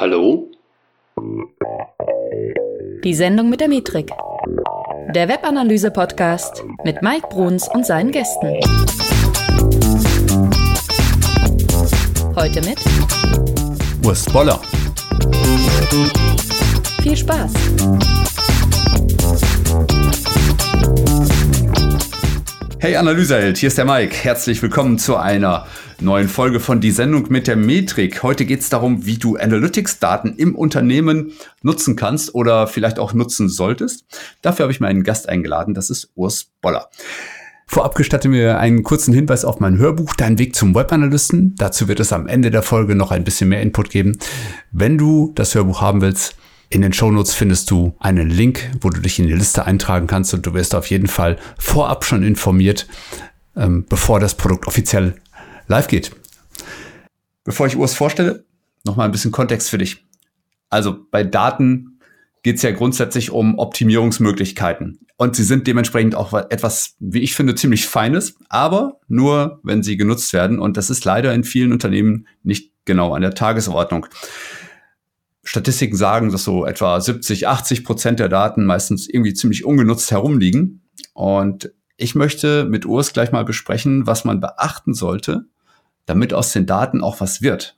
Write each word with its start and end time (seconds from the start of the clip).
Hallo? 0.00 0.50
Die 3.04 3.12
Sendung 3.12 3.50
mit 3.50 3.60
der 3.60 3.68
Metrik. 3.68 4.10
Der 5.14 5.28
Webanalyse-Podcast 5.28 6.64
mit 6.84 7.02
Mike 7.02 7.26
Bruns 7.28 7.68
und 7.68 7.84
seinen 7.84 8.10
Gästen. 8.10 8.60
Heute 12.34 12.62
mit 12.62 12.78
Urs 14.02 14.24
Boller. 14.24 14.58
viel 17.02 17.16
Spaß. 17.18 17.52
Hey 22.78 22.96
Analyseheld, 22.96 23.58
hier 23.58 23.66
ist 23.66 23.76
der 23.76 23.84
Mike. 23.84 24.16
Herzlich 24.22 24.62
willkommen 24.62 24.98
zu 24.98 25.16
einer 25.16 25.66
neuen 26.02 26.28
Folge 26.28 26.60
von 26.60 26.80
Die 26.80 26.90
Sendung 26.90 27.26
mit 27.30 27.46
der 27.46 27.56
Metrik. 27.56 28.22
Heute 28.22 28.44
geht 28.44 28.60
es 28.60 28.68
darum, 28.68 29.06
wie 29.06 29.18
du 29.18 29.36
Analytics-Daten 29.36 30.34
im 30.36 30.54
Unternehmen 30.54 31.32
nutzen 31.62 31.96
kannst 31.96 32.34
oder 32.34 32.66
vielleicht 32.66 32.98
auch 32.98 33.12
nutzen 33.12 33.48
solltest. 33.48 34.04
Dafür 34.42 34.64
habe 34.64 34.72
ich 34.72 34.80
mir 34.80 34.88
einen 34.88 35.04
Gast 35.04 35.28
eingeladen, 35.28 35.74
das 35.74 35.90
ist 35.90 36.10
Urs 36.14 36.50
Boller. 36.60 36.88
Vorab 37.66 37.94
gestatte 37.94 38.28
mir 38.28 38.58
einen 38.58 38.82
kurzen 38.82 39.14
Hinweis 39.14 39.44
auf 39.44 39.60
mein 39.60 39.78
Hörbuch 39.78 40.14
Dein 40.14 40.38
Weg 40.38 40.56
zum 40.56 40.74
Webanalysten. 40.74 41.54
Dazu 41.56 41.86
wird 41.86 42.00
es 42.00 42.12
am 42.12 42.26
Ende 42.26 42.50
der 42.50 42.62
Folge 42.62 42.96
noch 42.96 43.12
ein 43.12 43.22
bisschen 43.22 43.48
mehr 43.48 43.62
Input 43.62 43.90
geben. 43.90 44.18
Wenn 44.72 44.98
du 44.98 45.32
das 45.36 45.54
Hörbuch 45.54 45.80
haben 45.80 46.00
willst, 46.00 46.34
in 46.68 46.82
den 46.82 46.92
Shownotes 46.92 47.34
findest 47.34 47.70
du 47.70 47.94
einen 48.00 48.30
Link, 48.30 48.70
wo 48.80 48.90
du 48.90 49.00
dich 49.00 49.18
in 49.18 49.26
die 49.26 49.34
Liste 49.34 49.66
eintragen 49.66 50.06
kannst 50.06 50.34
und 50.34 50.46
du 50.46 50.54
wirst 50.54 50.74
auf 50.74 50.86
jeden 50.86 51.08
Fall 51.08 51.36
vorab 51.58 52.04
schon 52.04 52.22
informiert, 52.22 52.86
ähm, 53.56 53.84
bevor 53.88 54.20
das 54.20 54.34
Produkt 54.34 54.66
offiziell 54.66 55.14
live 55.70 55.86
geht. 55.86 56.10
Bevor 57.44 57.66
ich 57.66 57.76
Urs 57.76 57.94
vorstelle, 57.94 58.44
nochmal 58.84 59.06
ein 59.06 59.12
bisschen 59.12 59.30
Kontext 59.30 59.70
für 59.70 59.78
dich. 59.78 60.04
Also 60.68 61.06
bei 61.10 61.24
Daten 61.24 62.00
geht 62.42 62.56
es 62.56 62.62
ja 62.62 62.72
grundsätzlich 62.72 63.30
um 63.30 63.58
Optimierungsmöglichkeiten. 63.58 65.00
Und 65.16 65.36
sie 65.36 65.44
sind 65.44 65.66
dementsprechend 65.66 66.14
auch 66.14 66.32
etwas, 66.32 66.96
wie 66.98 67.20
ich 67.20 67.34
finde, 67.34 67.54
ziemlich 67.54 67.86
Feines, 67.86 68.36
aber 68.48 69.00
nur, 69.06 69.60
wenn 69.62 69.82
sie 69.82 69.96
genutzt 69.96 70.32
werden. 70.32 70.58
Und 70.58 70.76
das 70.76 70.90
ist 70.90 71.04
leider 71.04 71.32
in 71.34 71.44
vielen 71.44 71.72
Unternehmen 71.72 72.26
nicht 72.42 72.72
genau 72.84 73.14
an 73.14 73.22
der 73.22 73.34
Tagesordnung. 73.34 74.06
Statistiken 75.44 75.96
sagen, 75.96 76.32
dass 76.32 76.44
so 76.44 76.66
etwa 76.66 77.00
70, 77.00 77.46
80 77.46 77.84
Prozent 77.84 78.18
der 78.18 78.28
Daten 78.28 78.64
meistens 78.64 79.08
irgendwie 79.08 79.34
ziemlich 79.34 79.64
ungenutzt 79.64 80.10
herumliegen. 80.10 80.88
Und 81.12 81.70
ich 81.96 82.14
möchte 82.14 82.64
mit 82.64 82.86
Urs 82.86 83.12
gleich 83.12 83.30
mal 83.30 83.44
besprechen, 83.44 84.06
was 84.06 84.24
man 84.24 84.40
beachten 84.40 84.94
sollte, 84.94 85.44
damit 86.10 86.34
aus 86.34 86.52
den 86.52 86.66
Daten 86.66 87.00
auch 87.00 87.20
was 87.20 87.40
wird. 87.40 87.76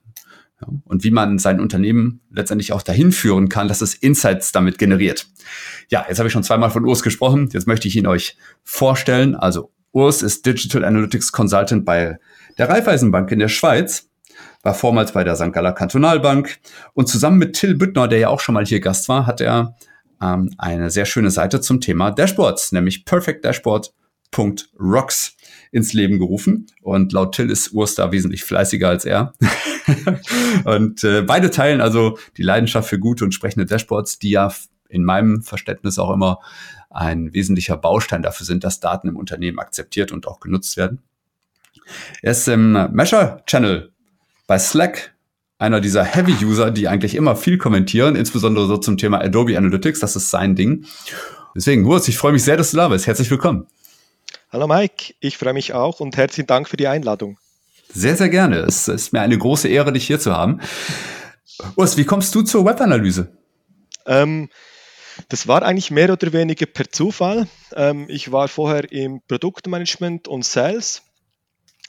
Ja, 0.61 0.69
und 0.85 1.05
wie 1.05 1.11
man 1.11 1.39
sein 1.39 1.61
Unternehmen 1.61 2.21
letztendlich 2.31 2.73
auch 2.73 2.83
dahin 2.83 3.13
führen 3.13 3.49
kann, 3.49 3.69
dass 3.69 3.81
es 3.81 3.95
Insights 3.95 4.53
damit 4.53 4.79
generiert. 4.79 5.29
Ja, 5.89 6.05
jetzt 6.09 6.19
habe 6.19 6.29
ich 6.29 6.33
schon 6.33 6.45
zweimal 6.45 6.71
von 6.71 6.85
Urs 6.85 7.03
gesprochen. 7.03 7.49
Jetzt 7.53 7.67
möchte 7.67 7.89
ich 7.89 7.97
ihn 7.97 8.07
euch 8.07 8.37
vorstellen. 8.65 9.35
Also 9.35 9.73
Urs 9.93 10.23
ist 10.23 10.47
Digital 10.47 10.85
Analytics 10.85 11.33
Consultant 11.33 11.85
bei 11.85 12.19
der 12.59 12.69
Raiffeisenbank 12.69 13.31
in 13.31 13.39
der 13.39 13.49
Schweiz 13.49 14.09
war 14.63 14.75
vormals 14.75 15.13
bei 15.13 15.25
der 15.25 15.37
St. 15.37 15.53
Galler 15.53 15.73
Kantonalbank 15.73 16.59
und 16.95 17.09
zusammen 17.09 17.39
mit 17.39 17.55
Till 17.55 17.75
Büttner, 17.75 18.09
der 18.09 18.19
ja 18.19 18.29
auch 18.29 18.41
schon 18.41 18.55
mal 18.55 18.65
hier 18.65 18.81
Gast 18.81 19.09
war, 19.09 19.27
hat 19.27 19.41
er 19.41 19.77
ähm, 20.21 20.53
eine 20.59 20.91
sehr 20.91 21.07
schöne 21.07 21.31
Seite 21.31 21.61
zum 21.61 21.81
Thema 21.81 22.11
Dashboards, 22.11 22.73
nämlich 22.73 23.05
perfectdashboard.rocks 23.05 25.37
ins 25.73 25.95
Leben 25.95 26.19
gerufen. 26.19 26.67
Und 26.83 27.13
laut 27.13 27.35
Till 27.35 27.51
ist 27.51 27.73
Urs 27.73 27.97
da 27.97 28.13
wesentlich 28.13 28.45
fleißiger 28.45 28.89
als 28.89 29.05
er. 29.05 29.33
und 30.65 31.03
äh, 31.03 31.23
beide 31.23 31.51
teilen 31.51 31.81
also 31.81 32.19
die 32.37 32.43
Leidenschaft 32.43 32.89
für 32.89 32.99
gute 32.99 33.25
und 33.25 33.33
sprechende 33.33 33.67
Dashboards, 33.67 34.19
die 34.19 34.31
ja 34.31 34.53
in 34.89 35.03
meinem 35.03 35.43
Verständnis 35.43 35.99
auch 35.99 36.13
immer 36.13 36.39
ein 36.91 37.33
wesentlicher 37.33 37.79
Baustein 37.79 38.23
dafür 38.23 38.47
sind, 38.47 38.63
dass 38.65 38.81
Daten 38.81 39.09
im 39.09 39.17
Unternehmen 39.17 39.59
akzeptiert 39.59 40.13
und 40.13 40.29
auch 40.29 40.41
genutzt 40.41 40.77
werden. 40.77 41.01
Er 42.21 42.33
ist 42.33 42.47
im 42.49 42.73
Measure 42.93 43.43
Channel 43.47 43.91
bei 44.47 44.59
Slack 44.59 45.15
einer 45.59 45.81
dieser 45.81 46.05
Heavy-User, 46.05 46.71
die 46.71 46.89
eigentlich 46.89 47.15
immer 47.15 47.35
viel 47.35 47.57
kommentieren, 47.57 48.15
insbesondere 48.15 48.67
so 48.67 48.77
zum 48.77 48.99
Thema 48.99 49.21
Adobe 49.23 49.57
Analytics. 49.57 50.01
Das 50.01 50.17
ist 50.17 50.29
sein 50.29 50.55
Ding. 50.55 50.85
Deswegen, 51.55 51.87
Urs, 51.87 52.09
ich 52.09 52.19
freue 52.19 52.33
mich 52.33 52.43
sehr, 52.43 52.57
dass 52.57 52.73
du 52.73 52.77
da 52.77 52.89
bist. 52.89 53.07
Herzlich 53.07 53.31
willkommen. 53.31 53.67
Hallo 54.53 54.67
Mike, 54.67 55.15
ich 55.21 55.39
freue 55.39 55.55
mich 55.55 55.73
auch 55.73 56.01
und 56.01 56.19
herzlichen 56.19 56.47
Dank 56.47 56.69
für 56.69 56.77
die 56.77 56.87
Einladung. 56.87 57.39
Sehr, 57.89 58.19
sehr 58.19 58.29
gerne. 58.29 58.59
Es 58.59 58.87
ist 58.87 59.15
mir 59.15 59.23
eine 59.23 59.39
große 59.39 59.67
Ehre, 59.67 59.95
dich 59.95 60.07
hier 60.07 60.21
zu 60.21 60.37
haben. 60.37 60.61
Urs, 61.75 61.97
wie 61.97 62.05
kommst 62.05 62.35
du 62.35 62.43
zur 62.43 62.67
Webanalyse? 62.67 63.35
Ähm, 64.05 64.51
das 65.31 65.49
war 65.49 65.63
eigentlich 65.63 65.91
mehr 65.91 66.13
oder 66.13 66.35
weniger 66.35 66.67
per 66.67 66.91
Zufall. 66.91 67.49
Ähm, 67.75 68.05
ich 68.11 68.31
war 68.31 68.47
vorher 68.47 68.93
im 68.93 69.23
Produktmanagement 69.27 70.29
und 70.29 70.45
Sales 70.45 71.01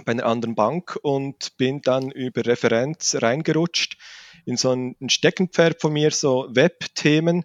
bei 0.05 0.13
einer 0.13 0.25
anderen 0.25 0.55
Bank 0.55 0.97
und 1.01 1.57
bin 1.57 1.81
dann 1.81 2.11
über 2.11 2.45
Referenz 2.45 3.17
reingerutscht 3.19 3.97
in 4.45 4.55
so 4.55 4.71
ein 4.71 4.95
Steckenpferd 5.09 5.81
von 5.81 5.91
mir, 5.91 6.11
so 6.11 6.47
Web-Themen. 6.49 7.43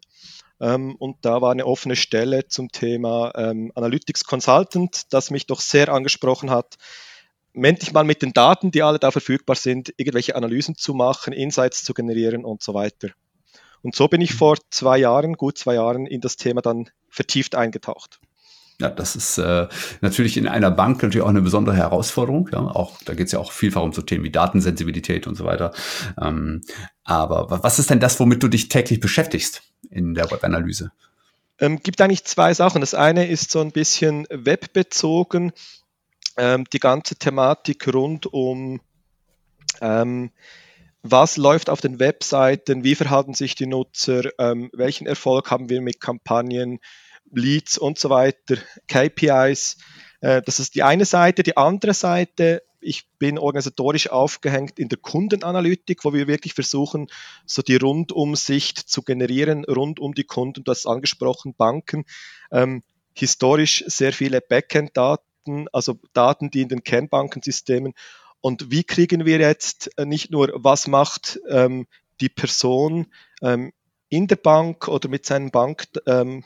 Ähm, 0.60 0.96
und 0.96 1.16
da 1.22 1.40
war 1.40 1.52
eine 1.52 1.66
offene 1.66 1.96
Stelle 1.96 2.48
zum 2.48 2.70
Thema 2.70 3.32
ähm, 3.36 3.72
Analytics 3.74 4.24
Consultant, 4.24 5.12
das 5.12 5.30
mich 5.30 5.46
doch 5.46 5.60
sehr 5.60 5.88
angesprochen 5.88 6.50
hat. 6.50 6.76
Endlich 7.54 7.92
mal 7.92 8.04
mit 8.04 8.22
den 8.22 8.32
Daten, 8.32 8.70
die 8.70 8.82
alle 8.82 8.98
da 8.98 9.10
verfügbar 9.10 9.56
sind, 9.56 9.92
irgendwelche 9.96 10.36
Analysen 10.36 10.76
zu 10.76 10.94
machen, 10.94 11.32
Insights 11.32 11.84
zu 11.84 11.94
generieren 11.94 12.44
und 12.44 12.62
so 12.62 12.74
weiter. 12.74 13.08
Und 13.82 13.94
so 13.94 14.08
bin 14.08 14.20
ich 14.20 14.34
vor 14.34 14.56
zwei 14.70 14.98
Jahren, 14.98 15.34
gut 15.34 15.58
zwei 15.58 15.74
Jahren, 15.74 16.06
in 16.06 16.20
das 16.20 16.36
Thema 16.36 16.60
dann 16.60 16.90
vertieft 17.08 17.54
eingetaucht. 17.54 18.20
Ja, 18.80 18.90
das 18.90 19.16
ist 19.16 19.38
äh, 19.38 19.66
natürlich 20.02 20.36
in 20.36 20.46
einer 20.46 20.70
Bank 20.70 21.02
natürlich 21.02 21.24
auch 21.24 21.30
eine 21.30 21.42
besondere 21.42 21.74
Herausforderung. 21.74 22.48
Ja, 22.52 22.60
auch 22.60 22.98
da 23.04 23.14
geht 23.14 23.26
es 23.26 23.32
ja 23.32 23.40
auch 23.40 23.50
vielfach 23.50 23.82
um 23.82 23.92
so 23.92 24.02
Themen 24.02 24.22
wie 24.22 24.30
Datensensibilität 24.30 25.26
und 25.26 25.34
so 25.34 25.44
weiter. 25.44 25.72
Ähm, 26.20 26.62
aber 27.02 27.62
was 27.62 27.80
ist 27.80 27.90
denn 27.90 27.98
das, 27.98 28.20
womit 28.20 28.42
du 28.42 28.48
dich 28.48 28.68
täglich 28.68 29.00
beschäftigst 29.00 29.62
in 29.90 30.14
der 30.14 30.30
Webanalyse? 30.30 30.92
Ähm, 31.60 31.80
gibt 31.82 32.00
eigentlich 32.00 32.24
zwei 32.24 32.54
Sachen. 32.54 32.80
Das 32.80 32.94
eine 32.94 33.28
ist 33.28 33.50
so 33.50 33.60
ein 33.60 33.72
bisschen 33.72 34.26
webbezogen, 34.30 35.52
ähm, 36.36 36.64
die 36.72 36.78
ganze 36.78 37.16
Thematik 37.16 37.92
rund 37.92 38.26
um 38.26 38.80
ähm, 39.80 40.30
was 41.02 41.36
läuft 41.36 41.70
auf 41.70 41.80
den 41.80 42.00
Webseiten, 42.00 42.84
wie 42.84 42.94
verhalten 42.94 43.34
sich 43.34 43.54
die 43.54 43.66
Nutzer, 43.66 44.30
ähm, 44.38 44.70
welchen 44.72 45.06
Erfolg 45.06 45.50
haben 45.50 45.68
wir 45.68 45.80
mit 45.80 46.00
Kampagnen, 46.00 46.80
Leads 47.30 47.78
und 47.78 47.98
so 47.98 48.10
weiter, 48.10 48.56
KPIs. 48.88 49.78
Äh, 50.20 50.42
das 50.42 50.60
ist 50.60 50.74
die 50.74 50.82
eine 50.82 51.04
Seite. 51.04 51.42
Die 51.42 51.56
andere 51.56 51.94
Seite, 51.94 52.62
ich 52.80 53.08
bin 53.18 53.38
organisatorisch 53.38 54.10
aufgehängt 54.10 54.78
in 54.78 54.88
der 54.88 54.98
Kundenanalytik, 54.98 56.04
wo 56.04 56.12
wir 56.12 56.26
wirklich 56.26 56.54
versuchen, 56.54 57.08
so 57.46 57.62
die 57.62 57.76
Rundumsicht 57.76 58.78
zu 58.78 59.02
generieren, 59.02 59.64
rund 59.64 60.00
um 60.00 60.14
die 60.14 60.24
Kunden. 60.24 60.64
Du 60.64 60.70
hast 60.70 60.86
angesprochen, 60.86 61.54
Banken. 61.54 62.04
Ähm, 62.50 62.82
historisch 63.14 63.84
sehr 63.86 64.12
viele 64.12 64.40
Backend-Daten, 64.40 65.66
also 65.72 65.98
Daten, 66.12 66.50
die 66.50 66.62
in 66.62 66.68
den 66.68 66.84
Kernbankensystemen. 66.84 67.94
Und 68.40 68.70
wie 68.70 68.84
kriegen 68.84 69.26
wir 69.26 69.38
jetzt 69.38 69.90
äh, 69.98 70.06
nicht 70.06 70.30
nur, 70.30 70.52
was 70.54 70.86
macht 70.86 71.40
ähm, 71.48 71.86
die 72.20 72.28
Person 72.28 73.12
ähm, 73.42 73.72
in 74.08 74.26
der 74.26 74.36
Bank 74.36 74.88
oder 74.88 75.08
mit 75.08 75.26
seinen 75.26 75.50
Bank, 75.50 75.86
ähm, 76.06 76.44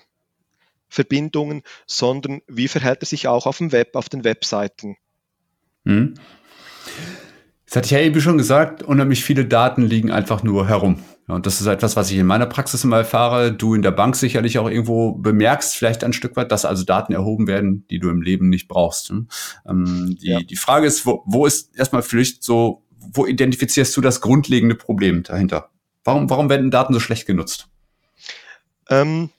sondern 1.86 2.42
wie 2.46 2.68
verhält 2.68 3.02
er 3.02 3.06
sich 3.06 3.28
auch 3.28 3.46
auf 3.46 3.58
dem 3.58 3.72
Web, 3.72 3.96
auf 3.96 4.08
den 4.08 4.24
Webseiten. 4.24 4.96
Hm. 5.84 6.14
Das 7.66 7.76
hatte 7.76 7.86
ich 7.86 7.92
ja 7.92 8.00
eben 8.00 8.20
schon 8.20 8.36
gesagt, 8.36 8.82
unheimlich 8.82 9.24
viele 9.24 9.46
Daten 9.46 9.82
liegen 9.82 10.10
einfach 10.10 10.42
nur 10.42 10.68
herum. 10.68 10.98
Und 11.28 11.46
das 11.46 11.60
ist 11.60 11.66
etwas, 11.66 11.96
was 11.96 12.10
ich 12.10 12.18
in 12.18 12.26
meiner 12.26 12.46
Praxis 12.46 12.84
immer 12.84 12.98
erfahre. 12.98 13.52
Du 13.52 13.74
in 13.74 13.82
der 13.82 13.92
Bank 13.92 14.16
sicherlich 14.16 14.58
auch 14.58 14.68
irgendwo 14.68 15.12
bemerkst, 15.12 15.74
vielleicht 15.76 16.04
ein 16.04 16.12
Stück 16.12 16.36
weit, 16.36 16.52
dass 16.52 16.64
also 16.64 16.84
Daten 16.84 17.12
erhoben 17.12 17.46
werden, 17.46 17.86
die 17.88 17.98
du 17.98 18.10
im 18.10 18.20
Leben 18.20 18.48
nicht 18.48 18.68
brauchst. 18.68 19.08
Hm? 19.08 19.28
Ähm, 19.66 20.18
die, 20.20 20.28
ja. 20.28 20.40
die 20.40 20.56
Frage 20.56 20.86
ist, 20.86 21.06
wo, 21.06 21.22
wo 21.24 21.46
ist 21.46 21.74
erstmal 21.76 22.02
vielleicht 22.02 22.42
so, 22.42 22.82
wo 22.98 23.26
identifizierst 23.26 23.96
du 23.96 24.00
das 24.00 24.20
grundlegende 24.20 24.74
Problem 24.74 25.22
dahinter? 25.22 25.70
Warum, 26.04 26.28
warum 26.28 26.50
werden 26.50 26.70
Daten 26.70 26.92
so 26.92 27.00
schlecht 27.00 27.26
genutzt? 27.26 27.68
Ähm, 28.90 29.30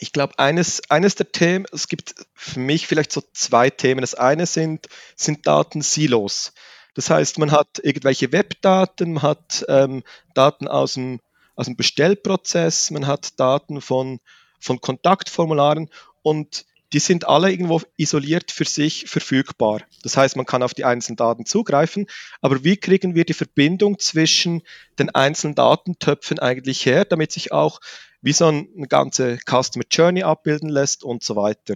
ich 0.00 0.12
glaube, 0.12 0.38
eines, 0.38 0.82
eines 0.90 1.14
der 1.14 1.32
Themen, 1.32 1.66
es 1.72 1.88
gibt 1.88 2.14
für 2.34 2.60
mich 2.60 2.86
vielleicht 2.86 3.12
so 3.12 3.22
zwei 3.32 3.70
Themen. 3.70 4.00
Das 4.00 4.14
eine 4.14 4.46
sind, 4.46 4.86
sind 5.16 5.46
Datensilos. 5.46 6.52
Das 6.94 7.10
heißt, 7.10 7.38
man 7.38 7.52
hat 7.52 7.80
irgendwelche 7.82 8.32
Webdaten, 8.32 9.14
man 9.14 9.22
hat 9.22 9.64
ähm, 9.68 10.02
Daten 10.34 10.68
aus 10.68 10.94
dem, 10.94 11.20
aus 11.54 11.66
dem 11.66 11.76
Bestellprozess, 11.76 12.90
man 12.90 13.06
hat 13.06 13.38
Daten 13.38 13.80
von, 13.80 14.20
von 14.58 14.80
Kontaktformularen 14.80 15.90
und 16.22 16.64
die 16.92 17.00
sind 17.00 17.28
alle 17.28 17.50
irgendwo 17.50 17.82
isoliert 17.96 18.50
für 18.50 18.64
sich 18.64 19.04
verfügbar. 19.08 19.82
Das 20.02 20.16
heißt, 20.16 20.36
man 20.36 20.46
kann 20.46 20.62
auf 20.62 20.72
die 20.72 20.84
einzelnen 20.84 21.16
Daten 21.16 21.44
zugreifen, 21.44 22.06
aber 22.40 22.64
wie 22.64 22.78
kriegen 22.78 23.14
wir 23.14 23.24
die 23.24 23.34
Verbindung 23.34 23.98
zwischen 23.98 24.62
den 24.98 25.10
einzelnen 25.10 25.54
Datentöpfen 25.54 26.38
eigentlich 26.38 26.86
her, 26.86 27.04
damit 27.04 27.32
sich 27.32 27.52
auch 27.52 27.80
wie 28.20 28.32
so 28.32 28.46
eine 28.46 28.88
ganze 28.88 29.38
Customer 29.46 29.84
Journey 29.90 30.22
abbilden 30.22 30.68
lässt 30.68 31.04
und 31.04 31.22
so 31.22 31.36
weiter. 31.36 31.74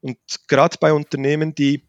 Und 0.00 0.18
gerade 0.48 0.76
bei 0.78 0.92
Unternehmen, 0.92 1.54
die, 1.54 1.82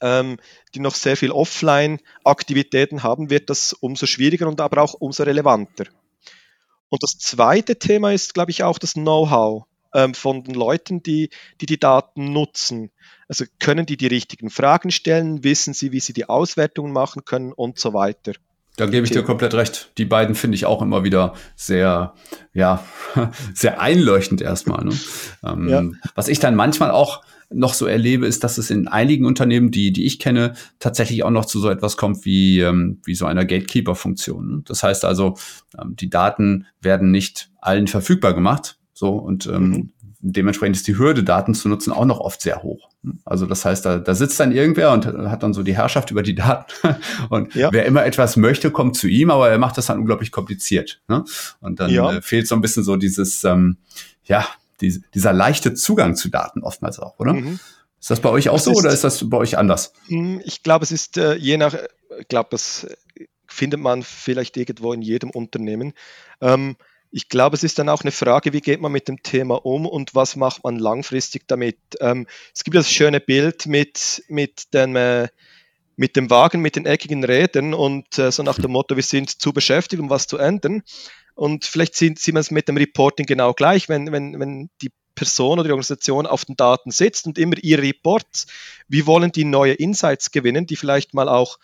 ähm, 0.00 0.38
die 0.74 0.80
noch 0.80 0.94
sehr 0.94 1.16
viel 1.16 1.30
Offline-Aktivitäten 1.30 3.02
haben, 3.02 3.30
wird 3.30 3.48
das 3.50 3.72
umso 3.72 4.06
schwieriger 4.06 4.48
und 4.48 4.60
aber 4.60 4.82
auch 4.82 4.94
umso 4.94 5.22
relevanter. 5.22 5.84
Und 6.88 7.02
das 7.02 7.18
zweite 7.18 7.78
Thema 7.78 8.12
ist, 8.12 8.34
glaube 8.34 8.50
ich, 8.50 8.64
auch 8.64 8.78
das 8.78 8.94
Know-how 8.94 9.66
ähm, 9.94 10.14
von 10.14 10.42
den 10.42 10.54
Leuten, 10.54 11.02
die, 11.02 11.30
die 11.60 11.66
die 11.66 11.78
Daten 11.78 12.32
nutzen. 12.32 12.90
Also 13.28 13.44
können 13.58 13.86
die 13.86 13.96
die 13.96 14.06
richtigen 14.06 14.50
Fragen 14.50 14.90
stellen, 14.90 15.44
wissen 15.44 15.74
sie, 15.74 15.92
wie 15.92 16.00
sie 16.00 16.12
die 16.12 16.28
Auswertungen 16.28 16.92
machen 16.92 17.24
können 17.24 17.52
und 17.52 17.78
so 17.78 17.92
weiter. 17.92 18.32
Da 18.78 18.86
gebe 18.86 19.04
ich 19.04 19.10
dir 19.10 19.24
komplett 19.24 19.54
recht. 19.54 19.90
Die 19.98 20.04
beiden 20.04 20.36
finde 20.36 20.54
ich 20.54 20.64
auch 20.64 20.80
immer 20.82 21.02
wieder 21.02 21.34
sehr, 21.56 22.14
ja, 22.54 22.84
sehr 23.54 23.80
einleuchtend 23.80 24.40
erstmal. 24.40 24.84
Ne? 24.84 24.94
Ähm, 25.44 25.68
ja. 25.68 25.84
Was 26.14 26.28
ich 26.28 26.38
dann 26.38 26.54
manchmal 26.54 26.92
auch 26.92 27.22
noch 27.50 27.74
so 27.74 27.86
erlebe, 27.86 28.24
ist, 28.26 28.44
dass 28.44 28.56
es 28.56 28.70
in 28.70 28.86
einigen 28.86 29.26
Unternehmen, 29.26 29.72
die, 29.72 29.92
die 29.92 30.06
ich 30.06 30.20
kenne, 30.20 30.54
tatsächlich 30.78 31.24
auch 31.24 31.30
noch 31.30 31.46
zu 31.46 31.58
so 31.58 31.70
etwas 31.70 31.96
kommt 31.96 32.24
wie, 32.24 32.60
ähm, 32.60 33.00
wie 33.04 33.16
so 33.16 33.26
einer 33.26 33.44
Gatekeeper-Funktion. 33.44 34.48
Ne? 34.48 34.62
Das 34.64 34.84
heißt 34.84 35.04
also, 35.04 35.36
ähm, 35.76 35.96
die 35.96 36.08
Daten 36.08 36.66
werden 36.80 37.10
nicht 37.10 37.50
allen 37.60 37.88
verfügbar 37.88 38.32
gemacht. 38.32 38.78
So 38.92 39.16
und 39.16 39.46
ähm, 39.46 39.70
mhm 39.70 39.92
dementsprechend 40.20 40.76
ist 40.76 40.86
die 40.86 40.98
Hürde, 40.98 41.22
Daten 41.22 41.54
zu 41.54 41.68
nutzen, 41.68 41.92
auch 41.92 42.04
noch 42.04 42.20
oft 42.20 42.40
sehr 42.40 42.62
hoch. 42.62 42.88
Also 43.24 43.46
das 43.46 43.64
heißt, 43.64 43.84
da, 43.84 43.98
da 43.98 44.14
sitzt 44.14 44.38
dann 44.40 44.52
irgendwer 44.52 44.92
und 44.92 45.06
hat 45.06 45.42
dann 45.42 45.54
so 45.54 45.62
die 45.62 45.76
Herrschaft 45.76 46.10
über 46.10 46.22
die 46.22 46.34
Daten. 46.34 46.96
Und 47.30 47.54
ja. 47.54 47.72
wer 47.72 47.86
immer 47.86 48.04
etwas 48.04 48.36
möchte, 48.36 48.70
kommt 48.70 48.96
zu 48.96 49.06
ihm, 49.06 49.30
aber 49.30 49.48
er 49.48 49.58
macht 49.58 49.78
das 49.78 49.86
dann 49.86 49.98
unglaublich 49.98 50.32
kompliziert. 50.32 51.00
Ne? 51.08 51.24
Und 51.60 51.80
dann 51.80 51.90
ja. 51.90 52.14
äh, 52.14 52.22
fehlt 52.22 52.48
so 52.48 52.54
ein 52.54 52.60
bisschen 52.60 52.82
so 52.82 52.96
dieses, 52.96 53.44
ähm, 53.44 53.76
ja, 54.24 54.46
die, 54.80 55.02
dieser 55.14 55.32
leichte 55.32 55.74
Zugang 55.74 56.16
zu 56.16 56.28
Daten 56.28 56.62
oftmals 56.62 56.98
auch, 56.98 57.18
oder? 57.18 57.34
Mhm. 57.34 57.60
Ist 58.00 58.10
das 58.10 58.20
bei 58.20 58.30
euch 58.30 58.48
auch 58.48 58.54
das 58.54 58.64
so 58.64 58.72
ist, 58.72 58.78
oder 58.78 58.90
ist 58.90 59.04
das 59.04 59.28
bei 59.28 59.36
euch 59.36 59.58
anders? 59.58 59.92
Hm, 60.06 60.40
ich 60.44 60.62
glaube, 60.62 60.84
es 60.84 60.92
ist 60.92 61.16
äh, 61.16 61.34
je 61.34 61.56
nach, 61.56 61.74
ich 62.18 62.28
glaube, 62.28 62.48
das 62.50 62.86
findet 63.46 63.80
man 63.80 64.02
vielleicht 64.02 64.56
irgendwo 64.56 64.92
in 64.92 65.02
jedem 65.02 65.30
Unternehmen. 65.30 65.94
Ähm, 66.40 66.76
ich 67.10 67.28
glaube, 67.28 67.56
es 67.56 67.64
ist 67.64 67.78
dann 67.78 67.88
auch 67.88 68.02
eine 68.02 68.10
Frage, 68.10 68.52
wie 68.52 68.60
geht 68.60 68.80
man 68.80 68.92
mit 68.92 69.08
dem 69.08 69.22
Thema 69.22 69.64
um 69.64 69.86
und 69.86 70.14
was 70.14 70.36
macht 70.36 70.64
man 70.64 70.78
langfristig 70.78 71.46
damit. 71.46 71.78
Ähm, 72.00 72.26
es 72.54 72.64
gibt 72.64 72.76
das 72.76 72.90
schöne 72.90 73.20
Bild 73.20 73.66
mit, 73.66 74.22
mit, 74.28 74.74
dem, 74.74 74.94
äh, 74.96 75.28
mit 75.96 76.16
dem 76.16 76.28
Wagen, 76.30 76.60
mit 76.60 76.76
den 76.76 76.86
eckigen 76.86 77.24
Rädern 77.24 77.72
und 77.74 78.18
äh, 78.18 78.30
so 78.30 78.42
nach 78.42 78.58
dem 78.58 78.72
Motto, 78.72 78.96
wir 78.96 79.02
sind 79.02 79.40
zu 79.40 79.52
beschäftigt, 79.52 80.00
um 80.00 80.10
was 80.10 80.26
zu 80.26 80.36
ändern. 80.36 80.82
Und 81.34 81.64
vielleicht 81.64 81.94
sieht, 81.94 82.18
sieht 82.18 82.34
man 82.34 82.40
es 82.40 82.50
mit 82.50 82.68
dem 82.68 82.76
Reporting 82.76 83.24
genau 83.24 83.54
gleich, 83.54 83.88
wenn, 83.88 84.12
wenn, 84.12 84.38
wenn 84.38 84.70
die 84.82 84.90
Person 85.14 85.58
oder 85.58 85.68
die 85.68 85.72
Organisation 85.72 86.26
auf 86.26 86.44
den 86.44 86.56
Daten 86.56 86.90
sitzt 86.90 87.26
und 87.26 87.38
immer 87.38 87.56
ihre 87.62 87.82
Reports, 87.82 88.46
wie 88.86 89.06
wollen 89.06 89.32
die 89.32 89.44
neue 89.44 89.72
Insights 89.72 90.30
gewinnen, 90.30 90.66
die 90.66 90.76
vielleicht 90.76 91.14
mal 91.14 91.28
auch 91.28 91.58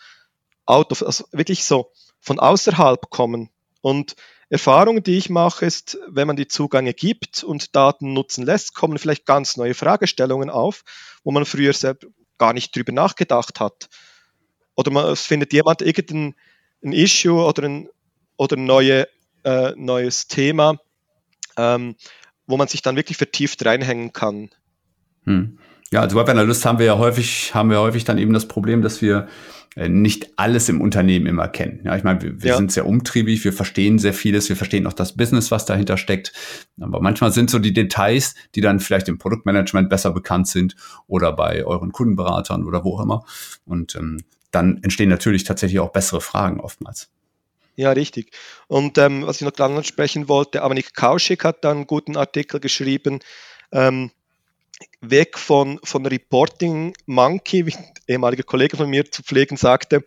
out 0.65 0.91
of, 0.91 1.03
also 1.03 1.25
wirklich 1.31 1.65
so 1.65 1.91
von 2.19 2.39
außerhalb 2.39 3.09
kommen. 3.09 3.49
Und 3.81 4.15
Erfahrungen, 4.49 5.03
die 5.03 5.17
ich 5.17 5.29
mache, 5.29 5.65
ist, 5.65 5.97
wenn 6.07 6.27
man 6.27 6.35
die 6.35 6.47
Zugänge 6.47 6.93
gibt 6.93 7.43
und 7.43 7.75
Daten 7.75 8.13
nutzen 8.13 8.45
lässt, 8.45 8.75
kommen 8.75 8.97
vielleicht 8.97 9.25
ganz 9.25 9.57
neue 9.57 9.73
Fragestellungen 9.73 10.49
auf, 10.49 10.83
wo 11.23 11.31
man 11.31 11.45
früher 11.45 11.73
selbst 11.73 12.07
gar 12.37 12.53
nicht 12.53 12.75
drüber 12.75 12.91
nachgedacht 12.91 13.59
hat. 13.59 13.89
Oder 14.75 14.91
man, 14.91 15.05
es 15.11 15.21
findet 15.21 15.53
jemand 15.53 15.81
irgendein 15.81 16.35
ein 16.83 16.91
Issue 16.91 17.43
oder 17.43 17.63
ein, 17.63 17.89
oder 18.37 18.57
neue, 18.57 19.07
äh, 19.43 19.71
neues 19.75 20.27
Thema, 20.27 20.77
ähm, 21.57 21.95
wo 22.45 22.57
man 22.57 22.67
sich 22.67 22.81
dann 22.81 22.95
wirklich 22.95 23.17
vertieft 23.17 23.65
reinhängen 23.65 24.13
kann. 24.13 24.49
Hm. 25.23 25.57
Ja, 25.91 26.01
als 26.01 26.15
Web 26.15 26.29
Analyst 26.29 26.65
haben 26.65 26.79
wir 26.79 26.85
ja 26.85 26.97
häufig, 26.97 27.53
haben 27.53 27.69
wir 27.69 27.79
häufig 27.79 28.03
dann 28.03 28.17
eben 28.17 28.33
das 28.33 28.47
Problem, 28.47 28.81
dass 28.81 29.01
wir 29.01 29.27
nicht 29.75 30.37
alles 30.37 30.69
im 30.69 30.79
Unternehmen 30.79 31.25
immer 31.25 31.49
kennen. 31.49 31.81
Ja, 31.83 31.97
ich 31.97 32.03
meine, 32.03 32.21
wir, 32.21 32.41
wir 32.41 32.51
ja. 32.51 32.57
sind 32.57 32.71
sehr 32.71 32.85
umtriebig, 32.85 33.43
wir 33.43 33.51
verstehen 33.51 33.99
sehr 33.99 34.13
vieles, 34.13 34.47
wir 34.47 34.55
verstehen 34.55 34.87
auch 34.87 34.93
das 34.93 35.17
Business, 35.17 35.51
was 35.51 35.65
dahinter 35.65 35.97
steckt. 35.97 36.31
Aber 36.79 37.01
manchmal 37.01 37.33
sind 37.33 37.49
so 37.49 37.59
die 37.59 37.73
Details, 37.73 38.35
die 38.55 38.61
dann 38.61 38.79
vielleicht 38.79 39.09
im 39.09 39.17
Produktmanagement 39.17 39.89
besser 39.89 40.11
bekannt 40.11 40.47
sind 40.47 40.75
oder 41.07 41.33
bei 41.33 41.65
euren 41.65 41.91
Kundenberatern 41.91 42.63
oder 42.63 42.85
wo 42.85 42.95
auch 42.95 43.01
immer. 43.01 43.25
Und 43.65 43.95
ähm, 43.95 44.23
dann 44.51 44.81
entstehen 44.81 45.09
natürlich 45.09 45.43
tatsächlich 45.43 45.79
auch 45.79 45.91
bessere 45.91 46.21
Fragen 46.21 46.61
oftmals. 46.61 47.09
Ja, 47.75 47.91
richtig. 47.91 48.31
Und 48.67 48.97
ähm, 48.97 49.27
was 49.27 49.37
ich 49.37 49.41
noch 49.41 49.51
dran 49.51 49.75
ansprechen 49.75 50.29
wollte, 50.29 50.63
Avanik 50.63 50.93
Kauschik 50.93 51.43
hat 51.43 51.65
da 51.65 51.71
einen 51.71 51.87
guten 51.87 52.15
Artikel 52.15 52.61
geschrieben, 52.61 53.19
ähm, 53.73 54.11
weg 55.01 55.37
von, 55.37 55.79
von 55.83 56.05
Reporting 56.05 56.93
Monkey, 57.05 57.65
wie 57.65 57.75
ein 57.75 57.93
ehemaliger 58.07 58.43
Kollege 58.43 58.77
von 58.77 58.89
mir 58.89 59.09
zu 59.09 59.23
pflegen 59.23 59.57
sagte, 59.57 60.03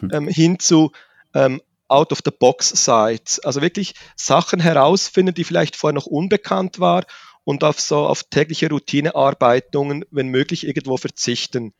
hm. 0.00 0.10
ähm, 0.12 0.28
hin 0.28 0.58
zu 0.58 0.92
ähm, 1.34 1.60
out 1.88 2.12
of 2.12 2.20
the 2.24 2.30
box 2.30 2.70
Sites. 2.70 3.40
Also 3.40 3.62
wirklich 3.62 3.94
Sachen 4.16 4.60
herausfinden, 4.60 5.34
die 5.34 5.44
vielleicht 5.44 5.76
vorher 5.76 5.94
noch 5.94 6.06
unbekannt 6.06 6.80
war 6.80 7.04
und 7.44 7.62
auf 7.62 7.80
so 7.80 7.98
auf 8.06 8.24
tägliche 8.24 8.68
Routinearbeitungen, 8.68 10.04
wenn 10.10 10.28
möglich, 10.28 10.66
irgendwo 10.66 10.96
verzichten. 10.96 11.72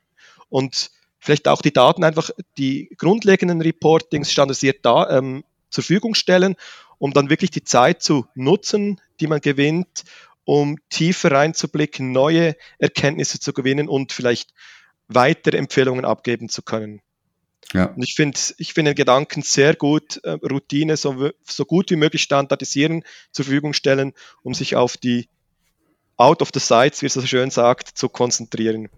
Und 0.48 0.90
vielleicht 1.18 1.48
auch 1.48 1.60
die 1.60 1.72
Daten 1.72 2.04
einfach, 2.04 2.30
die 2.56 2.90
grundlegenden 2.96 3.60
Reportings 3.60 4.30
standardisiert 4.30 4.84
da 4.84 5.10
ähm, 5.10 5.42
zur 5.70 5.82
Verfügung 5.82 6.14
stellen, 6.14 6.54
um 6.98 7.12
dann 7.12 7.30
wirklich 7.30 7.50
die 7.50 7.64
Zeit 7.64 8.02
zu 8.02 8.26
nutzen, 8.34 9.00
die 9.20 9.26
man 9.26 9.40
gewinnt, 9.40 10.04
um 10.46 10.78
tiefer 10.88 11.32
reinzublicken, 11.32 12.12
neue 12.12 12.56
Erkenntnisse 12.78 13.40
zu 13.40 13.52
gewinnen 13.52 13.88
und 13.88 14.12
vielleicht 14.12 14.54
weitere 15.08 15.58
Empfehlungen 15.58 16.04
abgeben 16.04 16.48
zu 16.48 16.62
können. 16.62 17.02
Ja. 17.72 17.86
Und 17.86 18.02
ich 18.02 18.14
finde 18.14 18.38
ich 18.58 18.72
finde 18.72 18.92
den 18.92 18.96
Gedanken 18.96 19.42
sehr 19.42 19.74
gut, 19.74 20.20
äh, 20.22 20.30
Routine 20.30 20.96
so, 20.96 21.30
so 21.42 21.64
gut 21.64 21.90
wie 21.90 21.96
möglich 21.96 22.22
standardisieren, 22.22 23.02
zur 23.32 23.44
Verfügung 23.44 23.72
stellen, 23.72 24.12
um 24.42 24.54
sich 24.54 24.76
auf 24.76 24.96
die 24.96 25.28
out 26.16 26.40
of 26.42 26.50
the 26.54 26.60
sites, 26.60 27.02
wie 27.02 27.06
es 27.06 27.14
so 27.14 27.22
schön 27.22 27.50
sagt, 27.50 27.88
zu 27.88 28.08
konzentrieren. 28.08 28.88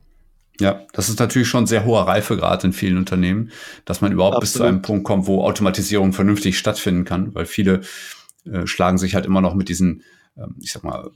Ja, 0.60 0.86
das 0.92 1.08
ist 1.08 1.18
natürlich 1.18 1.48
schon 1.48 1.66
sehr 1.66 1.86
hoher 1.86 2.06
Reifegrad 2.06 2.62
in 2.64 2.74
vielen 2.74 2.98
Unternehmen, 2.98 3.52
dass 3.86 4.02
man 4.02 4.12
überhaupt 4.12 4.36
Absolut. 4.36 4.52
bis 4.52 4.52
zu 4.52 4.62
einem 4.64 4.82
Punkt 4.82 5.04
kommt, 5.04 5.26
wo 5.26 5.44
Automatisierung 5.44 6.12
vernünftig 6.12 6.58
stattfinden 6.58 7.04
kann, 7.04 7.34
weil 7.34 7.46
viele 7.46 7.80
äh, 8.44 8.66
schlagen 8.66 8.98
sich 8.98 9.14
halt 9.14 9.24
immer 9.24 9.40
noch 9.40 9.54
mit 9.54 9.68
diesen, 9.68 10.02
ähm, 10.36 10.56
ich 10.60 10.72
sag 10.72 10.84
mal, 10.84 11.10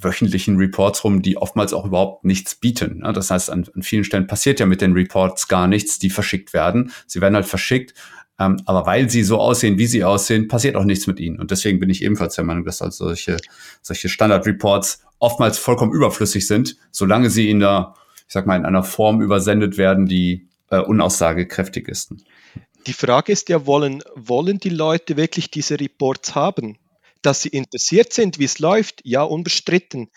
wöchentlichen 0.00 0.56
Reports 0.56 1.04
rum, 1.04 1.22
die 1.22 1.36
oftmals 1.36 1.72
auch 1.72 1.84
überhaupt 1.84 2.24
nichts 2.24 2.54
bieten. 2.54 3.02
Das 3.14 3.30
heißt, 3.30 3.50
an, 3.50 3.66
an 3.74 3.82
vielen 3.82 4.04
Stellen 4.04 4.26
passiert 4.26 4.60
ja 4.60 4.66
mit 4.66 4.80
den 4.80 4.92
Reports 4.92 5.48
gar 5.48 5.66
nichts, 5.66 5.98
die 5.98 6.10
verschickt 6.10 6.52
werden. 6.52 6.92
Sie 7.06 7.20
werden 7.20 7.34
halt 7.34 7.46
verschickt, 7.46 7.94
ähm, 8.38 8.60
aber 8.66 8.86
weil 8.86 9.08
sie 9.08 9.22
so 9.22 9.38
aussehen, 9.38 9.78
wie 9.78 9.86
sie 9.86 10.04
aussehen, 10.04 10.48
passiert 10.48 10.76
auch 10.76 10.84
nichts 10.84 11.06
mit 11.06 11.20
ihnen. 11.20 11.40
Und 11.40 11.50
deswegen 11.50 11.80
bin 11.80 11.90
ich 11.90 12.02
ebenfalls 12.02 12.34
der 12.34 12.44
Meinung, 12.44 12.64
dass 12.64 12.82
also 12.82 13.06
solche, 13.06 13.38
solche 13.82 14.08
Standard-Reports 14.08 15.04
oftmals 15.18 15.58
vollkommen 15.58 15.92
überflüssig 15.92 16.46
sind, 16.46 16.76
solange 16.90 17.30
sie 17.30 17.48
in 17.48 17.60
der, 17.60 17.94
ich 18.26 18.32
sag 18.32 18.46
mal, 18.46 18.56
in 18.56 18.66
einer 18.66 18.82
Form 18.82 19.22
übersendet 19.22 19.78
werden, 19.78 20.06
die 20.06 20.48
äh, 20.70 20.78
unaussagekräftig 20.78 21.88
ist. 21.88 22.12
Die 22.86 22.92
Frage 22.92 23.32
ist 23.32 23.48
ja, 23.48 23.66
wollen, 23.66 24.02
wollen 24.14 24.58
die 24.58 24.70
Leute 24.70 25.16
wirklich 25.16 25.50
diese 25.50 25.80
Reports 25.80 26.34
haben? 26.34 26.76
Dass 27.26 27.42
sie 27.42 27.48
interessiert 27.48 28.12
sind, 28.12 28.38
wie 28.38 28.44
es 28.44 28.60
läuft, 28.60 29.00
ja, 29.02 29.24
unbestritten. 29.24 30.12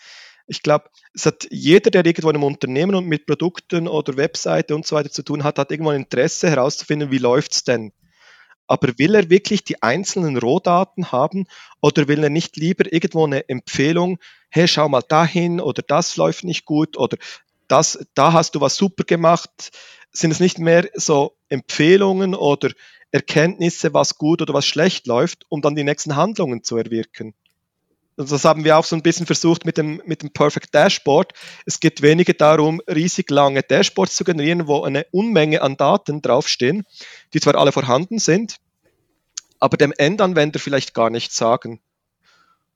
Ich 0.46 0.62
glaube, 0.62 0.90
es 1.12 1.26
hat 1.26 1.48
jeder, 1.50 1.90
der 1.90 2.06
irgendwo 2.06 2.28
einem 2.28 2.44
Unternehmen 2.44 2.94
und 2.94 3.08
mit 3.08 3.26
Produkten 3.26 3.88
oder 3.88 4.16
Webseite 4.16 4.76
und 4.76 4.86
so 4.86 4.94
weiter 4.94 5.10
zu 5.10 5.24
tun 5.24 5.42
hat, 5.42 5.58
hat 5.58 5.72
irgendwo 5.72 5.90
ein 5.90 6.02
Interesse 6.02 6.48
herauszufinden, 6.48 7.10
wie 7.10 7.18
läuft 7.18 7.50
es 7.50 7.64
denn. 7.64 7.90
Aber 8.68 8.96
will 8.96 9.16
er 9.16 9.28
wirklich 9.28 9.64
die 9.64 9.82
einzelnen 9.82 10.36
Rohdaten 10.36 11.10
haben 11.10 11.46
oder 11.80 12.06
will 12.06 12.22
er 12.22 12.30
nicht 12.30 12.56
lieber 12.56 12.92
irgendwo 12.92 13.26
eine 13.26 13.48
Empfehlung, 13.48 14.20
hey, 14.48 14.68
schau 14.68 14.88
mal 14.88 15.02
dahin 15.02 15.60
oder 15.60 15.82
das 15.82 16.16
läuft 16.16 16.44
nicht 16.44 16.64
gut 16.64 16.96
oder 16.96 17.16
das, 17.66 18.06
da 18.14 18.32
hast 18.32 18.54
du 18.54 18.60
was 18.60 18.76
super 18.76 19.02
gemacht. 19.02 19.50
Sind 20.12 20.30
es 20.30 20.38
nicht 20.38 20.60
mehr 20.60 20.88
so 20.94 21.36
Empfehlungen 21.48 22.36
oder 22.36 22.70
Erkenntnisse, 23.12 23.92
was 23.94 24.16
gut 24.16 24.42
oder 24.42 24.54
was 24.54 24.66
schlecht 24.66 25.06
läuft, 25.06 25.46
um 25.48 25.62
dann 25.62 25.74
die 25.74 25.84
nächsten 25.84 26.16
Handlungen 26.16 26.62
zu 26.62 26.76
erwirken. 26.76 27.34
Also 28.16 28.34
das 28.34 28.44
haben 28.44 28.64
wir 28.64 28.76
auch 28.76 28.84
so 28.84 28.94
ein 28.94 29.02
bisschen 29.02 29.24
versucht 29.24 29.64
mit 29.64 29.78
dem, 29.78 30.02
mit 30.04 30.22
dem 30.22 30.30
Perfect 30.30 30.74
Dashboard. 30.74 31.32
Es 31.64 31.80
geht 31.80 32.02
weniger 32.02 32.34
darum, 32.34 32.82
riesig 32.86 33.30
lange 33.30 33.62
Dashboards 33.62 34.14
zu 34.14 34.24
generieren, 34.24 34.66
wo 34.66 34.82
eine 34.82 35.06
Unmenge 35.10 35.62
an 35.62 35.78
Daten 35.78 36.20
draufstehen, 36.20 36.84
die 37.32 37.40
zwar 37.40 37.54
alle 37.54 37.72
vorhanden 37.72 38.18
sind, 38.18 38.58
aber 39.58 39.78
dem 39.78 39.92
Endanwender 39.96 40.58
vielleicht 40.58 40.92
gar 40.92 41.08
nichts 41.08 41.36
sagen. 41.36 41.80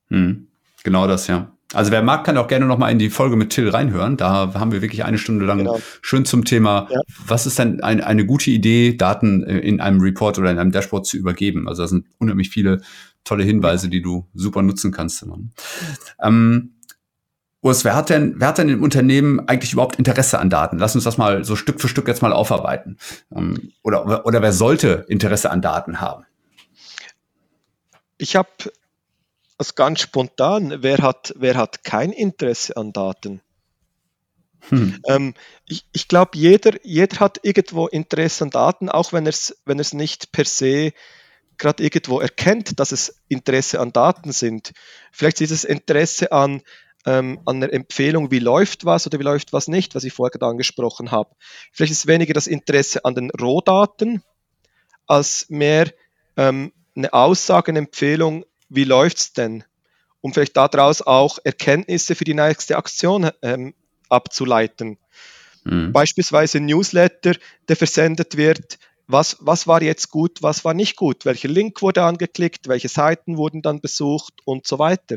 Hm, 0.08 0.48
genau 0.82 1.06
das, 1.06 1.26
ja. 1.26 1.53
Also 1.74 1.90
wer 1.90 2.02
mag, 2.02 2.24
kann 2.24 2.36
auch 2.36 2.48
gerne 2.48 2.66
noch 2.66 2.78
mal 2.78 2.90
in 2.90 2.98
die 2.98 3.10
Folge 3.10 3.36
mit 3.36 3.50
Till 3.50 3.68
reinhören. 3.68 4.16
Da 4.16 4.54
haben 4.54 4.72
wir 4.72 4.82
wirklich 4.82 5.04
eine 5.04 5.18
Stunde 5.18 5.44
lang 5.44 5.58
genau. 5.58 5.80
schön 6.02 6.24
zum 6.24 6.44
Thema, 6.44 6.88
ja. 6.90 7.00
was 7.26 7.46
ist 7.46 7.58
denn 7.58 7.82
ein, 7.82 8.02
eine 8.02 8.24
gute 8.24 8.50
Idee, 8.50 8.96
Daten 8.96 9.42
äh, 9.42 9.58
in 9.58 9.80
einem 9.80 10.00
Report 10.00 10.38
oder 10.38 10.50
in 10.50 10.58
einem 10.58 10.72
Dashboard 10.72 11.06
zu 11.06 11.16
übergeben. 11.16 11.68
Also 11.68 11.82
da 11.82 11.88
sind 11.88 12.06
unheimlich 12.18 12.50
viele 12.50 12.80
tolle 13.24 13.44
Hinweise, 13.44 13.88
die 13.88 14.02
du 14.02 14.26
super 14.34 14.62
nutzen 14.62 14.92
kannst. 14.92 15.24
Ähm, 16.22 16.74
Urs, 17.64 17.82
wer 17.82 17.96
hat 17.96 18.10
denn, 18.10 18.34
wer 18.36 18.48
hat 18.48 18.58
denn 18.58 18.68
im 18.68 18.82
Unternehmen 18.82 19.48
eigentlich 19.48 19.72
überhaupt 19.72 19.96
Interesse 19.96 20.38
an 20.38 20.50
Daten? 20.50 20.76
Lass 20.76 20.94
uns 20.94 21.04
das 21.04 21.16
mal 21.16 21.44
so 21.44 21.56
Stück 21.56 21.80
für 21.80 21.88
Stück 21.88 22.06
jetzt 22.08 22.20
mal 22.20 22.32
aufarbeiten. 22.32 22.98
Ähm, 23.34 23.72
oder, 23.82 24.26
oder 24.26 24.42
wer 24.42 24.52
sollte 24.52 25.06
Interesse 25.08 25.50
an 25.50 25.62
Daten 25.62 25.98
haben? 25.98 26.26
Ich 28.18 28.36
habe 28.36 28.50
es 29.58 29.74
ganz 29.74 30.00
spontan, 30.00 30.82
wer 30.82 30.98
hat, 30.98 31.32
wer 31.36 31.56
hat 31.56 31.84
kein 31.84 32.12
Interesse 32.12 32.76
an 32.76 32.92
Daten? 32.92 33.40
Hm. 34.68 35.00
Ähm, 35.06 35.34
ich, 35.66 35.84
ich 35.92 36.08
glaube, 36.08 36.32
jeder, 36.34 36.72
jeder 36.84 37.20
hat 37.20 37.40
irgendwo 37.42 37.86
Interesse 37.86 38.44
an 38.44 38.50
Daten, 38.50 38.88
auch 38.88 39.12
wenn 39.12 39.26
er 39.26 39.30
es 39.30 39.56
wenn 39.64 39.82
nicht 39.92 40.32
per 40.32 40.44
se 40.44 40.92
gerade 41.58 41.82
irgendwo 41.82 42.20
erkennt, 42.20 42.80
dass 42.80 42.92
es 42.92 43.22
Interesse 43.28 43.80
an 43.80 43.92
Daten 43.92 44.32
sind. 44.32 44.72
Vielleicht 45.12 45.40
ist 45.40 45.50
es 45.50 45.64
Interesse 45.64 46.32
an, 46.32 46.62
ähm, 47.06 47.40
an 47.44 47.62
einer 47.62 47.72
Empfehlung, 47.72 48.30
wie 48.30 48.38
läuft 48.38 48.84
was 48.84 49.06
oder 49.06 49.18
wie 49.18 49.24
läuft 49.24 49.52
was 49.52 49.68
nicht, 49.68 49.94
was 49.94 50.04
ich 50.04 50.12
vorher 50.12 50.30
gerade 50.30 50.50
angesprochen 50.50 51.10
habe. 51.10 51.34
Vielleicht 51.72 51.92
ist 51.92 51.98
es 51.98 52.06
weniger 52.06 52.32
das 52.32 52.46
Interesse 52.46 53.04
an 53.04 53.14
den 53.14 53.30
Rohdaten, 53.30 54.22
als 55.06 55.46
mehr 55.48 55.92
ähm, 56.36 56.72
eine 56.96 57.12
Aussage, 57.12 57.70
eine 57.70 57.80
Empfehlung, 57.80 58.44
wie 58.68 58.84
läuft 58.84 59.18
es 59.18 59.32
denn? 59.32 59.64
Um 60.20 60.32
vielleicht 60.32 60.56
daraus 60.56 61.02
auch 61.02 61.38
Erkenntnisse 61.44 62.14
für 62.14 62.24
die 62.24 62.34
nächste 62.34 62.76
Aktion 62.76 63.30
ähm, 63.42 63.74
abzuleiten. 64.08 64.98
Mhm. 65.64 65.92
Beispielsweise 65.92 66.58
ein 66.58 66.66
Newsletter, 66.66 67.34
der 67.68 67.76
versendet 67.76 68.36
wird, 68.36 68.78
was, 69.06 69.36
was 69.40 69.66
war 69.66 69.82
jetzt 69.82 70.10
gut, 70.10 70.42
was 70.42 70.64
war 70.64 70.74
nicht 70.74 70.96
gut, 70.96 71.24
welcher 71.24 71.48
Link 71.48 71.82
wurde 71.82 72.02
angeklickt, 72.02 72.68
welche 72.68 72.88
Seiten 72.88 73.36
wurden 73.36 73.60
dann 73.60 73.80
besucht 73.80 74.34
und 74.44 74.66
so 74.66 74.78
weiter. 74.78 75.16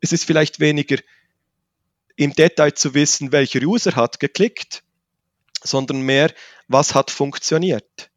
Es 0.00 0.12
ist 0.12 0.24
vielleicht 0.24 0.60
weniger 0.60 0.98
im 2.16 2.32
Detail 2.32 2.72
zu 2.74 2.94
wissen, 2.94 3.32
welcher 3.32 3.60
User 3.62 3.96
hat 3.96 4.20
geklickt, 4.20 4.84
sondern 5.62 6.02
mehr, 6.02 6.32
was 6.68 6.94
hat 6.94 7.10
funktioniert. 7.10 8.10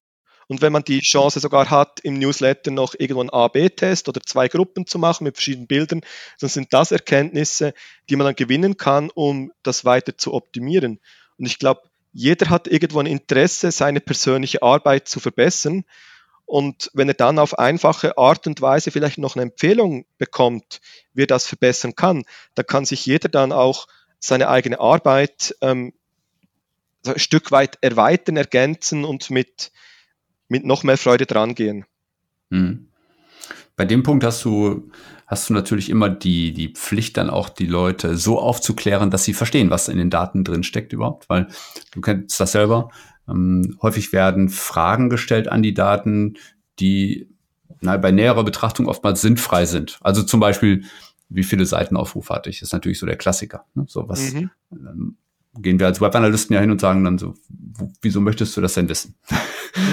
Und 0.47 0.61
wenn 0.61 0.71
man 0.71 0.83
die 0.83 1.01
Chance 1.01 1.39
sogar 1.39 1.69
hat, 1.69 1.99
im 2.01 2.19
Newsletter 2.19 2.71
noch 2.71 2.95
irgendwo 2.97 3.19
einen 3.19 3.29
A-B-Test 3.29 4.07
oder 4.07 4.21
zwei 4.25 4.47
Gruppen 4.47 4.87
zu 4.87 4.97
machen 4.97 5.25
mit 5.25 5.35
verschiedenen 5.35 5.67
Bildern, 5.67 6.01
dann 6.39 6.49
sind 6.49 6.71
das 6.71 6.91
Erkenntnisse, 6.91 7.73
die 8.09 8.15
man 8.15 8.25
dann 8.25 8.35
gewinnen 8.35 8.77
kann, 8.77 9.09
um 9.09 9.51
das 9.63 9.83
weiter 9.83 10.17
zu 10.17 10.33
optimieren. 10.33 10.99
Und 11.37 11.45
ich 11.45 11.59
glaube, 11.59 11.81
jeder 12.13 12.49
hat 12.49 12.67
irgendwo 12.67 12.99
ein 12.99 13.05
Interesse, 13.05 13.71
seine 13.71 13.99
persönliche 13.99 14.63
Arbeit 14.63 15.07
zu 15.07 15.19
verbessern. 15.19 15.83
Und 16.45 16.89
wenn 16.93 17.09
er 17.09 17.13
dann 17.13 17.39
auf 17.39 17.59
einfache 17.59 18.17
Art 18.17 18.47
und 18.47 18.61
Weise 18.61 18.89
vielleicht 18.89 19.17
noch 19.17 19.35
eine 19.35 19.43
Empfehlung 19.43 20.05
bekommt, 20.17 20.79
wie 21.13 21.23
er 21.23 21.27
das 21.27 21.45
verbessern 21.45 21.95
kann, 21.95 22.23
dann 22.55 22.65
kann 22.65 22.85
sich 22.85 23.05
jeder 23.05 23.27
dann 23.27 23.51
auch 23.51 23.87
seine 24.19 24.47
eigene 24.47 24.79
Arbeit 24.79 25.55
ähm, 25.61 25.93
ein 27.05 27.19
Stück 27.19 27.51
weit 27.51 27.77
erweitern, 27.81 28.37
ergänzen 28.37 29.03
und 29.05 29.29
mit, 29.29 29.71
mit 30.47 30.65
noch 30.65 30.83
mehr 30.83 30.97
Freude 30.97 31.25
drangehen. 31.25 31.85
Hm. 32.51 32.87
Bei 33.75 33.85
dem 33.85 34.03
Punkt 34.03 34.23
hast 34.23 34.43
du, 34.43 34.89
hast 35.27 35.49
du 35.49 35.53
natürlich 35.53 35.89
immer 35.89 36.09
die, 36.09 36.53
die 36.53 36.69
Pflicht, 36.69 37.17
dann 37.17 37.29
auch 37.29 37.49
die 37.49 37.67
Leute 37.67 38.17
so 38.17 38.39
aufzuklären, 38.39 39.11
dass 39.11 39.23
sie 39.23 39.33
verstehen, 39.33 39.69
was 39.69 39.87
in 39.87 39.97
den 39.97 40.09
Daten 40.09 40.43
drin 40.43 40.63
steckt 40.63 40.93
überhaupt, 40.93 41.29
weil 41.29 41.47
du 41.91 42.01
kennst 42.01 42.39
das 42.39 42.53
selber. 42.53 42.89
Ähm, 43.29 43.77
häufig 43.81 44.13
werden 44.13 44.49
Fragen 44.49 45.09
gestellt 45.09 45.47
an 45.47 45.61
die 45.61 45.73
Daten, 45.73 46.37
die 46.79 47.29
na, 47.81 47.97
bei 47.97 48.11
näherer 48.11 48.43
Betrachtung 48.43 48.87
oftmals 48.87 49.21
sinnfrei 49.21 49.65
sind. 49.65 49.99
Also 50.01 50.23
zum 50.23 50.39
Beispiel, 50.39 50.83
wie 51.29 51.43
viele 51.43 51.65
Seitenaufrufe 51.65 52.33
hatte 52.33 52.49
ich? 52.49 52.59
Das 52.59 52.69
ist 52.69 52.73
natürlich 52.73 52.99
so 52.99 53.05
der 53.05 53.17
Klassiker. 53.17 53.65
Ne? 53.75 53.85
So 53.87 54.07
was 54.09 54.33
mhm. 54.33 54.49
ähm, 54.71 55.17
gehen 55.59 55.79
wir 55.79 55.87
als 55.87 56.01
Webanalysten 56.01 56.53
ja 56.53 56.61
hin 56.61 56.71
und 56.71 56.81
sagen 56.81 57.03
dann 57.03 57.17
so, 57.17 57.33
wieso 58.01 58.21
möchtest 58.21 58.55
du 58.57 58.61
das 58.61 58.73
denn 58.73 58.89
wissen? 58.89 59.15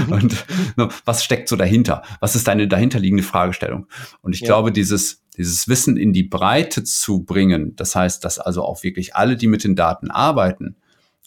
Mhm. 0.06 0.12
und 0.12 0.46
no, 0.76 0.88
was 1.04 1.24
steckt 1.24 1.48
so 1.48 1.56
dahinter? 1.56 2.02
Was 2.20 2.34
ist 2.34 2.48
deine 2.48 2.68
dahinterliegende 2.68 3.22
Fragestellung? 3.22 3.86
Und 4.22 4.34
ich 4.34 4.40
ja. 4.40 4.46
glaube, 4.46 4.72
dieses, 4.72 5.22
dieses 5.36 5.68
Wissen 5.68 5.96
in 5.96 6.12
die 6.12 6.22
Breite 6.22 6.84
zu 6.84 7.24
bringen, 7.24 7.76
das 7.76 7.94
heißt, 7.94 8.24
dass 8.24 8.38
also 8.38 8.62
auch 8.62 8.82
wirklich 8.82 9.14
alle, 9.14 9.36
die 9.36 9.46
mit 9.46 9.64
den 9.64 9.76
Daten 9.76 10.10
arbeiten, 10.10 10.76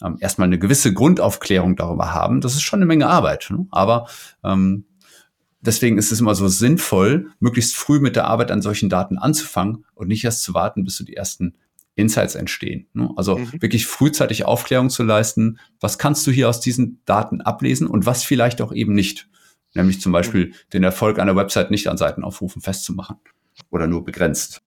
ähm, 0.02 0.16
erstmal 0.20 0.46
eine 0.46 0.58
gewisse 0.58 0.92
Grundaufklärung 0.92 1.76
darüber 1.76 2.12
haben, 2.12 2.40
das 2.40 2.54
ist 2.54 2.62
schon 2.62 2.78
eine 2.78 2.86
Menge 2.86 3.08
Arbeit. 3.08 3.48
Ne? 3.50 3.66
Aber 3.70 4.08
ähm, 4.44 4.84
deswegen 5.60 5.98
ist 5.98 6.12
es 6.12 6.20
immer 6.20 6.34
so 6.34 6.48
sinnvoll, 6.48 7.30
möglichst 7.40 7.76
früh 7.76 7.98
mit 8.00 8.16
der 8.16 8.26
Arbeit 8.26 8.50
an 8.50 8.62
solchen 8.62 8.88
Daten 8.88 9.18
anzufangen 9.18 9.84
und 9.94 10.08
nicht 10.08 10.24
erst 10.24 10.42
zu 10.42 10.54
warten, 10.54 10.84
bis 10.84 10.96
so 10.96 11.04
die 11.04 11.16
ersten 11.16 11.54
Insights 11.98 12.34
entstehen. 12.34 12.86
Ne? 12.92 13.10
Also 13.16 13.38
mhm. 13.38 13.60
wirklich 13.60 13.86
frühzeitig 13.86 14.44
Aufklärung 14.44 14.88
zu 14.88 15.02
leisten, 15.02 15.58
was 15.80 15.98
kannst 15.98 16.26
du 16.26 16.30
hier 16.30 16.48
aus 16.48 16.60
diesen 16.60 17.02
Daten 17.04 17.40
ablesen 17.40 17.88
und 17.88 18.06
was 18.06 18.24
vielleicht 18.24 18.62
auch 18.62 18.72
eben 18.72 18.94
nicht. 18.94 19.28
Nämlich 19.74 20.00
zum 20.00 20.12
Beispiel 20.12 20.46
mhm. 20.46 20.54
den 20.72 20.84
Erfolg 20.84 21.18
einer 21.18 21.36
Website 21.36 21.70
nicht 21.70 21.88
an 21.88 21.98
Seitenaufrufen 21.98 22.62
festzumachen 22.62 23.16
oder 23.70 23.86
nur 23.86 24.04
begrenzt. 24.04 24.62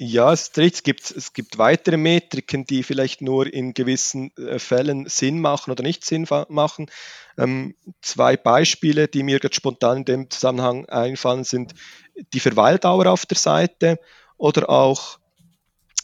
Ja, 0.00 0.32
es, 0.32 0.50
es, 0.56 0.82
gibt, 0.82 1.08
es 1.12 1.32
gibt 1.32 1.56
weitere 1.56 1.96
Metriken, 1.96 2.64
die 2.66 2.82
vielleicht 2.82 3.22
nur 3.22 3.52
in 3.52 3.74
gewissen 3.74 4.32
äh, 4.36 4.58
Fällen 4.58 5.06
Sinn 5.06 5.40
machen 5.40 5.70
oder 5.70 5.84
nicht 5.84 6.04
Sinn 6.04 6.26
machen. 6.48 6.90
Ähm, 7.38 7.76
zwei 8.02 8.36
Beispiele, 8.36 9.06
die 9.06 9.22
mir 9.22 9.38
jetzt 9.40 9.54
spontan 9.54 9.98
in 9.98 10.04
dem 10.04 10.30
Zusammenhang 10.30 10.86
einfallen, 10.86 11.44
sind 11.44 11.74
die 12.32 12.40
Verweildauer 12.40 13.06
auf 13.06 13.24
der 13.24 13.38
Seite 13.38 14.00
oder 14.36 14.68
auch 14.68 15.20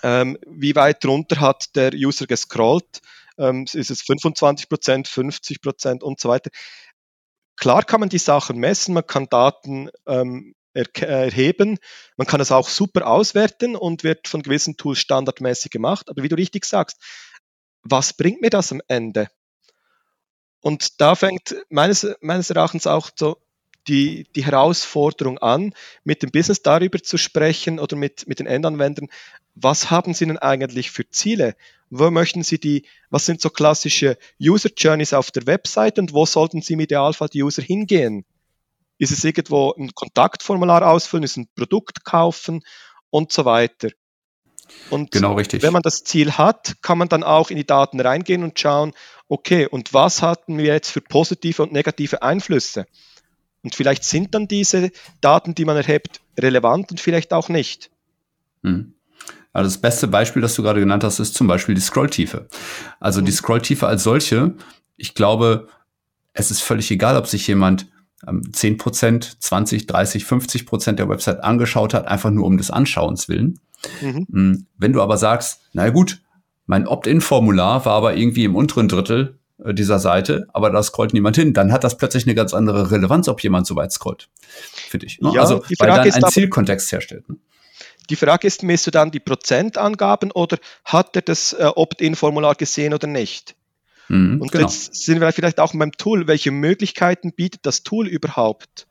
ähm, 0.02 0.38
wie 0.46 0.74
weit 0.74 1.04
drunter 1.04 1.40
hat 1.40 1.74
der 1.76 1.92
User 1.94 2.26
gescrollt. 2.26 3.00
Ähm, 3.38 3.64
ist 3.72 3.90
es 3.90 4.02
25 4.02 4.68
Prozent, 4.68 5.08
50 5.08 5.62
Prozent 5.62 6.02
und 6.02 6.20
so 6.20 6.28
weiter. 6.28 6.50
Klar 7.56 7.84
kann 7.84 8.00
man 8.00 8.08
die 8.08 8.18
Sachen 8.18 8.58
messen, 8.58 8.94
man 8.94 9.06
kann 9.06 9.28
Daten 9.28 9.90
ähm, 10.06 10.54
erheben. 10.72 11.78
Man 12.16 12.26
kann 12.26 12.40
es 12.40 12.52
auch 12.52 12.68
super 12.68 13.06
auswerten 13.06 13.76
und 13.76 14.04
wird 14.04 14.28
von 14.28 14.42
gewissen 14.42 14.76
Tools 14.76 14.98
standardmäßig 14.98 15.70
gemacht. 15.70 16.08
Aber 16.08 16.22
wie 16.22 16.28
du 16.28 16.36
richtig 16.36 16.64
sagst, 16.64 16.98
was 17.82 18.12
bringt 18.12 18.40
mir 18.40 18.50
das 18.50 18.72
am 18.72 18.80
Ende? 18.88 19.28
Und 20.60 21.00
da 21.00 21.14
fängt 21.14 21.56
meines, 21.70 22.06
meines 22.20 22.50
Erachtens 22.50 22.86
auch 22.86 23.10
so 23.14 23.38
die, 23.88 24.26
die 24.36 24.44
Herausforderung 24.44 25.38
an, 25.38 25.74
mit 26.04 26.22
dem 26.22 26.30
Business 26.30 26.62
darüber 26.62 27.02
zu 27.02 27.16
sprechen 27.16 27.80
oder 27.80 27.96
mit, 27.96 28.28
mit 28.28 28.38
den 28.38 28.46
Endanwendern, 28.46 29.08
was 29.62 29.90
haben 29.90 30.14
sie 30.14 30.26
denn 30.26 30.38
eigentlich 30.38 30.90
für 30.90 31.08
Ziele? 31.08 31.54
Wo 31.90 32.10
möchten 32.10 32.42
sie 32.42 32.58
die, 32.58 32.86
was 33.10 33.26
sind 33.26 33.40
so 33.40 33.50
klassische 33.50 34.16
User 34.40 34.70
Journeys 34.76 35.12
auf 35.12 35.30
der 35.30 35.46
Website 35.46 35.98
und 35.98 36.12
wo 36.12 36.24
sollten 36.24 36.62
sie 36.62 36.74
im 36.74 36.80
Idealfall 36.80 37.28
die 37.28 37.42
User 37.42 37.62
hingehen? 37.62 38.24
Ist 38.98 39.12
es 39.12 39.24
irgendwo 39.24 39.74
ein 39.76 39.94
Kontaktformular 39.94 40.86
ausfüllen? 40.86 41.24
Ist 41.24 41.36
ein 41.36 41.48
Produkt 41.54 42.04
kaufen? 42.04 42.62
Und 43.10 43.32
so 43.32 43.44
weiter. 43.44 43.88
Und 44.88 45.10
genau 45.10 45.34
richtig. 45.34 45.62
wenn 45.62 45.72
man 45.72 45.82
das 45.82 46.04
Ziel 46.04 46.32
hat, 46.32 46.76
kann 46.80 46.96
man 46.96 47.08
dann 47.08 47.24
auch 47.24 47.50
in 47.50 47.56
die 47.56 47.66
Daten 47.66 47.98
reingehen 47.98 48.44
und 48.44 48.58
schauen, 48.58 48.92
okay, 49.26 49.66
und 49.66 49.92
was 49.92 50.22
hatten 50.22 50.58
wir 50.58 50.66
jetzt 50.66 50.90
für 50.90 51.00
positive 51.00 51.62
und 51.62 51.72
negative 51.72 52.22
Einflüsse? 52.22 52.86
Und 53.62 53.74
vielleicht 53.74 54.04
sind 54.04 54.34
dann 54.34 54.46
diese 54.46 54.92
Daten, 55.20 55.56
die 55.56 55.64
man 55.64 55.76
erhebt, 55.76 56.20
relevant 56.38 56.92
und 56.92 57.00
vielleicht 57.00 57.32
auch 57.32 57.48
nicht. 57.48 57.90
Hm. 58.62 58.94
Also 59.52 59.68
das 59.68 59.78
beste 59.78 60.06
Beispiel, 60.06 60.42
das 60.42 60.54
du 60.54 60.62
gerade 60.62 60.80
genannt 60.80 61.04
hast, 61.04 61.18
ist 61.18 61.34
zum 61.34 61.46
Beispiel 61.46 61.74
die 61.74 61.80
Scrolltiefe. 61.80 62.48
Also 63.00 63.20
mhm. 63.20 63.26
die 63.26 63.32
Scrolltiefe 63.32 63.86
als 63.86 64.02
solche, 64.02 64.54
ich 64.96 65.14
glaube, 65.14 65.68
es 66.32 66.50
ist 66.50 66.60
völlig 66.60 66.90
egal, 66.90 67.16
ob 67.16 67.26
sich 67.26 67.46
jemand 67.46 67.86
10 68.52 68.76
Prozent, 68.76 69.42
20, 69.42 69.86
30, 69.86 70.24
50 70.24 70.66
Prozent 70.66 70.98
der 70.98 71.08
Website 71.08 71.42
angeschaut 71.42 71.94
hat, 71.94 72.06
einfach 72.06 72.30
nur 72.30 72.44
um 72.44 72.58
des 72.58 72.70
Anschauens 72.70 73.28
willen. 73.28 73.58
Mhm. 74.02 74.26
Mm, 74.28 74.66
wenn 74.76 74.92
du 74.92 75.00
aber 75.00 75.16
sagst, 75.16 75.62
na 75.72 75.88
gut, 75.88 76.20
mein 76.66 76.86
Opt-in-Formular 76.86 77.86
war 77.86 77.94
aber 77.94 78.16
irgendwie 78.16 78.44
im 78.44 78.54
unteren 78.54 78.88
Drittel 78.88 79.38
äh, 79.64 79.72
dieser 79.72 79.98
Seite, 79.98 80.46
aber 80.52 80.70
da 80.70 80.82
scrollt 80.82 81.14
niemand 81.14 81.36
hin, 81.36 81.54
dann 81.54 81.72
hat 81.72 81.82
das 81.82 81.96
plötzlich 81.96 82.26
eine 82.26 82.34
ganz 82.34 82.52
andere 82.52 82.90
Relevanz, 82.90 83.26
ob 83.28 83.42
jemand 83.42 83.66
so 83.66 83.74
weit 83.74 83.90
scrollt, 83.90 84.28
für 84.88 84.98
dich. 84.98 85.18
Ne? 85.20 85.32
Ja, 85.34 85.40
also, 85.40 85.62
weil 85.78 85.88
dann 85.88 86.10
ein 86.10 86.30
Zielkontext 86.30 86.92
herstellt. 86.92 87.26
Ne? 87.28 87.36
Die 88.10 88.16
Frage 88.16 88.46
ist, 88.46 88.62
misst 88.62 88.86
du 88.86 88.90
dann 88.90 89.10
die 89.10 89.20
Prozentangaben 89.20 90.32
oder 90.32 90.58
hat 90.84 91.16
er 91.16 91.22
das 91.22 91.52
äh, 91.52 91.64
Opt-in-Formular 91.74 92.56
gesehen 92.56 92.92
oder 92.92 93.06
nicht? 93.06 93.54
Mhm, 94.08 94.40
und 94.42 94.52
genau. 94.52 94.64
jetzt 94.64 94.94
sind 94.94 95.20
wir 95.20 95.32
vielleicht 95.32 95.60
auch 95.60 95.72
beim 95.72 95.92
Tool. 95.92 96.26
Welche 96.26 96.50
Möglichkeiten 96.50 97.32
bietet 97.32 97.64
das 97.64 97.82
Tool 97.82 98.08
überhaupt? 98.08 98.88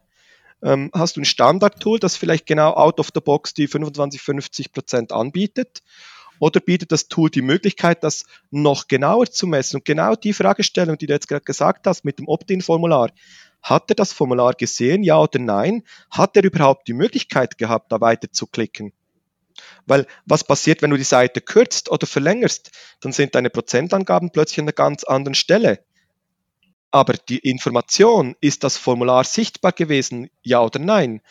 ähm, 0.61 0.91
hast 0.93 1.17
du 1.17 1.21
ein 1.21 1.25
Standard-Tool, 1.25 1.99
das 1.99 2.15
vielleicht 2.15 2.45
genau 2.45 2.73
out 2.73 2.99
of 2.99 3.09
the 3.13 3.21
box 3.21 3.53
die 3.53 3.67
25, 3.67 4.21
50 4.21 4.71
Prozent 4.71 5.11
anbietet. 5.11 5.81
Oder 6.39 6.61
bietet 6.61 6.91
das 6.93 7.09
Tool 7.09 7.29
die 7.29 7.41
Möglichkeit, 7.41 8.03
das 8.03 8.25
noch 8.49 8.87
genauer 8.87 9.29
zu 9.29 9.45
messen? 9.45 9.77
Und 9.77 9.85
genau 9.85 10.15
die 10.15 10.33
Fragestellung, 10.33 10.97
die 10.97 11.05
du 11.05 11.13
jetzt 11.13 11.27
gerade 11.27 11.43
gesagt 11.43 11.85
hast 11.85 12.05
mit 12.05 12.19
dem 12.19 12.27
Opt-in-Formular. 12.27 13.11
Hat 13.61 13.91
er 13.91 13.95
das 13.95 14.13
Formular 14.13 14.53
gesehen, 14.53 15.03
ja 15.03 15.19
oder 15.19 15.39
nein? 15.39 15.83
Hat 16.09 16.37
er 16.37 16.45
überhaupt 16.45 16.87
die 16.87 16.93
Möglichkeit 16.93 17.57
gehabt, 17.57 17.91
da 17.91 17.99
weiter 17.99 18.31
zu 18.31 18.47
klicken? 18.47 18.93
Weil 19.85 20.07
was 20.25 20.43
passiert, 20.43 20.81
wenn 20.81 20.89
du 20.89 20.97
die 20.97 21.03
Seite 21.03 21.41
kürzt 21.41 21.89
oder 21.89 22.07
verlängerst? 22.07 22.71
Dann 23.01 23.11
sind 23.11 23.35
deine 23.35 23.49
Prozentangaben 23.49 24.31
plötzlich 24.31 24.59
an 24.59 24.65
einer 24.65 24.73
ganz 24.73 25.03
anderen 25.03 25.35
Stelle. 25.35 25.79
Aber 26.91 27.13
die 27.13 27.39
Information, 27.39 28.35
ist 28.41 28.63
das 28.63 28.77
Formular 28.77 29.23
sichtbar 29.23 29.71
gewesen, 29.71 30.29
ja 30.41 30.61
oder 30.61 30.79
nein? 30.79 31.21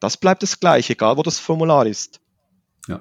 Das 0.00 0.16
bleibt 0.16 0.42
das 0.42 0.60
gleiche, 0.60 0.92
egal 0.92 1.16
wo 1.16 1.22
das 1.22 1.38
Formular 1.40 1.86
ist. 1.86 2.20
Ja. 2.86 3.00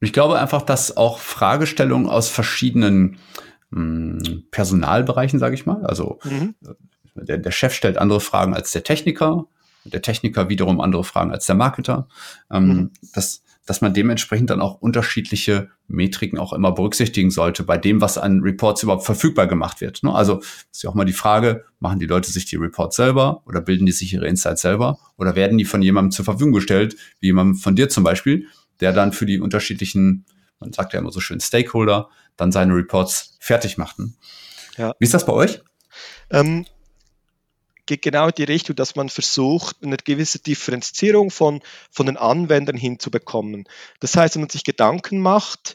Ich 0.00 0.12
glaube 0.12 0.38
einfach, 0.38 0.62
dass 0.62 0.96
auch 0.96 1.18
Fragestellungen 1.18 2.08
aus 2.08 2.28
verschiedenen 2.28 3.18
mh, 3.70 4.26
hm, 4.26 4.48
Personalbereichen, 4.50 5.38
sage 5.38 5.54
ich 5.54 5.66
mal, 5.66 5.84
also 5.86 6.18
mhm. 6.24 6.54
der, 7.14 7.38
der 7.38 7.50
Chef 7.50 7.72
stellt 7.72 7.98
andere 7.98 8.20
Fragen 8.20 8.54
als 8.54 8.72
der 8.72 8.82
Techniker, 8.82 9.46
der 9.84 10.02
Techniker 10.02 10.48
wiederum 10.48 10.80
andere 10.80 11.04
Fragen 11.04 11.30
als 11.30 11.46
der 11.46 11.54
Marketer. 11.54 12.08
Ähm, 12.50 12.66
mhm. 12.66 12.90
das, 13.14 13.42
dass 13.66 13.80
man 13.80 13.92
dementsprechend 13.92 14.50
dann 14.50 14.62
auch 14.62 14.80
unterschiedliche 14.80 15.68
Metriken 15.88 16.38
auch 16.38 16.52
immer 16.54 16.72
berücksichtigen 16.72 17.30
sollte 17.30 17.64
bei 17.64 17.76
dem, 17.76 18.00
was 18.00 18.16
an 18.16 18.40
Reports 18.40 18.82
überhaupt 18.82 19.04
verfügbar 19.04 19.46
gemacht 19.46 19.80
wird. 19.80 20.02
Ne? 20.02 20.14
Also 20.14 20.40
ist 20.72 20.82
ja 20.82 20.90
auch 20.90 20.94
mal 20.94 21.04
die 21.04 21.12
Frage, 21.12 21.64
machen 21.78 21.98
die 21.98 22.06
Leute 22.06 22.30
sich 22.30 22.46
die 22.46 22.56
Reports 22.56 22.96
selber 22.96 23.42
oder 23.46 23.60
bilden 23.60 23.84
die 23.84 23.92
sich 23.92 24.12
ihre 24.12 24.26
Insights 24.26 24.62
selber 24.62 24.98
oder 25.16 25.36
werden 25.36 25.58
die 25.58 25.66
von 25.66 25.82
jemandem 25.82 26.12
zur 26.12 26.24
Verfügung 26.24 26.54
gestellt, 26.54 26.96
wie 27.20 27.26
jemand 27.26 27.60
von 27.60 27.76
dir 27.76 27.90
zum 27.90 28.04
Beispiel, 28.04 28.46
der 28.80 28.92
dann 28.92 29.12
für 29.12 29.26
die 29.26 29.38
unterschiedlichen, 29.38 30.24
man 30.60 30.72
sagt 30.72 30.94
ja 30.94 31.00
immer 31.00 31.12
so 31.12 31.20
schön 31.20 31.40
Stakeholder, 31.40 32.08
dann 32.36 32.52
seine 32.52 32.74
Reports 32.74 33.36
fertig 33.38 33.76
machten. 33.76 34.16
Ja. 34.78 34.94
Wie 34.98 35.04
ist 35.04 35.12
das 35.12 35.26
bei 35.26 35.32
euch? 35.32 35.60
Ähm, 36.30 36.64
geht 37.88 38.02
genau 38.02 38.26
in 38.26 38.34
die 38.36 38.44
Richtung, 38.44 38.76
dass 38.76 38.94
man 38.94 39.08
versucht, 39.08 39.76
eine 39.82 39.96
gewisse 39.96 40.38
Differenzierung 40.38 41.30
von, 41.30 41.60
von 41.90 42.06
den 42.06 42.16
Anwendern 42.16 42.76
hinzubekommen. 42.76 43.64
Das 43.98 44.14
heißt, 44.14 44.36
wenn 44.36 44.42
man 44.42 44.50
sich 44.50 44.62
Gedanken 44.62 45.18
macht, 45.20 45.74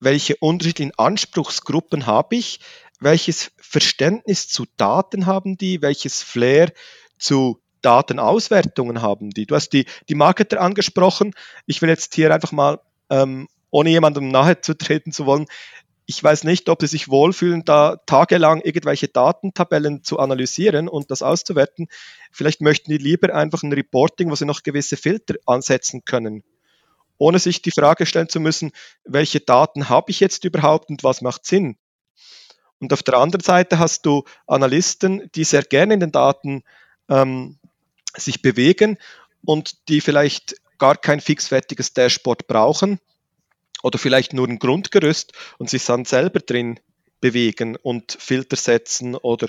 welche 0.00 0.36
unterschiedlichen 0.36 0.92
Anspruchsgruppen 0.98 2.06
habe 2.06 2.36
ich, 2.36 2.60
welches 3.00 3.52
Verständnis 3.56 4.48
zu 4.48 4.66
Daten 4.76 5.26
haben 5.26 5.56
die, 5.56 5.80
welches 5.80 6.22
Flair 6.22 6.72
zu 7.18 7.62
Datenauswertungen 7.80 9.00
haben 9.00 9.30
die. 9.30 9.46
Du 9.46 9.54
hast 9.54 9.70
die, 9.70 9.86
die 10.08 10.14
Marketer 10.14 10.60
angesprochen. 10.60 11.32
Ich 11.66 11.80
will 11.80 11.88
jetzt 11.88 12.14
hier 12.14 12.32
einfach 12.34 12.52
mal, 12.52 12.80
ähm, 13.10 13.48
ohne 13.70 13.90
jemandem 13.90 14.28
nahe 14.28 14.60
zu 14.60 14.76
treten 14.76 15.12
zu 15.12 15.26
wollen, 15.26 15.46
ich 16.12 16.22
weiß 16.22 16.44
nicht, 16.44 16.68
ob 16.68 16.82
sie 16.82 16.88
sich 16.88 17.08
wohlfühlen, 17.08 17.64
da 17.64 17.96
tagelang 18.04 18.60
irgendwelche 18.60 19.08
Datentabellen 19.08 20.04
zu 20.04 20.18
analysieren 20.18 20.86
und 20.86 21.10
das 21.10 21.22
auszuwerten. 21.22 21.88
Vielleicht 22.30 22.60
möchten 22.60 22.90
die 22.90 22.98
lieber 22.98 23.34
einfach 23.34 23.62
ein 23.62 23.72
Reporting, 23.72 24.30
wo 24.30 24.34
sie 24.34 24.44
noch 24.44 24.62
gewisse 24.62 24.98
Filter 24.98 25.36
ansetzen 25.46 26.04
können, 26.04 26.44
ohne 27.16 27.38
sich 27.38 27.62
die 27.62 27.70
Frage 27.70 28.04
stellen 28.04 28.28
zu 28.28 28.40
müssen, 28.40 28.72
welche 29.04 29.40
Daten 29.40 29.88
habe 29.88 30.10
ich 30.10 30.20
jetzt 30.20 30.44
überhaupt 30.44 30.90
und 30.90 31.02
was 31.02 31.22
macht 31.22 31.46
Sinn. 31.46 31.78
Und 32.78 32.92
auf 32.92 33.02
der 33.02 33.16
anderen 33.16 33.42
Seite 33.42 33.78
hast 33.78 34.04
du 34.04 34.24
Analysten, 34.46 35.30
die 35.34 35.44
sehr 35.44 35.62
gerne 35.62 35.94
in 35.94 36.00
den 36.00 36.12
Daten 36.12 36.62
ähm, 37.08 37.58
sich 38.14 38.42
bewegen 38.42 38.98
und 39.46 39.88
die 39.88 40.02
vielleicht 40.02 40.56
gar 40.76 40.96
kein 40.96 41.20
fixfertiges 41.20 41.94
Dashboard 41.94 42.46
brauchen 42.46 43.00
oder 43.82 43.98
vielleicht 43.98 44.32
nur 44.32 44.48
ein 44.48 44.58
Grundgerüst 44.58 45.32
und 45.58 45.68
sich 45.68 45.84
dann 45.84 46.04
selber 46.04 46.40
drin 46.40 46.80
bewegen 47.20 47.76
und 47.76 48.16
Filter 48.18 48.56
setzen 48.56 49.14
oder 49.14 49.48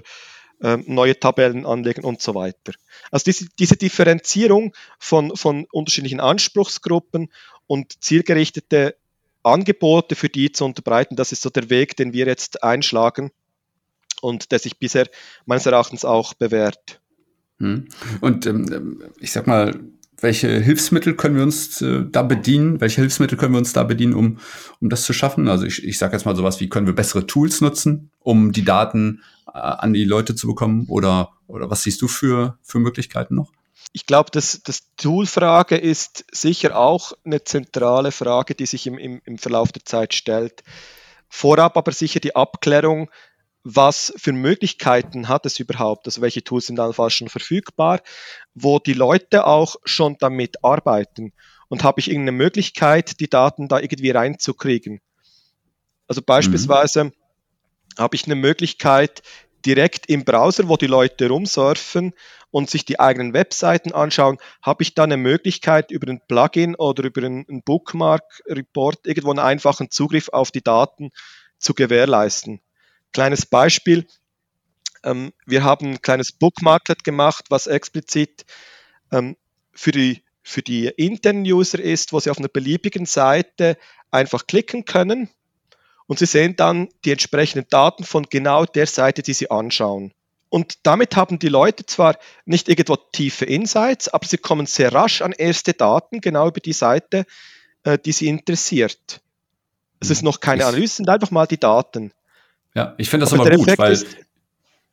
äh, 0.62 0.78
neue 0.78 1.20
Tabellen 1.20 1.66
anlegen 1.66 2.04
und 2.04 2.22
so 2.22 2.36
weiter. 2.36 2.74
Also 3.12 3.26
diese, 3.26 3.48
diese 3.60 3.76
Differenzierung 3.76 4.74
von, 5.00 5.36
von 5.36 5.66
unterschiedlichen 5.72 6.20
Anspruchsgruppen 6.20 7.32
und 7.68 8.04
zielgerichtete 8.04 8.96
Angebote 9.44 10.16
für 10.16 10.30
die 10.30 10.52
zu 10.52 10.66
unterbreiten, 10.66 11.16
das 11.16 11.32
ist 11.32 11.42
so 11.42 11.50
der 11.50 11.70
Weg, 11.70 11.98
den 11.98 12.14
wir 12.14 12.28
jetzt 12.28 12.64
einschlagen 12.64 13.32
und 14.22 14.52
der 14.52 14.60
sich 14.60 14.78
bisher 14.78 15.10
meines 15.46 15.66
Erachtens 15.66 16.06
auch 16.06 16.34
bewährt. 16.34 17.02
Hm. 17.60 17.88
Und 18.22 18.46
ähm, 18.46 19.04
ich 19.20 19.32
sag 19.32 19.48
mal, 19.48 19.78
welche 20.24 20.60
Hilfsmittel 20.60 21.16
können 21.16 21.36
wir 21.36 21.44
uns 21.44 21.82
äh, 21.82 22.06
da 22.10 22.24
bedienen? 22.24 22.80
Welche 22.80 23.02
Hilfsmittel 23.02 23.38
können 23.38 23.54
wir 23.54 23.60
uns 23.60 23.74
da 23.74 23.84
bedienen, 23.84 24.14
um, 24.14 24.40
um 24.80 24.90
das 24.90 25.04
zu 25.04 25.14
schaffen? 25.14 25.50
Also 25.50 25.66
ich, 25.66 25.84
ich 25.84 25.98
sage 25.98 26.14
jetzt 26.14 26.26
mal 26.26 26.36
sowas 26.36 26.60
wie, 26.60 26.70
können 26.70 26.88
wir 26.88 26.96
bessere 26.96 27.28
Tools 27.28 27.62
nutzen, 27.62 28.10
um 28.20 28.54
die 28.54 28.64
Daten 28.64 29.22
äh, 29.48 29.58
an 29.58 29.94
die 29.94 30.06
Leute 30.06 30.34
zu 30.34 30.48
bekommen? 30.48 30.86
Oder, 30.88 31.34
oder 31.48 31.70
was 31.70 31.84
siehst 31.84 32.02
du 32.02 32.08
für, 32.08 32.58
für 32.64 32.80
Möglichkeiten 32.80 33.36
noch? 33.36 33.52
Ich 33.92 34.06
glaube, 34.06 34.32
das, 34.32 34.62
das 34.64 34.96
Tool-Frage 34.96 35.76
ist 35.76 36.26
sicher 36.32 36.78
auch 36.78 37.12
eine 37.26 37.44
zentrale 37.44 38.12
Frage, 38.12 38.56
die 38.56 38.66
sich 38.66 38.88
im, 38.88 38.98
im, 38.98 39.22
im 39.26 39.38
Verlauf 39.38 39.72
der 39.72 39.84
Zeit 39.86 40.14
stellt. 40.14 40.64
Vorab 41.28 41.78
aber 41.78 41.92
sicher 41.92 42.20
die 42.22 42.36
Abklärung, 42.36 43.10
was 43.64 44.14
für 44.18 44.34
Möglichkeiten 44.34 45.30
hat 45.30 45.46
es 45.46 45.60
überhaupt, 45.60 46.06
also 46.06 46.22
welche 46.22 46.44
Tools 46.44 46.68
sind 46.68 46.80
allenfalls 46.80 47.14
schon 47.14 47.30
verfügbar, 47.30 48.02
wo 48.54 48.80
die 48.80 48.94
Leute 48.94 49.48
auch 49.48 49.78
schon 49.86 50.18
damit 50.20 50.64
arbeiten 50.64 51.32
und 51.70 51.84
habe 51.84 52.00
ich 52.00 52.10
irgendeine 52.10 52.38
Möglichkeit, 52.38 53.20
die 53.20 53.30
Daten 53.30 53.68
da 53.68 53.80
irgendwie 53.80 54.12
reinzukriegen. 54.12 55.00
Also 56.08 56.22
beispielsweise 56.22 57.06
mhm. 57.06 57.12
habe 57.98 58.16
ich 58.16 58.26
eine 58.26 58.36
Möglichkeit, 58.36 59.24
direkt 59.66 60.08
im 60.08 60.26
Browser, 60.26 60.68
wo 60.68 60.76
die 60.76 60.88
Leute 60.88 61.30
rumsurfen 61.30 62.14
und 62.52 62.70
sich 62.70 62.84
die 62.84 63.00
eigenen 63.00 63.34
Webseiten 63.34 63.94
anschauen, 63.94 64.38
habe 64.62 64.84
ich 64.84 64.94
da 64.94 65.04
eine 65.04 65.16
Möglichkeit, 65.16 65.90
über 65.90 66.12
ein 66.12 66.22
Plugin 66.28 66.76
oder 66.76 67.06
über 67.06 67.24
einen 67.24 67.64
Bookmark-Report 67.64 69.08
irgendwo 69.08 69.30
einen 69.30 69.40
einfachen 69.40 69.90
Zugriff 69.90 70.28
auf 70.30 70.52
die 70.52 70.62
Daten 70.62 71.12
zu 71.60 71.74
gewährleisten. 71.74 72.62
Kleines 73.14 73.46
Beispiel. 73.46 74.06
Ähm, 75.04 75.34
wir 75.46 75.64
haben 75.64 75.92
ein 75.92 76.02
kleines 76.02 76.32
Bookmarklet 76.32 77.04
gemacht, 77.04 77.46
was 77.50 77.68
explizit 77.68 78.46
ähm, 79.12 79.38
für 79.72 79.92
die, 79.92 80.24
für 80.42 80.62
die 80.62 80.88
internen 80.88 81.46
User 81.46 81.80
ist, 81.80 82.14
wo 82.14 82.20
sie 82.20 82.30
auf 82.30 82.40
einer 82.40 82.48
beliebigen 82.48 83.06
Seite 83.06 83.78
einfach 84.12 84.48
klicken 84.48 84.86
können 84.86 85.30
und 86.08 86.20
sie 86.20 86.26
sehen 86.26 86.56
dann 86.56 86.90
die 87.06 87.12
entsprechenden 87.12 87.68
Daten 87.70 88.04
von 88.04 88.28
genau 88.30 88.66
der 88.66 88.88
Seite, 88.88 89.24
die 89.24 89.34
sie 89.34 89.50
anschauen. 89.50 90.14
Und 90.50 90.86
damit 90.86 91.16
haben 91.16 91.40
die 91.40 91.50
Leute 91.50 91.86
zwar 91.86 92.18
nicht 92.46 92.70
irgendwo 92.70 92.96
tiefe 92.96 93.46
Insights, 93.46 94.10
aber 94.10 94.28
sie 94.28 94.38
kommen 94.38 94.68
sehr 94.68 94.94
rasch 94.94 95.22
an 95.24 95.32
erste 95.32 95.74
Daten, 95.74 96.22
genau 96.22 96.48
über 96.48 96.60
die 96.60 96.74
Seite, 96.74 97.26
äh, 97.84 97.98
die 97.98 98.12
sie 98.12 98.28
interessiert. 98.28 99.22
Es 100.00 100.12
ist 100.12 100.22
noch 100.22 100.42
keine 100.42 100.66
Analyse, 100.66 100.98
sind 100.98 101.10
einfach 101.10 101.32
mal 101.32 101.48
die 101.48 101.60
Daten. 101.60 102.12
Ja, 102.76 102.96
ich 102.98 103.10
finde 103.10 103.26
das 103.26 103.34
aber, 103.34 103.46
aber 103.46 103.56
gut, 103.56 103.78
weil 103.78 104.00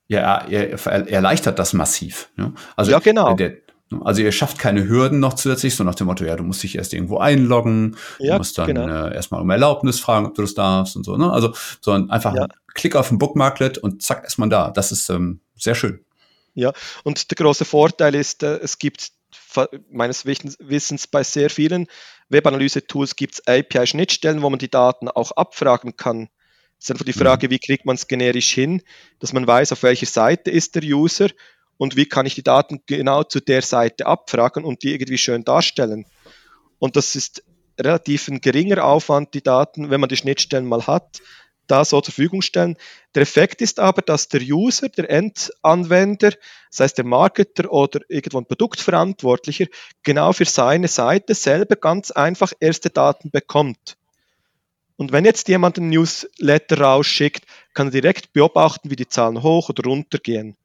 ja, 0.09 0.39
er, 0.49 0.73
er, 0.73 1.09
erleichtert 1.09 1.59
das 1.59 1.73
massiv. 1.73 2.31
Ja, 2.37 2.53
also, 2.77 2.91
ja 2.91 2.99
genau. 2.99 3.35
Der, 3.35 3.59
also 4.03 4.23
ihr 4.23 4.33
schafft 4.33 4.59
keine 4.59 4.87
Hürden 4.89 5.21
noch 5.21 5.35
zusätzlich, 5.35 5.75
so 5.75 5.85
nach 5.85 5.95
dem 5.95 6.07
Motto, 6.07 6.25
ja, 6.25 6.37
du 6.37 6.43
musst 6.43 6.63
dich 6.63 6.77
erst 6.77 6.93
irgendwo 6.93 7.19
einloggen, 7.19 7.97
ja, 8.19 8.33
du 8.33 8.39
musst 8.39 8.59
dann 8.59 8.67
genau. 8.67 9.07
äh, 9.07 9.15
erstmal 9.15 9.41
um 9.41 9.51
Erlaubnis 9.51 10.01
fragen, 10.01 10.27
ob 10.27 10.35
du 10.35 10.43
das 10.43 10.55
darfst 10.55 10.97
und 10.97 11.05
so, 11.05 11.17
ne? 11.17 11.33
Also, 11.33 11.53
sondern 11.81 12.11
einfach 12.11 12.35
ja. 12.35 12.47
Klick 12.75 12.97
auf 12.97 13.11
ein 13.11 13.19
Bookmarklet 13.19 13.79
und 13.79 14.03
zack, 14.03 14.25
ist 14.27 14.39
man 14.39 14.51
da. 14.51 14.71
Das 14.71 14.93
ist 14.93 15.09
ähm, 15.11 15.41
sehr 15.57 15.75
schön. 15.75 16.05
Ja, 16.55 16.73
und 17.05 17.31
der 17.31 17.37
große 17.37 17.65
Vorteil 17.65 18.15
ist, 18.15 18.43
äh, 18.43 18.59
es 18.59 18.79
gibt 18.79 19.13
meines 19.91 20.27
Wissens 20.27 21.07
bei 21.07 21.23
sehr 21.23 21.51
vielen 21.51 21.87
Webanalyse-Tools 22.31 23.17
gibt 23.17 23.35
es 23.35 23.47
API-Schnittstellen, 23.47 24.43
wo 24.43 24.51
man 24.51 24.59
die 24.59 24.71
Daten 24.71 25.09
auch 25.09 25.33
abfragen 25.33 25.97
kann. 25.97 26.29
Es 26.81 26.87
ist 26.87 26.93
einfach 26.93 27.05
die 27.05 27.13
Frage, 27.13 27.47
mhm. 27.47 27.51
wie 27.51 27.59
kriegt 27.59 27.85
man 27.85 27.97
es 27.97 28.09
generisch 28.09 28.53
hin, 28.53 28.83
dass 29.19 29.35
man 29.35 29.47
weiß, 29.47 29.73
auf 29.73 29.83
welcher 29.83 30.07
Seite 30.07 30.51
ist 30.51 30.75
der 30.75 30.83
User 30.83 31.29
und 31.77 31.97
wie 31.97 32.07
kann 32.07 32.25
ich 32.25 32.35
die 32.35 32.43
Daten 32.43 32.83
genau 32.87 33.23
zu 33.23 33.41
der 33.41 33.61
Seite 33.61 34.07
abfragen 34.07 34.65
und 34.65 34.83
die 34.83 34.93
irgendwie 34.93 35.19
schön 35.19 35.45
darstellen. 35.45 36.07
Und 36.79 36.97
das 36.97 37.15
ist 37.15 37.45
relativ 37.79 38.29
ein 38.29 38.41
geringer 38.41 38.83
Aufwand, 38.83 39.35
die 39.35 39.43
Daten, 39.43 39.91
wenn 39.91 40.01
man 40.01 40.09
die 40.09 40.17
Schnittstellen 40.17 40.67
mal 40.67 40.87
hat, 40.87 41.21
da 41.67 41.85
so 41.85 42.01
zur 42.01 42.15
Verfügung 42.15 42.41
stellen. 42.41 42.77
Der 43.15 43.23
Effekt 43.23 43.61
ist 43.61 43.79
aber, 43.79 44.01
dass 44.01 44.29
der 44.29 44.41
User, 44.41 44.89
der 44.89 45.11
Endanwender, 45.11 46.33
das 46.71 46.81
heißt 46.81 46.99
der 46.99 47.05
Marketer 47.05 47.71
oder 47.71 48.01
irgendwo 48.09 48.39
ein 48.39 48.47
Produktverantwortlicher, 48.47 49.67
genau 50.03 50.33
für 50.33 50.47
seine 50.47 50.89
Seite 50.89 51.35
selber 51.35 51.77
ganz 51.77 52.11
einfach 52.11 52.53
erste 52.59 52.89
Daten 52.89 53.31
bekommt. 53.31 53.99
Und 55.01 55.13
wenn 55.13 55.25
jetzt 55.25 55.49
jemand 55.49 55.79
einen 55.79 55.89
Newsletter 55.89 56.79
rausschickt, 56.79 57.47
kann 57.73 57.87
er 57.87 58.03
direkt 58.03 58.35
beobachten, 58.35 58.91
wie 58.91 58.97
die 58.97 59.09
Zahlen 59.09 59.43
hoch 59.43 59.71
oder 59.71 59.85
runter 59.85 60.19
gehen. 60.19 60.59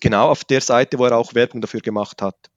genau 0.00 0.30
auf 0.30 0.44
der 0.44 0.62
Seite, 0.62 0.98
wo 0.98 1.04
er 1.04 1.14
auch 1.14 1.34
Werbung 1.34 1.60
dafür 1.60 1.80
gemacht 1.80 2.22
hat. 2.22 2.48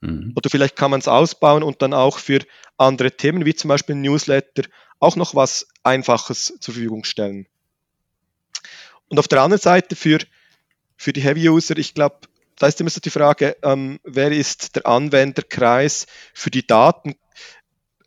Mhm. 0.00 0.32
Oder 0.34 0.48
vielleicht 0.48 0.76
kann 0.76 0.90
man 0.90 1.00
es 1.00 1.08
ausbauen 1.08 1.62
und 1.62 1.82
dann 1.82 1.92
auch 1.92 2.18
für 2.18 2.38
andere 2.78 3.10
Themen, 3.10 3.44
wie 3.44 3.54
zum 3.54 3.68
Beispiel 3.68 3.96
Newsletter, 3.96 4.62
auch 4.98 5.16
noch 5.16 5.34
was 5.34 5.68
Einfaches 5.82 6.54
zur 6.58 6.72
Verfügung 6.72 7.04
stellen. 7.04 7.46
Und 9.10 9.18
auf 9.18 9.28
der 9.28 9.42
anderen 9.42 9.60
Seite 9.60 9.94
für, 9.94 10.20
für 10.96 11.12
die 11.12 11.20
Heavy-User, 11.20 11.76
ich 11.76 11.92
glaube, 11.92 12.16
da 12.56 12.66
ist 12.66 12.80
immer 12.80 12.88
so 12.88 13.00
die 13.00 13.10
Frage, 13.10 13.58
ähm, 13.62 14.00
wer 14.04 14.32
ist 14.32 14.76
der 14.76 14.86
Anwenderkreis 14.86 16.06
für 16.32 16.50
die 16.50 16.66
Daten? 16.66 17.14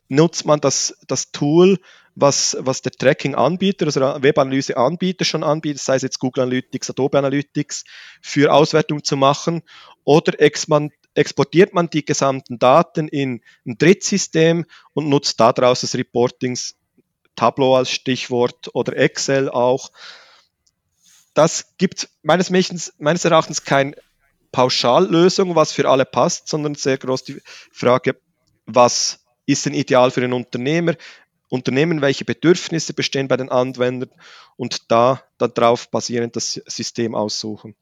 Nutzt 0.08 0.46
man 0.46 0.60
das, 0.60 0.98
das 1.06 1.30
Tool, 1.30 1.78
was, 2.20 2.56
was 2.60 2.82
der 2.82 2.92
Tracking-Anbieter, 2.92 3.86
also 3.86 4.00
Webanalyse-Anbieter 4.00 5.24
schon 5.24 5.44
anbietet, 5.44 5.82
sei 5.82 5.96
es 5.96 6.02
jetzt 6.02 6.18
Google 6.18 6.44
Analytics, 6.44 6.90
Adobe 6.90 7.18
Analytics, 7.18 7.84
für 8.20 8.52
Auswertung 8.52 9.04
zu 9.04 9.16
machen? 9.16 9.62
Oder 10.04 10.40
exportiert 10.40 11.74
man 11.74 11.90
die 11.90 12.04
gesamten 12.04 12.58
Daten 12.58 13.08
in 13.08 13.40
ein 13.66 13.78
Drittsystem 13.78 14.64
und 14.94 15.08
nutzt 15.08 15.38
daraus 15.38 15.82
das 15.82 15.94
Reportings, 15.94 16.74
Tableau 17.36 17.76
als 17.76 17.90
Stichwort 17.90 18.70
oder 18.74 18.96
Excel 18.96 19.48
auch? 19.48 19.92
Das 21.34 21.76
gibt 21.78 22.08
meines, 22.22 22.50
meines 22.98 23.24
Erachtens 23.24 23.62
kein 23.62 23.94
Pauschallösung, 24.50 25.54
was 25.54 25.72
für 25.72 25.88
alle 25.88 26.04
passt, 26.04 26.48
sondern 26.48 26.74
sehr 26.74 26.98
groß 26.98 27.22
die 27.24 27.40
Frage, 27.70 28.16
was 28.66 29.20
ist 29.46 29.66
denn 29.66 29.74
ideal 29.74 30.10
für 30.10 30.22
einen 30.22 30.32
Unternehmer? 30.32 30.94
Unternehmen, 31.48 32.00
welche 32.00 32.24
Bedürfnisse 32.24 32.92
bestehen 32.92 33.28
bei 33.28 33.36
den 33.36 33.50
Anwendern 33.50 34.10
und 34.56 34.90
da 34.90 35.22
darauf 35.38 35.90
basierend 35.90 36.36
das 36.36 36.60
System 36.66 37.14
aussuchen. 37.14 37.74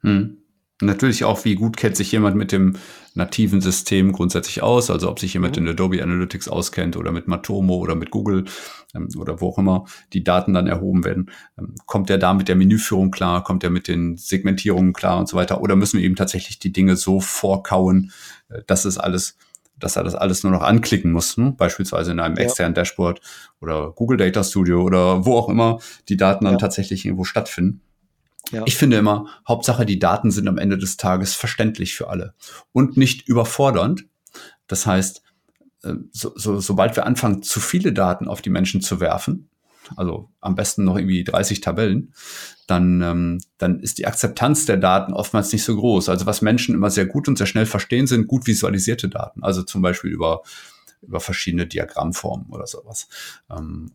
Hm. 0.00 0.38
Natürlich 0.80 1.22
auch, 1.22 1.44
wie 1.44 1.54
gut 1.54 1.76
kennt 1.76 1.96
sich 1.96 2.10
jemand 2.10 2.34
mit 2.36 2.50
dem 2.50 2.76
nativen 3.14 3.60
System 3.60 4.10
grundsätzlich 4.10 4.60
aus, 4.60 4.90
also 4.90 5.08
ob 5.08 5.20
sich 5.20 5.32
jemand 5.34 5.56
mhm. 5.56 5.66
in 5.66 5.72
Adobe 5.72 6.02
Analytics 6.02 6.48
auskennt 6.48 6.96
oder 6.96 7.12
mit 7.12 7.28
Matomo 7.28 7.76
oder 7.76 7.94
mit 7.94 8.10
Google 8.10 8.44
ähm, 8.92 9.08
oder 9.16 9.40
wo 9.40 9.50
auch 9.50 9.58
immer 9.58 9.84
die 10.12 10.24
Daten 10.24 10.52
dann 10.52 10.66
erhoben 10.66 11.04
werden. 11.04 11.30
Ähm, 11.56 11.76
kommt 11.86 12.10
er 12.10 12.18
da 12.18 12.34
mit 12.34 12.48
der 12.48 12.56
Menüführung 12.56 13.12
klar, 13.12 13.44
kommt 13.44 13.62
er 13.62 13.70
mit 13.70 13.86
den 13.86 14.16
Segmentierungen 14.16 14.92
klar 14.92 15.20
und 15.20 15.28
so 15.28 15.36
weiter 15.36 15.60
oder 15.60 15.76
müssen 15.76 15.98
wir 15.98 16.04
eben 16.04 16.16
tatsächlich 16.16 16.58
die 16.58 16.72
Dinge 16.72 16.96
so 16.96 17.20
vorkauen, 17.20 18.10
äh, 18.48 18.62
dass 18.66 18.84
es 18.84 18.98
alles 18.98 19.36
dass 19.78 19.96
er 19.96 20.04
das 20.04 20.14
alles 20.14 20.42
nur 20.42 20.52
noch 20.52 20.62
anklicken 20.62 21.12
muss, 21.12 21.36
ne? 21.36 21.52
beispielsweise 21.56 22.12
in 22.12 22.20
einem 22.20 22.36
ja. 22.36 22.44
externen 22.44 22.74
Dashboard 22.74 23.20
oder 23.60 23.92
Google 23.92 24.16
Data 24.16 24.42
Studio 24.44 24.82
oder 24.82 25.24
wo 25.26 25.36
auch 25.36 25.48
immer 25.48 25.78
die 26.08 26.16
Daten 26.16 26.44
dann 26.44 26.54
ja. 26.54 26.58
tatsächlich 26.58 27.04
irgendwo 27.04 27.24
stattfinden. 27.24 27.80
Ja. 28.50 28.62
Ich 28.66 28.76
finde 28.76 28.98
immer, 28.98 29.26
Hauptsache, 29.48 29.86
die 29.86 29.98
Daten 29.98 30.30
sind 30.30 30.48
am 30.48 30.58
Ende 30.58 30.78
des 30.78 30.96
Tages 30.96 31.34
verständlich 31.34 31.94
für 31.94 32.08
alle 32.08 32.34
und 32.72 32.96
nicht 32.96 33.26
überfordernd. 33.26 34.06
Das 34.66 34.86
heißt, 34.86 35.22
äh, 35.82 35.94
so, 36.12 36.32
so, 36.36 36.60
sobald 36.60 36.96
wir 36.96 37.06
anfangen, 37.06 37.42
zu 37.42 37.60
viele 37.60 37.92
Daten 37.92 38.28
auf 38.28 38.42
die 38.42 38.50
Menschen 38.50 38.80
zu 38.80 39.00
werfen, 39.00 39.48
also 39.96 40.30
am 40.40 40.54
besten 40.54 40.84
noch 40.84 40.96
irgendwie 40.96 41.24
30 41.24 41.60
Tabellen, 41.60 42.12
dann, 42.66 43.02
ähm, 43.02 43.40
dann 43.58 43.80
ist 43.80 43.98
die 43.98 44.06
Akzeptanz 44.06 44.66
der 44.66 44.76
Daten 44.76 45.12
oftmals 45.12 45.52
nicht 45.52 45.64
so 45.64 45.76
groß. 45.76 46.08
Also 46.08 46.26
was 46.26 46.42
Menschen 46.42 46.74
immer 46.74 46.90
sehr 46.90 47.06
gut 47.06 47.28
und 47.28 47.38
sehr 47.38 47.46
schnell 47.46 47.66
verstehen, 47.66 48.06
sind 48.06 48.26
gut 48.26 48.46
visualisierte 48.46 49.08
Daten. 49.08 49.42
Also 49.42 49.62
zum 49.62 49.82
Beispiel 49.82 50.10
über, 50.10 50.42
über 51.02 51.20
verschiedene 51.20 51.66
Diagrammformen 51.66 52.50
oder 52.50 52.66
sowas. 52.66 53.08
Ähm, 53.50 53.92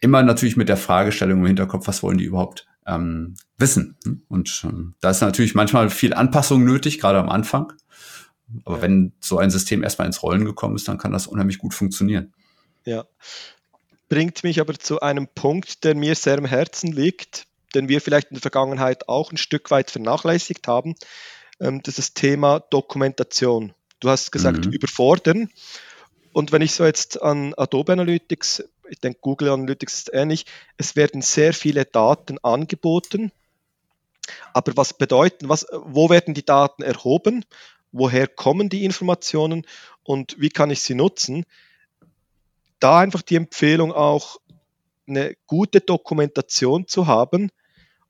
immer 0.00 0.22
natürlich 0.22 0.56
mit 0.56 0.68
der 0.68 0.76
Fragestellung 0.76 1.40
im 1.40 1.46
Hinterkopf, 1.46 1.86
was 1.88 2.02
wollen 2.02 2.18
die 2.18 2.24
überhaupt 2.24 2.66
ähm, 2.86 3.34
wissen. 3.58 3.96
Und 4.28 4.62
ähm, 4.64 4.94
da 5.00 5.10
ist 5.10 5.20
natürlich 5.20 5.54
manchmal 5.54 5.90
viel 5.90 6.14
Anpassung 6.14 6.64
nötig, 6.64 7.00
gerade 7.00 7.18
am 7.18 7.28
Anfang. 7.28 7.72
Aber 8.64 8.82
wenn 8.82 9.12
so 9.20 9.38
ein 9.38 9.50
System 9.50 9.82
erstmal 9.82 10.06
ins 10.06 10.22
Rollen 10.22 10.44
gekommen 10.44 10.76
ist, 10.76 10.88
dann 10.88 10.98
kann 10.98 11.12
das 11.12 11.26
unheimlich 11.26 11.58
gut 11.58 11.74
funktionieren. 11.74 12.32
Ja. 12.84 13.04
Bringt 14.10 14.44
mich 14.44 14.60
aber 14.60 14.74
zu 14.74 15.00
einem 15.00 15.26
Punkt, 15.26 15.84
der 15.84 15.94
mir 15.94 16.14
sehr 16.14 16.36
am 16.36 16.44
Herzen 16.44 16.92
liegt, 16.92 17.46
den 17.74 17.88
wir 17.88 18.02
vielleicht 18.02 18.28
in 18.28 18.34
der 18.34 18.42
Vergangenheit 18.42 19.08
auch 19.08 19.32
ein 19.32 19.38
Stück 19.38 19.70
weit 19.70 19.90
vernachlässigt 19.90 20.68
haben. 20.68 20.96
Ähm, 21.60 21.82
das 21.82 21.98
ist 21.98 22.08
das 22.10 22.14
Thema 22.14 22.60
Dokumentation. 22.60 23.72
Du 24.00 24.10
hast 24.10 24.32
gesagt, 24.32 24.66
mhm. 24.66 24.72
überfordern. 24.72 25.48
Und 26.32 26.52
wenn 26.52 26.60
ich 26.60 26.72
so 26.74 26.84
jetzt 26.84 27.22
an 27.22 27.54
Adobe 27.56 27.92
Analytics 27.92 28.64
ich 28.90 28.98
denke, 28.98 29.20
Google 29.20 29.50
Analytics 29.50 29.94
ist 29.94 30.10
ähnlich. 30.12 30.46
Es 30.76 30.96
werden 30.96 31.22
sehr 31.22 31.54
viele 31.54 31.84
Daten 31.84 32.38
angeboten. 32.42 33.32
Aber 34.52 34.76
was 34.76 34.92
bedeuten, 34.92 35.48
was, 35.48 35.66
wo 35.72 36.10
werden 36.10 36.34
die 36.34 36.44
Daten 36.44 36.82
erhoben? 36.82 37.44
Woher 37.92 38.26
kommen 38.26 38.68
die 38.68 38.84
Informationen 38.84 39.66
und 40.02 40.36
wie 40.38 40.50
kann 40.50 40.70
ich 40.70 40.82
sie 40.82 40.94
nutzen? 40.94 41.44
Da 42.80 42.98
einfach 42.98 43.22
die 43.22 43.36
Empfehlung 43.36 43.92
auch 43.92 44.38
eine 45.06 45.36
gute 45.46 45.80
Dokumentation 45.80 46.86
zu 46.86 47.06
haben, 47.06 47.50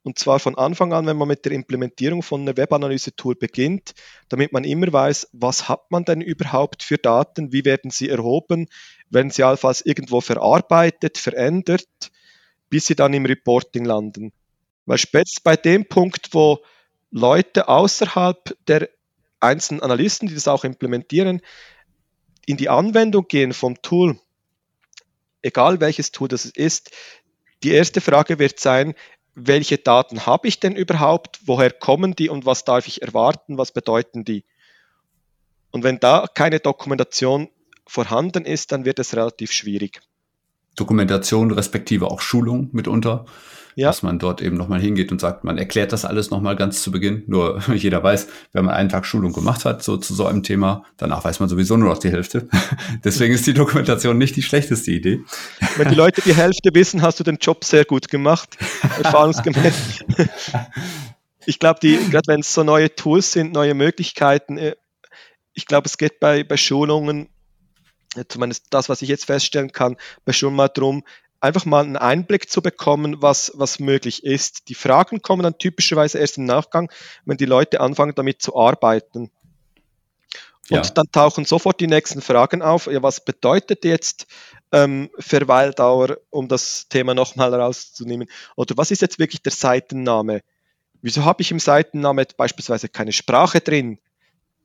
und 0.02 0.18
zwar 0.18 0.38
von 0.38 0.56
Anfang 0.56 0.94
an, 0.94 1.06
wenn 1.06 1.18
man 1.18 1.28
mit 1.28 1.44
der 1.44 1.52
Implementierung 1.52 2.22
von 2.22 2.40
einem 2.40 2.56
Webanalyse-Tool 2.56 3.34
beginnt, 3.34 3.92
damit 4.30 4.52
man 4.52 4.64
immer 4.64 4.90
weiß, 4.90 5.28
was 5.32 5.68
hat 5.68 5.90
man 5.90 6.04
denn 6.04 6.22
überhaupt 6.22 6.82
für 6.82 6.96
Daten, 6.96 7.52
wie 7.52 7.66
werden 7.66 7.90
sie 7.90 8.08
erhoben, 8.08 8.68
werden 9.10 9.30
sie 9.30 9.42
allenfalls 9.42 9.84
irgendwo 9.84 10.22
verarbeitet, 10.22 11.18
verändert, 11.18 11.86
bis 12.70 12.86
sie 12.86 12.94
dann 12.94 13.12
im 13.12 13.26
Reporting 13.26 13.84
landen. 13.84 14.32
Weil 14.86 14.96
spätestens 14.96 15.42
bei 15.42 15.56
dem 15.56 15.86
Punkt, 15.86 16.30
wo 16.32 16.60
Leute 17.10 17.68
außerhalb 17.68 18.56
der 18.68 18.88
einzelnen 19.38 19.82
Analysten, 19.82 20.28
die 20.28 20.34
das 20.34 20.48
auch 20.48 20.64
implementieren, 20.64 21.42
in 22.46 22.56
die 22.56 22.70
Anwendung 22.70 23.28
gehen 23.28 23.52
vom 23.52 23.82
Tool, 23.82 24.18
egal 25.42 25.80
welches 25.80 26.12
Tool 26.12 26.28
das 26.28 26.44
ist, 26.44 26.90
die 27.62 27.72
erste 27.72 28.00
Frage 28.00 28.38
wird 28.38 28.58
sein, 28.58 28.94
welche 29.34 29.78
Daten 29.78 30.26
habe 30.26 30.48
ich 30.48 30.60
denn 30.60 30.74
überhaupt, 30.74 31.40
woher 31.44 31.70
kommen 31.70 32.14
die 32.14 32.28
und 32.28 32.46
was 32.46 32.64
darf 32.64 32.86
ich 32.86 33.02
erwarten, 33.02 33.58
was 33.58 33.72
bedeuten 33.72 34.24
die. 34.24 34.44
Und 35.70 35.84
wenn 35.84 36.00
da 36.00 36.26
keine 36.34 36.60
Dokumentation 36.60 37.48
vorhanden 37.86 38.44
ist, 38.44 38.72
dann 38.72 38.84
wird 38.84 38.98
es 38.98 39.14
relativ 39.14 39.52
schwierig. 39.52 40.00
Dokumentation 40.80 41.50
respektive 41.50 42.10
auch 42.10 42.20
Schulung 42.20 42.70
mitunter 42.72 43.26
ja. 43.74 43.88
dass 43.88 44.02
man 44.02 44.18
dort 44.18 44.42
eben 44.42 44.56
nochmal 44.56 44.80
hingeht 44.80 45.12
und 45.12 45.20
sagt, 45.20 45.44
man 45.44 45.58
erklärt 45.58 45.92
das 45.92 46.04
alles 46.04 46.30
nochmal 46.30 46.56
ganz 46.56 46.82
zu 46.82 46.90
Beginn. 46.90 47.24
Nur 47.26 47.60
jeder 47.74 48.02
weiß, 48.02 48.28
wenn 48.52 48.64
man 48.64 48.74
einen 48.74 48.88
Tag 48.88 49.06
Schulung 49.06 49.32
gemacht 49.32 49.64
hat, 49.64 49.82
so 49.82 49.96
zu 49.96 50.14
so 50.14 50.26
einem 50.26 50.42
Thema, 50.42 50.84
danach 50.96 51.24
weiß 51.24 51.40
man 51.40 51.48
sowieso 51.48 51.76
nur 51.76 51.88
noch 51.88 51.98
die 51.98 52.10
Hälfte. 52.10 52.48
Deswegen 53.04 53.34
ist 53.34 53.46
die 53.46 53.54
Dokumentation 53.54 54.18
nicht 54.18 54.36
die 54.36 54.42
schlechteste 54.42 54.90
Idee. 54.90 55.20
Wenn 55.76 55.88
die 55.88 55.94
Leute 55.94 56.22
die 56.22 56.34
Hälfte 56.34 56.70
wissen, 56.74 57.02
hast 57.02 57.20
du 57.20 57.24
den 57.24 57.38
Job 57.40 57.64
sehr 57.64 57.84
gut 57.84 58.08
gemacht, 58.08 58.56
erfahrungsgemäß. 59.02 60.04
Ich 61.46 61.58
glaube, 61.58 61.80
gerade 61.80 62.26
wenn 62.26 62.40
es 62.40 62.52
so 62.52 62.62
neue 62.62 62.94
Tools 62.94 63.32
sind, 63.32 63.52
neue 63.52 63.74
Möglichkeiten, 63.74 64.58
äh, 64.58 64.74
ich 65.52 65.66
glaube, 65.66 65.86
es 65.86 65.98
geht 65.98 66.20
bei, 66.20 66.44
bei 66.44 66.56
Schulungen, 66.56 67.28
zumindest 68.28 68.66
das, 68.70 68.88
was 68.88 69.02
ich 69.02 69.08
jetzt 69.08 69.26
feststellen 69.26 69.72
kann, 69.72 69.96
bei 70.24 70.32
Schulungen 70.32 70.56
mal 70.56 70.68
darum, 70.68 71.04
einfach 71.40 71.64
mal 71.64 71.84
einen 71.84 71.96
Einblick 71.96 72.50
zu 72.50 72.62
bekommen, 72.62 73.22
was, 73.22 73.52
was 73.54 73.78
möglich 73.78 74.24
ist. 74.24 74.68
Die 74.68 74.74
Fragen 74.74 75.22
kommen 75.22 75.42
dann 75.42 75.58
typischerweise 75.58 76.18
erst 76.18 76.38
im 76.38 76.44
Nachgang, 76.44 76.90
wenn 77.24 77.36
die 77.36 77.46
Leute 77.46 77.80
anfangen 77.80 78.14
damit 78.14 78.42
zu 78.42 78.56
arbeiten. 78.56 79.30
Und 80.70 80.86
ja. 80.86 80.92
dann 80.92 81.10
tauchen 81.10 81.44
sofort 81.44 81.80
die 81.80 81.88
nächsten 81.88 82.20
Fragen 82.20 82.62
auf. 82.62 82.86
Ja, 82.86 83.02
was 83.02 83.24
bedeutet 83.24 83.84
jetzt 83.84 84.26
ähm, 84.70 85.10
Verweildauer, 85.18 86.18
um 86.30 86.46
das 86.46 86.86
Thema 86.88 87.14
nochmal 87.14 87.52
rauszunehmen? 87.52 88.28
Oder 88.54 88.76
was 88.76 88.92
ist 88.92 89.02
jetzt 89.02 89.18
wirklich 89.18 89.42
der 89.42 89.52
Seitenname? 89.52 90.42
Wieso 91.02 91.24
habe 91.24 91.42
ich 91.42 91.50
im 91.50 91.58
Seitenname 91.58 92.26
beispielsweise 92.36 92.88
keine 92.88 93.12
Sprache 93.12 93.60
drin? 93.60 93.98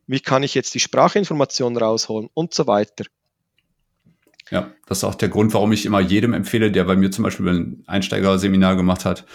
Wie 0.06 0.20
kann 0.20 0.44
ich 0.44 0.54
jetzt 0.54 0.76
die 0.76 0.80
Sprachinformation 0.80 1.76
rausholen 1.76 2.30
und 2.36 2.54
so 2.54 2.68
weiter? 2.68 3.06
Ja, 4.52 4.72
das 4.86 5.00
ist 5.00 5.04
auch 5.04 5.16
der 5.16 5.30
Grund, 5.30 5.54
warum 5.54 5.72
ich 5.72 5.86
immer 5.86 6.00
jedem 6.00 6.34
empfehle, 6.34 6.72
der 6.72 6.84
bei 6.84 6.96
mir 6.96 7.12
zum 7.12 7.24
Beispiel 7.24 7.48
ein 7.48 7.84
Einsteigerseminar 7.88 8.76
gemacht 8.76 9.06
hat, 9.06 9.26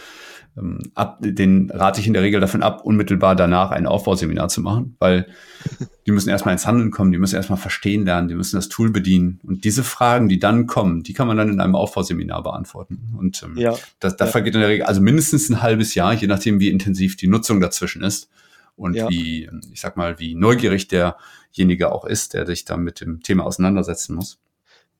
ähm, 0.56 0.78
ab, 0.94 1.18
den 1.20 1.70
rate 1.70 2.00
ich 2.00 2.06
in 2.06 2.12
der 2.12 2.22
Regel 2.22 2.40
davon 2.40 2.62
ab, 2.62 2.84
unmittelbar 2.84 3.36
danach 3.36 3.70
ein 3.70 3.86
Aufbauseminar 3.86 4.48
zu 4.48 4.60
machen, 4.60 4.96
weil 4.98 5.26
die 6.06 6.12
müssen 6.12 6.28
erstmal 6.28 6.52
ins 6.52 6.66
Handeln 6.66 6.90
kommen, 6.90 7.12
die 7.12 7.18
müssen 7.18 7.36
erstmal 7.36 7.58
verstehen 7.58 8.04
lernen, 8.04 8.28
die 8.28 8.34
müssen 8.34 8.56
das 8.56 8.68
Tool 8.68 8.90
bedienen. 8.90 9.40
Und 9.44 9.64
diese 9.64 9.84
Fragen, 9.84 10.28
die 10.28 10.38
dann 10.38 10.66
kommen, 10.66 11.02
die 11.02 11.12
kann 11.12 11.28
man 11.28 11.36
dann 11.36 11.50
in 11.50 11.60
einem 11.60 11.76
Aufbauseminar 11.76 12.42
beantworten. 12.42 13.14
Und 13.16 13.42
ähm, 13.42 13.56
ja, 13.56 13.76
das, 14.00 14.16
da 14.16 14.24
ja. 14.24 14.30
vergeht 14.30 14.54
in 14.54 14.60
der 14.60 14.70
Regel 14.70 14.86
also 14.86 15.00
mindestens 15.00 15.48
ein 15.50 15.62
halbes 15.62 15.94
Jahr, 15.94 16.14
je 16.14 16.26
nachdem, 16.26 16.58
wie 16.60 16.68
intensiv 16.68 17.16
die 17.16 17.28
Nutzung 17.28 17.60
dazwischen 17.60 18.02
ist 18.02 18.28
und 18.74 18.94
ja. 18.94 19.08
wie, 19.08 19.48
ich 19.72 19.80
sag 19.80 19.96
mal, 19.96 20.18
wie 20.18 20.34
neugierig 20.34 20.88
derjenige 20.88 21.92
auch 21.92 22.04
ist, 22.04 22.34
der 22.34 22.46
sich 22.46 22.64
da 22.64 22.76
mit 22.76 23.00
dem 23.00 23.22
Thema 23.22 23.44
auseinandersetzen 23.44 24.14
muss. 24.14 24.40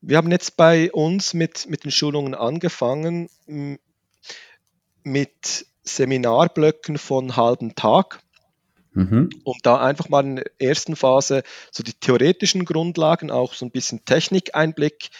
Wir 0.01 0.17
haben 0.17 0.31
jetzt 0.31 0.57
bei 0.57 0.91
uns 0.93 1.35
mit, 1.35 1.69
mit 1.69 1.85
den 1.85 1.91
Schulungen 1.91 2.35
angefangen 2.35 3.29
mit 5.03 5.67
Seminarblöcken 5.83 6.99
von 6.99 7.37
halben 7.37 7.75
Tag, 7.75 8.21
mhm. 8.93 9.31
um 9.45 9.57
da 9.63 9.81
einfach 9.81 10.09
mal 10.09 10.25
in 10.25 10.37
der 10.37 10.51
ersten 10.59 10.97
Phase 10.97 11.43
so 11.71 11.83
die 11.83 11.95
theoretischen 11.95 12.65
Grundlagen, 12.65 13.31
auch 13.31 13.55
so 13.55 13.65
ein 13.67 13.71
bisschen 13.71 14.05
Technikeinblick 14.05 15.11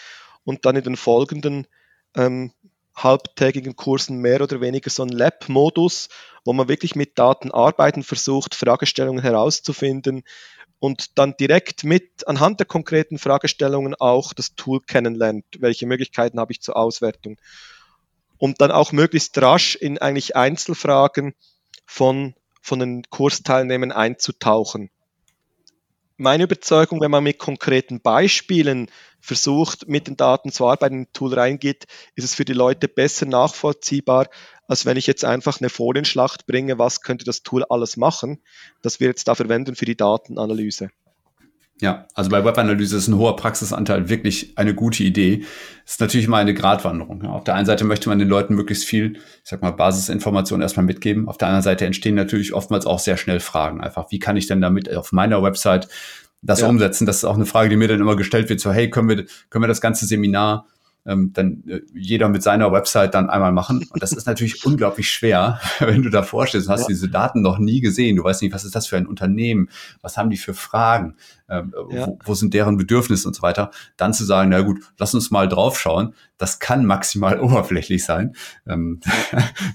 und 0.45 0.65
dann 0.65 0.77
in 0.77 0.85
den 0.85 0.97
folgenden 0.97 1.67
ähm, 2.15 2.53
halbtägigen 2.95 3.77
Kursen 3.77 4.19
mehr 4.19 4.41
oder 4.43 4.61
weniger 4.61 4.91
so 4.91 5.03
ein 5.03 5.09
Lab-Modus, 5.09 6.09
wo 6.45 6.53
man 6.53 6.69
wirklich 6.69 6.95
mit 6.97 7.19
Daten 7.19 7.51
arbeiten 7.51 8.03
versucht, 8.03 8.55
Fragestellungen 8.55 9.23
herauszufinden 9.23 10.25
und 10.81 11.19
dann 11.19 11.37
direkt 11.37 11.85
mit 11.85 12.27
anhand 12.27 12.59
der 12.59 12.67
konkreten 12.67 13.19
Fragestellungen 13.19 13.95
auch 13.95 14.33
das 14.33 14.55
Tool 14.57 14.81
kennenlernt. 14.81 15.45
Welche 15.59 15.87
Möglichkeiten 15.87 16.41
habe 16.41 16.53
ich 16.53 16.61
zur 16.61 16.77
Auswertung? 16.77 17.37
Und 18.39 18.61
dann 18.61 18.73
auch 18.73 18.91
möglichst 18.91 19.41
rasch 19.41 19.77
in 19.77 19.99
eigentlich 19.99 20.35
Einzelfragen 20.35 21.35
von, 21.85 22.35
von 22.63 22.79
den 22.79 23.03
Kursteilnehmern 23.11 23.93
einzutauchen 23.93 24.91
meine 26.21 26.45
Überzeugung, 26.45 27.01
wenn 27.01 27.11
man 27.11 27.25
mit 27.25 27.39
konkreten 27.39 28.01
Beispielen 28.01 28.91
versucht, 29.21 29.89
mit 29.89 30.07
den 30.07 30.17
Daten 30.17 30.53
zu 30.53 30.67
arbeiten, 30.67 30.95
in 30.95 31.01
ein 31.03 31.13
Tool 31.13 31.35
reingeht, 31.35 31.87
ist 32.15 32.25
es 32.25 32.35
für 32.35 32.45
die 32.45 32.53
Leute 32.53 32.89
besser 32.89 33.27
nachvollziehbar, 33.27 34.29
als 34.67 34.87
wenn 34.87 34.97
ich 34.97 35.07
jetzt 35.07 35.25
einfach 35.25 35.61
eine 35.61 35.69
Folienschlacht 35.69 36.47
bringe, 36.47 36.79
was 36.79 37.03
könnte 37.03 37.25
das 37.25 37.43
Tool 37.43 37.65
alles 37.65 37.97
machen, 37.97 38.39
das 38.83 39.01
wir 39.01 39.09
jetzt 39.09 39.29
da 39.29 39.35
verwenden 39.35 39.75
für 39.75 39.85
die 39.85 39.97
Datenanalyse. 39.97 40.91
Ja, 41.81 42.07
also 42.15 42.29
bei 42.29 42.45
Webanalyse 42.45 42.99
ist 42.99 43.09
ein 43.09 43.17
hoher 43.17 43.37
Praxisanteil 43.37 44.11
wirklich 44.11 44.59
eine 44.59 44.75
gute 44.75 45.03
Idee. 45.03 45.45
Ist 45.87 46.01
natürlich 46.01 46.27
immer 46.27 46.37
eine 46.37 46.53
Gratwanderung. 46.53 47.25
Auf 47.25 47.45
der 47.45 47.55
einen 47.55 47.65
Seite 47.65 47.85
möchte 47.85 48.11
man 48.11 48.19
den 48.19 48.29
Leuten 48.29 48.55
möglichst 48.55 48.85
viel, 48.85 49.15
ich 49.15 49.49
sag 49.49 49.63
mal, 49.63 49.71
Basisinformationen 49.71 50.61
erstmal 50.63 50.85
mitgeben. 50.85 51.27
Auf 51.27 51.39
der 51.39 51.49
anderen 51.49 51.63
Seite 51.63 51.87
entstehen 51.87 52.15
natürlich 52.15 52.53
oftmals 52.53 52.85
auch 52.85 52.99
sehr 52.99 53.17
schnell 53.17 53.41
Fragen. 53.41 53.81
Einfach, 53.81 54.11
wie 54.11 54.19
kann 54.19 54.37
ich 54.37 54.47
denn 54.47 54.61
damit 54.61 54.95
auf 54.95 55.13
meiner 55.13 55.43
Website 55.43 55.89
das 56.43 56.61
ja. 56.61 56.69
umsetzen? 56.69 57.07
Das 57.07 57.17
ist 57.17 57.25
auch 57.25 57.37
eine 57.37 57.47
Frage, 57.47 57.69
die 57.69 57.77
mir 57.77 57.89
dann 57.89 58.01
immer 58.01 58.17
gestellt 58.17 58.49
wird. 58.49 58.61
So, 58.61 58.73
hey, 58.73 58.91
können 58.91 59.09
wir, 59.09 59.27
können 59.51 59.65
wir 59.65 59.69
das 59.69 59.81
ganze 59.81 60.07
Seminar 60.07 60.67
ähm, 61.07 61.33
dann 61.33 61.65
äh, 61.67 61.81
jeder 61.95 62.29
mit 62.29 62.43
seiner 62.43 62.73
Website 62.73 63.15
dann 63.15 63.31
einmal 63.31 63.53
machen. 63.53 63.87
Und 63.91 64.03
das 64.03 64.13
ist 64.13 64.27
natürlich 64.27 64.65
unglaublich 64.67 65.11
schwer, 65.11 65.61
wenn 65.79 66.03
du 66.03 66.11
da 66.11 66.23
vorstehst, 66.23 66.69
du 66.69 66.73
hast 66.73 66.83
ja. 66.83 66.89
diese 66.89 67.09
Daten 67.09 67.43
noch 67.43 67.59
nie 67.59 67.81
gesehen, 67.81 68.17
du 68.17 68.25
weißt 68.25 68.43
nicht, 68.43 68.55
was 68.55 68.65
ist 68.65 68.75
das 68.75 68.87
für 68.87 68.97
ein 68.97 69.07
Unternehmen, 69.07 69.69
was 70.03 70.17
haben 70.17 70.31
die 70.31 70.37
für 70.37 70.55
Fragen, 70.55 71.17
ähm, 71.49 71.75
ja. 71.91 72.07
wo, 72.07 72.19
wo, 72.25 72.35
sind 72.35 72.55
deren 72.55 72.77
Bedürfnisse 72.77 73.27
und 73.27 73.35
so 73.35 73.43
weiter, 73.43 73.71
dann 73.97 74.13
zu 74.13 74.25
sagen, 74.25 74.51
na 74.51 74.61
gut, 74.61 74.81
lass 74.99 75.15
uns 75.15 75.31
mal 75.31 75.49
draufschauen, 75.49 76.15
das 76.39 76.59
kann 76.59 76.85
maximal 76.85 77.41
oberflächlich 77.41 78.05
sein, 78.05 78.35
ähm, 78.67 79.01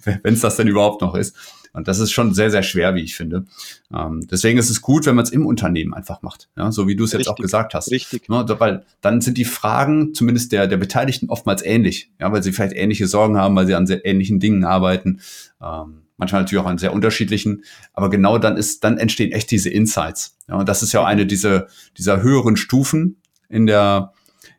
wenn 0.04 0.34
es 0.34 0.42
das 0.42 0.58
denn 0.58 0.68
überhaupt 0.68 1.02
noch 1.02 1.16
ist. 1.16 1.36
Und 1.76 1.88
das 1.88 2.00
ist 2.00 2.12
schon 2.12 2.34
sehr, 2.34 2.50
sehr 2.50 2.64
schwer, 2.64 2.96
wie 2.96 3.02
ich 3.02 3.16
finde. 3.16 3.46
Ähm, 3.94 4.26
deswegen 4.32 4.58
ist 4.58 4.70
es 4.70 4.82
gut, 4.82 5.06
wenn 5.06 5.16
man 5.16 5.24
es 5.24 5.32
im 5.32 5.46
Unternehmen 5.46 5.94
einfach 5.94 6.22
macht. 6.22 6.48
Ja, 6.56 6.72
so 6.72 6.88
wie 6.88 6.96
du 6.96 7.04
es 7.04 7.12
jetzt 7.12 7.28
auch 7.28 7.36
gesagt 7.36 7.74
hast. 7.74 7.92
Richtig. 7.92 8.24
Ja, 8.30 8.60
weil 8.60 8.86
dann 9.02 9.20
sind 9.20 9.38
die 9.38 9.46
Fragen 9.46 10.14
zumindest 10.14 10.54
der, 10.54 10.68
der 10.68 10.78
Beteiligten 10.78 11.30
oftmals 11.30 11.64
ähnlich. 11.64 12.12
Ja, 12.20 12.32
weil 12.32 12.42
sie 12.42 12.54
vielleicht 12.54 12.76
ähnliche 12.76 13.08
Sorgen 13.08 13.38
haben, 13.38 13.56
weil 13.56 13.68
sie 13.68 13.76
an 13.76 13.88
sehr 13.88 14.06
ähnlichen 14.06 14.40
Dingen 14.40 14.64
arbeiten. 14.64 15.20
Ähm, 15.62 16.04
manchmal 16.18 16.44
natürlich 16.44 16.64
auch 16.64 16.70
an 16.70 16.78
sehr 16.78 16.94
unterschiedlichen, 16.94 17.64
aber 17.94 18.10
genau 18.10 18.38
dann 18.38 18.56
ist, 18.58 18.84
dann 18.84 18.98
entstehen 18.98 19.32
echt 19.32 19.52
diese 19.52 19.70
Insights. 19.70 20.38
Ja, 20.48 20.56
und 20.56 20.70
das 20.70 20.82
ist 20.82 20.94
ja 20.94 21.02
auch 21.02 21.06
eine 21.06 21.26
dieser, 21.26 21.68
dieser 21.98 22.22
höheren 22.22 22.56
Stufen 22.56 23.18
in 23.50 23.66
der, 23.66 24.14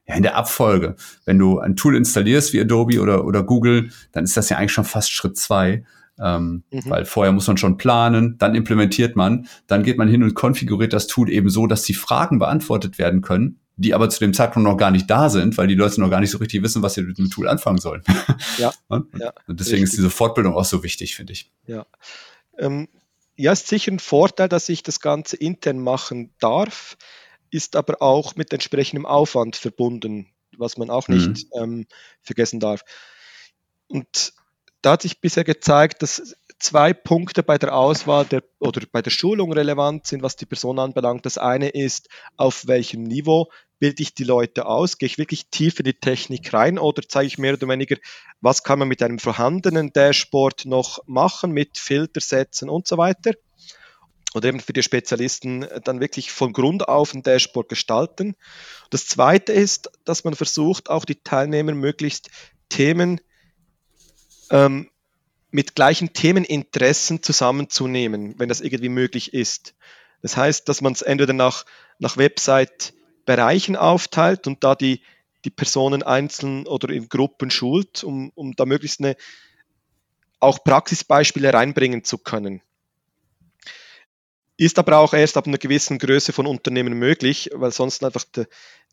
ja, 0.07 0.15
in 0.15 0.23
der 0.23 0.37
Abfolge. 0.37 0.97
Wenn 1.25 1.39
du 1.39 1.59
ein 1.59 1.77
Tool 1.77 1.97
installierst 1.97 2.53
wie 2.53 2.61
Adobe 2.61 3.01
oder, 3.01 3.25
oder 3.25 3.43
Google, 3.43 3.91
dann 4.13 4.25
ist 4.25 4.37
das 4.37 4.49
ja 4.51 4.59
eigentlich 4.59 4.73
schon 4.73 4.85
fast 4.85 5.11
Schritt 5.11 5.37
zwei. 5.37 5.85
Ähm, 6.19 6.65
mhm. 6.71 6.83
Weil 6.87 7.05
vorher 7.05 7.33
muss 7.33 7.47
man 7.47 7.57
schon 7.57 7.77
planen, 7.77 8.39
dann 8.39 8.55
implementiert 8.55 9.17
man, 9.17 9.49
dann 9.67 9.83
geht 9.83 9.99
man 9.99 10.09
hin 10.09 10.23
und 10.23 10.35
konfiguriert 10.35 10.93
das 10.93 11.07
Tool 11.07 11.31
eben 11.31 11.51
so, 11.51 11.67
dass 11.67 11.83
die 11.83 11.95
Fragen 11.95 12.39
beantwortet 12.39 12.99
werden 12.99 13.21
können, 13.21 13.61
die 13.77 13.93
aber 13.93 14.09
zu 14.09 14.21
dem 14.21 14.33
Zeitpunkt 14.33 14.67
noch 14.67 14.79
gar 14.79 14.91
nicht 14.91 15.11
da 15.11 15.29
sind, 15.29 15.59
weil 15.59 15.67
die 15.67 15.75
Leute 15.75 16.01
noch 16.01 16.11
gar 16.11 16.21
nicht 16.21 16.31
so 16.31 16.39
richtig 16.39 16.63
wissen, 16.63 16.83
was 16.83 16.95
sie 16.95 17.03
mit 17.03 17.19
dem 17.19 17.31
Tool 17.31 17.49
anfangen 17.49 17.79
sollen. 17.79 18.03
Ja. 18.57 18.73
und, 18.89 19.07
ja 19.19 19.33
und 19.47 19.61
deswegen 19.61 19.83
richtig. 19.83 19.93
ist 19.93 19.97
diese 19.99 20.11
Fortbildung 20.11 20.55
auch 20.55 20.65
so 20.65 20.83
wichtig, 20.83 21.15
finde 21.15 21.35
ich. 21.35 21.51
Ja. 21.67 21.87
Ähm, 22.59 22.89
ja, 23.37 23.53
ist 23.53 23.69
sicher 23.69 23.93
ein 23.93 23.99
Vorteil, 23.99 24.49
dass 24.49 24.71
ich 24.71 24.83
das 24.83 25.01
Ganze 25.01 25.37
intern 25.37 25.79
machen 25.79 26.33
darf, 26.41 26.97
ist 27.51 27.77
aber 27.77 28.01
auch 28.01 28.35
mit 28.37 28.53
entsprechendem 28.53 29.05
Aufwand 29.05 29.57
verbunden, 29.57 30.29
was 30.57 30.79
man 30.79 30.89
auch 30.89 31.09
nicht 31.09 31.47
mhm. 31.55 31.63
ähm, 31.63 31.87
vergessen 32.23 32.61
darf. 32.61 32.83
Und 33.89 34.33
da 34.83 34.93
hat 34.93 35.03
sich 35.03 35.21
bisher 35.21 35.45
gezeigt, 35.45 36.03
dass 36.03 36.37
zwei 36.59 36.93
Punkte 36.93 37.43
bei 37.43 37.59
der 37.59 37.75
Auswahl 37.75 38.25
der, 38.25 38.43
oder 38.59 38.83
bei 38.91 39.03
der 39.03 39.11
Schulung 39.11 39.53
relevant 39.53 40.07
sind, 40.07 40.23
was 40.23 40.37
die 40.37 40.47
Person 40.47 40.79
anbelangt. 40.79 41.27
Das 41.27 41.39
eine 41.39 41.69
ist, 41.69 42.09
auf 42.37 42.67
welchem 42.67 43.03
Niveau 43.03 43.49
bilde 43.79 44.03
ich 44.03 44.15
die 44.15 44.25
Leute 44.25 44.67
aus? 44.67 44.99
Gehe 44.99 45.07
ich 45.07 45.19
wirklich 45.19 45.49
tief 45.51 45.79
in 45.79 45.85
die 45.85 45.99
Technik 45.99 46.53
rein 46.53 46.79
oder 46.79 47.03
zeige 47.07 47.27
ich 47.27 47.39
mehr 47.39 47.55
oder 47.55 47.69
weniger, 47.69 47.97
was 48.41 48.63
kann 48.63 48.79
man 48.79 48.89
mit 48.89 49.03
einem 49.03 49.19
vorhandenen 49.19 49.93
Dashboard 49.93 50.65
noch 50.65 51.01
machen, 51.07 51.53
mit 51.53 51.79
Filtersätzen 51.79 52.71
und 52.71 52.87
so 52.87 52.97
weiter? 52.97 53.33
Oder 54.35 54.49
eben 54.49 54.61
für 54.61 54.73
die 54.73 54.83
Spezialisten 54.83 55.67
dann 55.85 56.01
wirklich 56.01 56.31
von 56.31 56.53
Grund 56.53 56.89
auf 56.89 57.15
ein 57.15 57.23
Dashboard 57.23 57.69
gestalten. 57.69 58.35
Das 58.91 59.07
zweite 59.07 59.53
ist, 59.53 59.91
dass 60.05 60.25
man 60.25 60.35
versucht, 60.35 60.91
auch 60.91 61.05
die 61.05 61.23
Teilnehmer 61.23 61.73
möglichst 61.73 62.31
Themen 62.69 63.21
ähm, 64.51 64.89
mit 65.51 65.75
gleichen 65.75 66.13
Themeninteressen 66.13 67.23
zusammenzunehmen, 67.23 68.35
wenn 68.39 68.49
das 68.49 68.61
irgendwie 68.61 68.89
möglich 68.89 69.33
ist. 69.33 69.75
Das 70.23 70.37
heißt, 70.37 70.69
dass 70.69 70.81
man 70.81 70.93
es 70.93 71.03
entweder 71.03 71.33
nach, 71.33 71.65
nach 71.99 72.17
Website-Bereichen 72.17 73.77
aufteilt 73.77 74.47
und 74.47 74.65
da 74.65 74.75
die, 74.75 75.01
die 75.45 75.51
Personen 75.51 76.03
einzeln 76.03 76.67
oder 76.67 76.91
in 76.91 77.09
Gruppen 77.09 77.51
schult, 77.51 78.03
um, 78.05 78.31
um 78.35 78.55
da 78.55 78.67
möglichst 78.67 79.01
eine, 79.01 79.17
auch 80.41 80.63
Praxisbeispiele 80.65 81.53
reinbringen 81.53 82.05
zu 82.05 82.19
können. 82.19 82.61
Ist 84.59 84.79
aber 84.79 84.99
auch 84.99 85.13
erst 85.13 85.37
ab 85.37 85.47
einer 85.47 85.59
gewissen 85.59 85.99
Größe 85.99 86.33
von 86.33 86.47
Unternehmen 86.47 86.95
möglich, 86.99 87.51
weil 87.53 87.73
sonst 87.73 88.03
einfach 88.05 88.25
die, 88.25 88.45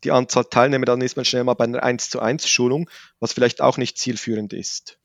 die 0.04 0.12
Anzahl 0.12 0.44
Teilnehmer, 0.44 0.84
dann 0.84 1.00
ist 1.00 1.16
man 1.16 1.24
schnell 1.24 1.44
mal 1.44 1.54
bei 1.54 1.64
einer 1.64 1.82
1 1.82 2.10
zu 2.10 2.20
1 2.20 2.48
Schulung, 2.48 2.90
was 3.18 3.32
vielleicht 3.32 3.60
auch 3.60 3.78
nicht 3.78 3.98
zielführend 3.98 4.52
ist. 4.52 4.98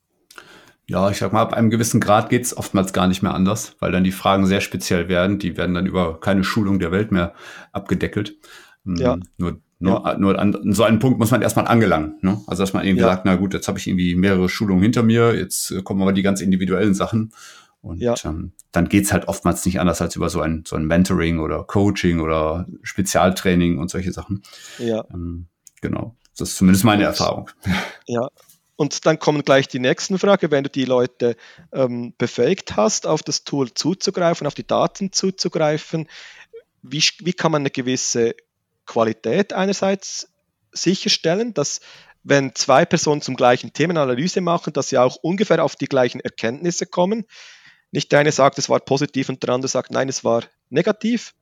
Ja, 0.89 1.11
ich 1.11 1.17
sag 1.19 1.33
mal, 1.33 1.41
ab 1.43 1.53
einem 1.53 1.69
gewissen 1.69 1.99
Grad 1.99 2.31
geht's 2.31 2.57
oftmals 2.57 2.93
gar 2.93 3.07
nicht 3.07 3.21
mehr 3.21 3.35
anders, 3.35 3.75
weil 3.79 3.91
dann 3.91 4.03
die 4.03 4.11
Fragen 4.11 4.47
sehr 4.47 4.59
speziell 4.59 5.07
werden. 5.07 5.37
Die 5.37 5.55
werden 5.55 5.75
dann 5.75 5.85
über 5.85 6.19
keine 6.19 6.43
Schulung 6.43 6.79
der 6.79 6.91
Welt 6.91 7.11
mehr 7.11 7.35
abgedeckelt. 7.71 8.37
Hm, 8.85 8.95
ja. 8.95 9.19
Nur, 9.37 9.61
nur, 9.77 10.03
ja. 10.03 10.17
nur 10.17 10.39
an 10.39 10.73
so 10.73 10.81
einen 10.81 10.97
Punkt 10.97 11.19
muss 11.19 11.29
man 11.29 11.43
erstmal 11.43 11.67
angelangen. 11.67 12.17
Ne? 12.21 12.41
Also, 12.47 12.63
dass 12.63 12.73
man 12.73 12.87
irgendwie 12.87 13.03
ja. 13.03 13.09
sagt, 13.09 13.25
na 13.25 13.35
gut, 13.35 13.53
jetzt 13.53 13.67
habe 13.67 13.77
ich 13.77 13.85
irgendwie 13.85 14.15
mehrere 14.15 14.49
Schulungen 14.49 14.81
hinter 14.81 15.03
mir, 15.03 15.35
jetzt 15.35 15.69
äh, 15.69 15.83
kommen 15.83 16.01
aber 16.01 16.11
die 16.11 16.23
ganz 16.23 16.41
individuellen 16.41 16.95
Sachen. 16.95 17.33
Und 17.81 18.01
ja. 18.01 18.15
ähm, 18.25 18.53
dann 18.71 18.89
geht's 18.89 19.13
halt 19.13 19.27
oftmals 19.27 19.63
nicht 19.67 19.79
anders 19.79 20.01
als 20.01 20.15
über 20.15 20.31
so 20.31 20.41
ein, 20.41 20.63
so 20.67 20.75
ein 20.75 20.87
Mentoring 20.87 21.37
oder 21.37 21.65
Coaching 21.65 22.19
oder 22.19 22.65
Spezialtraining 22.81 23.77
und 23.77 23.91
solche 23.91 24.11
Sachen. 24.11 24.41
Ja. 24.79 25.05
Ähm, 25.13 25.49
genau. 25.81 26.15
Das 26.35 26.49
ist 26.49 26.57
zumindest 26.57 26.83
meine 26.83 27.03
Erfahrung. 27.03 27.51
Ja, 28.07 28.27
und 28.79 29.05
dann 29.05 29.19
kommen 29.19 29.43
gleich 29.43 29.67
die 29.67 29.77
nächsten 29.77 30.17
Fragen, 30.17 30.51
wenn 30.51 30.63
du 30.63 30.69
die 30.69 30.85
Leute 30.85 31.35
ähm, 31.73 32.13
befähigt 32.17 32.77
hast, 32.77 33.07
auf 33.07 33.21
das 33.21 33.43
Tool 33.43 33.73
zuzugreifen, 33.73 34.47
auf 34.47 34.53
die 34.53 34.65
Daten 34.65 35.11
zuzugreifen. 35.11 36.07
Wie, 36.81 37.03
wie 37.19 37.33
kann 37.33 37.51
man 37.51 37.63
eine 37.63 37.71
gewisse 37.71 38.35
Qualität 38.85 39.51
einerseits 39.51 40.29
sicherstellen, 40.71 41.53
dass 41.53 41.81
wenn 42.23 42.55
zwei 42.55 42.85
Personen 42.85 43.21
zum 43.21 43.35
gleichen 43.35 43.73
Themenanalyse 43.73 44.39
machen, 44.39 44.71
dass 44.71 44.87
sie 44.87 44.97
auch 44.97 45.17
ungefähr 45.17 45.61
auf 45.61 45.75
die 45.75 45.87
gleichen 45.87 46.21
Erkenntnisse 46.21 46.85
kommen. 46.85 47.25
Nicht 47.91 48.13
der 48.13 48.19
eine 48.19 48.31
sagt, 48.31 48.59
es 48.59 48.69
war 48.69 48.79
positiv 48.79 49.27
und 49.27 49.43
der 49.43 49.49
andere 49.49 49.67
sagt, 49.67 49.91
nein, 49.91 50.07
es 50.07 50.23
war 50.23 50.45
negativ. 50.69 51.33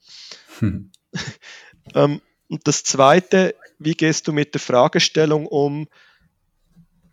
Hm. 0.58 0.92
ähm, 1.94 2.20
und 2.48 2.68
das 2.68 2.82
Zweite, 2.82 3.54
wie 3.78 3.94
gehst 3.94 4.28
du 4.28 4.34
mit 4.34 4.56
der 4.56 4.62
Fragestellung 4.62 5.46
um, 5.46 5.88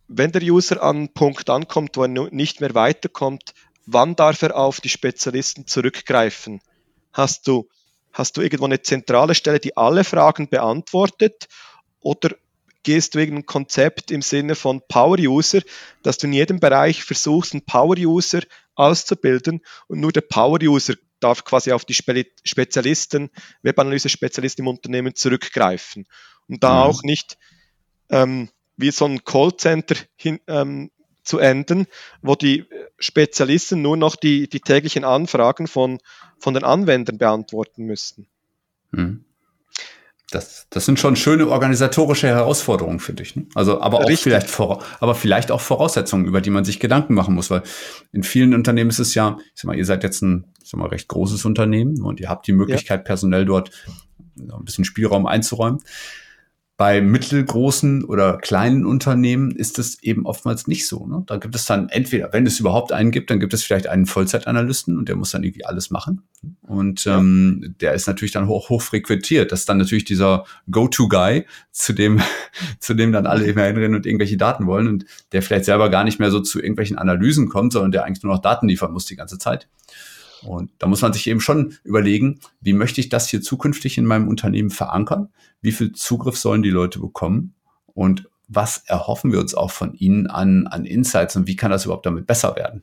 wenn 0.09 0.33
der 0.33 0.43
User 0.43 0.83
an 0.83 0.97
einen 0.97 1.13
Punkt 1.13 1.49
ankommt, 1.51 1.97
wo 1.97 2.03
er 2.03 2.09
nicht 2.09 2.61
mehr 2.61 2.75
weiterkommt, 2.75 3.55
wann 3.87 4.17
darf 4.17 4.43
er 4.43 4.57
auf 4.57 4.81
die 4.81 4.89
Spezialisten 4.89 5.67
zurückgreifen? 5.67 6.61
Hast 7.13 7.47
du, 7.47 7.69
hast 8.13 8.37
du 8.37 8.43
irgendwo 8.43 8.67
eine 8.67 8.83
zentrale 8.83 9.35
Stelle, 9.35 9.61
die 9.61 9.77
alle 9.77 10.05
Fragen 10.05 10.49
beantwortet? 10.49 11.49
Oder 12.01 12.31
gehst 12.83 13.15
du 13.15 13.19
irgendein 13.19 13.47
Konzept 13.47 14.11
im 14.11 14.23
Sinne 14.23 14.55
von 14.55 14.83
Power 14.87 15.19
User, 15.19 15.63
dass 16.03 16.19
du 16.19 16.27
in 16.27 16.35
jedem 16.35 16.61
Bereich 16.61 17.03
versuchst, 17.03 17.55
einen 17.55 17.65
Power 17.65 17.97
User 17.97 18.43
auszubilden 18.75 19.63
und 19.89 20.01
nur 20.01 20.13
der 20.13 20.21
Power 20.21 20.59
User 20.63 20.95
darf 21.21 21.45
quasi 21.45 21.73
auf 21.73 21.85
die 21.85 21.95
Spe 21.95 22.27
Spezialisten, 22.45 23.31
Webanalyse-Spezialisten 23.63 24.63
im 24.63 24.69
Unternehmen 24.69 25.15
zurückgreifen 25.15 26.07
und 26.49 26.63
da 26.63 26.75
mhm. 26.75 26.91
auch 26.91 27.03
nicht 27.03 27.39
ähm, 28.11 28.51
wie 28.77 28.91
so 28.91 29.05
ein 29.07 29.25
Callcenter 29.25 29.97
hin, 30.17 30.41
ähm, 30.47 30.91
zu 31.23 31.39
enden, 31.39 31.87
wo 32.23 32.35
die 32.35 32.67
Spezialisten 32.99 33.83
nur 33.83 33.97
noch 33.97 34.15
die, 34.17 34.49
die 34.49 34.61
täglichen 34.61 35.05
Anfragen 35.05 35.67
von, 35.67 35.99
von 36.39 36.55
den 36.55 36.65
Anwendern 36.65 37.19
beantworten 37.19 37.85
müssten. 37.85 38.27
Hm. 38.93 39.25
Das, 40.31 40.67
das 40.71 40.85
sind 40.85 40.99
schon 40.99 41.17
schöne 41.17 41.49
organisatorische 41.49 42.27
Herausforderungen 42.27 42.99
für 42.99 43.13
dich. 43.13 43.37
Ne? 43.37 43.47
Also, 43.55 43.81
aber 43.81 44.01
auch 44.01 44.11
vielleicht 44.11 44.51
vor, 44.51 44.83
aber 44.99 45.15
vielleicht 45.15 45.51
auch 45.51 45.61
Voraussetzungen, 45.61 46.25
über 46.25 46.41
die 46.41 46.51
man 46.51 46.65
sich 46.65 46.81
Gedanken 46.81 47.15
machen 47.15 47.35
muss, 47.35 47.51
weil 47.51 47.63
in 48.11 48.23
vielen 48.23 48.53
Unternehmen 48.53 48.91
ist 48.91 48.99
es 48.99 49.15
ja, 49.15 49.39
ich 49.55 49.61
sag 49.61 49.67
mal, 49.67 49.77
ihr 49.77 49.85
seid 49.85 50.03
jetzt 50.03 50.23
ein, 50.23 50.47
ich 50.63 50.71
sag 50.71 50.81
mal, 50.81 50.89
recht 50.89 51.09
großes 51.09 51.45
Unternehmen 51.45 52.03
und 52.03 52.21
ihr 52.21 52.29
habt 52.29 52.47
die 52.47 52.53
Möglichkeit, 52.53 53.01
ja. 53.01 53.05
personell 53.05 53.45
dort 53.45 53.71
ein 54.37 54.65
bisschen 54.65 54.85
Spielraum 54.85 55.27
einzuräumen. 55.27 55.81
Bei 56.77 57.01
mittelgroßen 57.01 58.05
oder 58.05 58.39
kleinen 58.39 58.85
Unternehmen 58.85 59.53
ist 59.53 59.79
es 59.79 60.03
eben 60.03 60.27
oftmals 60.27 60.67
nicht 60.67 60.89
so. 60.89 61.07
Ne? 61.07 61.23
Da 61.27 61.37
gibt 61.37 61.55
es 61.55 61.67
dann 61.67 61.89
entweder, 61.89 62.33
wenn 62.33 62.47
es 62.47 62.59
überhaupt 62.59 62.91
einen 62.91 63.13
gibt, 63.13 63.31
dann 63.31 63.39
gibt 63.39 63.55
es 63.55 63.63
vielleicht 63.63 63.87
einen 63.87 64.07
Vollzeitanalysten 64.07 64.99
und 64.99 65.09
der 65.09 65.15
muss 65.15 65.31
dann 65.31 65.45
irgendwie 65.45 65.65
alles 65.65 65.91
machen. 65.91 66.23
Und 66.63 67.05
ja. 67.05 67.19
ähm, 67.19 67.77
der 67.81 67.93
ist 67.93 68.09
natürlich 68.09 68.33
dann 68.33 68.49
hoch, 68.49 68.71
hoch 68.71 68.83
frequentiert. 68.83 69.53
Das 69.53 69.61
ist 69.61 69.69
dann 69.69 69.79
natürlich 69.79 70.05
dieser 70.05 70.47
Go-To-Guy, 70.69 71.47
zu 71.71 71.93
dem, 71.93 72.21
zu 72.81 72.95
dem 72.95 73.13
dann 73.13 73.27
alle 73.27 73.45
immer 73.45 73.63
hinrennen 73.63 73.95
und 73.95 74.05
irgendwelche 74.05 74.37
Daten 74.37 74.67
wollen 74.67 74.89
und 74.89 75.05
der 75.31 75.43
vielleicht 75.43 75.67
selber 75.67 75.91
gar 75.91 76.03
nicht 76.03 76.19
mehr 76.19 76.33
so 76.33 76.41
zu 76.41 76.59
irgendwelchen 76.59 76.99
Analysen 76.99 77.49
kommt, 77.49 77.73
sondern 77.73 77.93
der 77.93 78.05
eigentlich 78.05 78.25
nur 78.25 78.35
noch 78.35 78.43
Daten 78.43 78.67
liefern 78.67 78.93
muss 78.93 79.07
die 79.07 79.17
ganze 79.17 79.39
Zeit. 79.39 79.69
Und 80.47 80.71
da 80.79 80.87
muss 80.87 81.03
man 81.03 81.13
sich 81.13 81.27
eben 81.27 81.41
schon 81.41 81.77
überlegen, 81.85 82.41
wie 82.61 82.73
möchte 82.73 83.01
ich 83.01 83.09
das 83.09 83.29
hier 83.29 83.41
zukünftig 83.41 83.99
in 83.99 84.05
meinem 84.05 84.29
Unternehmen 84.29 84.71
verankern? 84.71 85.29
Wie 85.61 85.73
viel 85.73 85.93
Zugriff 85.93 86.37
sollen 86.37 86.63
die 86.63 86.71
Leute 86.71 86.99
bekommen? 86.99 87.55
Und 87.87 88.29
was 88.49 88.79
erhoffen 88.87 89.33
wir 89.33 89.41
uns 89.41 89.55
auch 89.55 89.71
von 89.71 89.95
ihnen 89.95 90.27
an, 90.27 90.67
an 90.67 90.85
Insights 90.85 91.37
und 91.37 91.47
wie 91.47 91.57
kann 91.57 91.71
das 91.71 91.85
überhaupt 91.85 92.07
damit 92.07 92.27
besser 92.27 92.57
werden? 92.57 92.83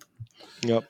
Ja, 0.66 0.82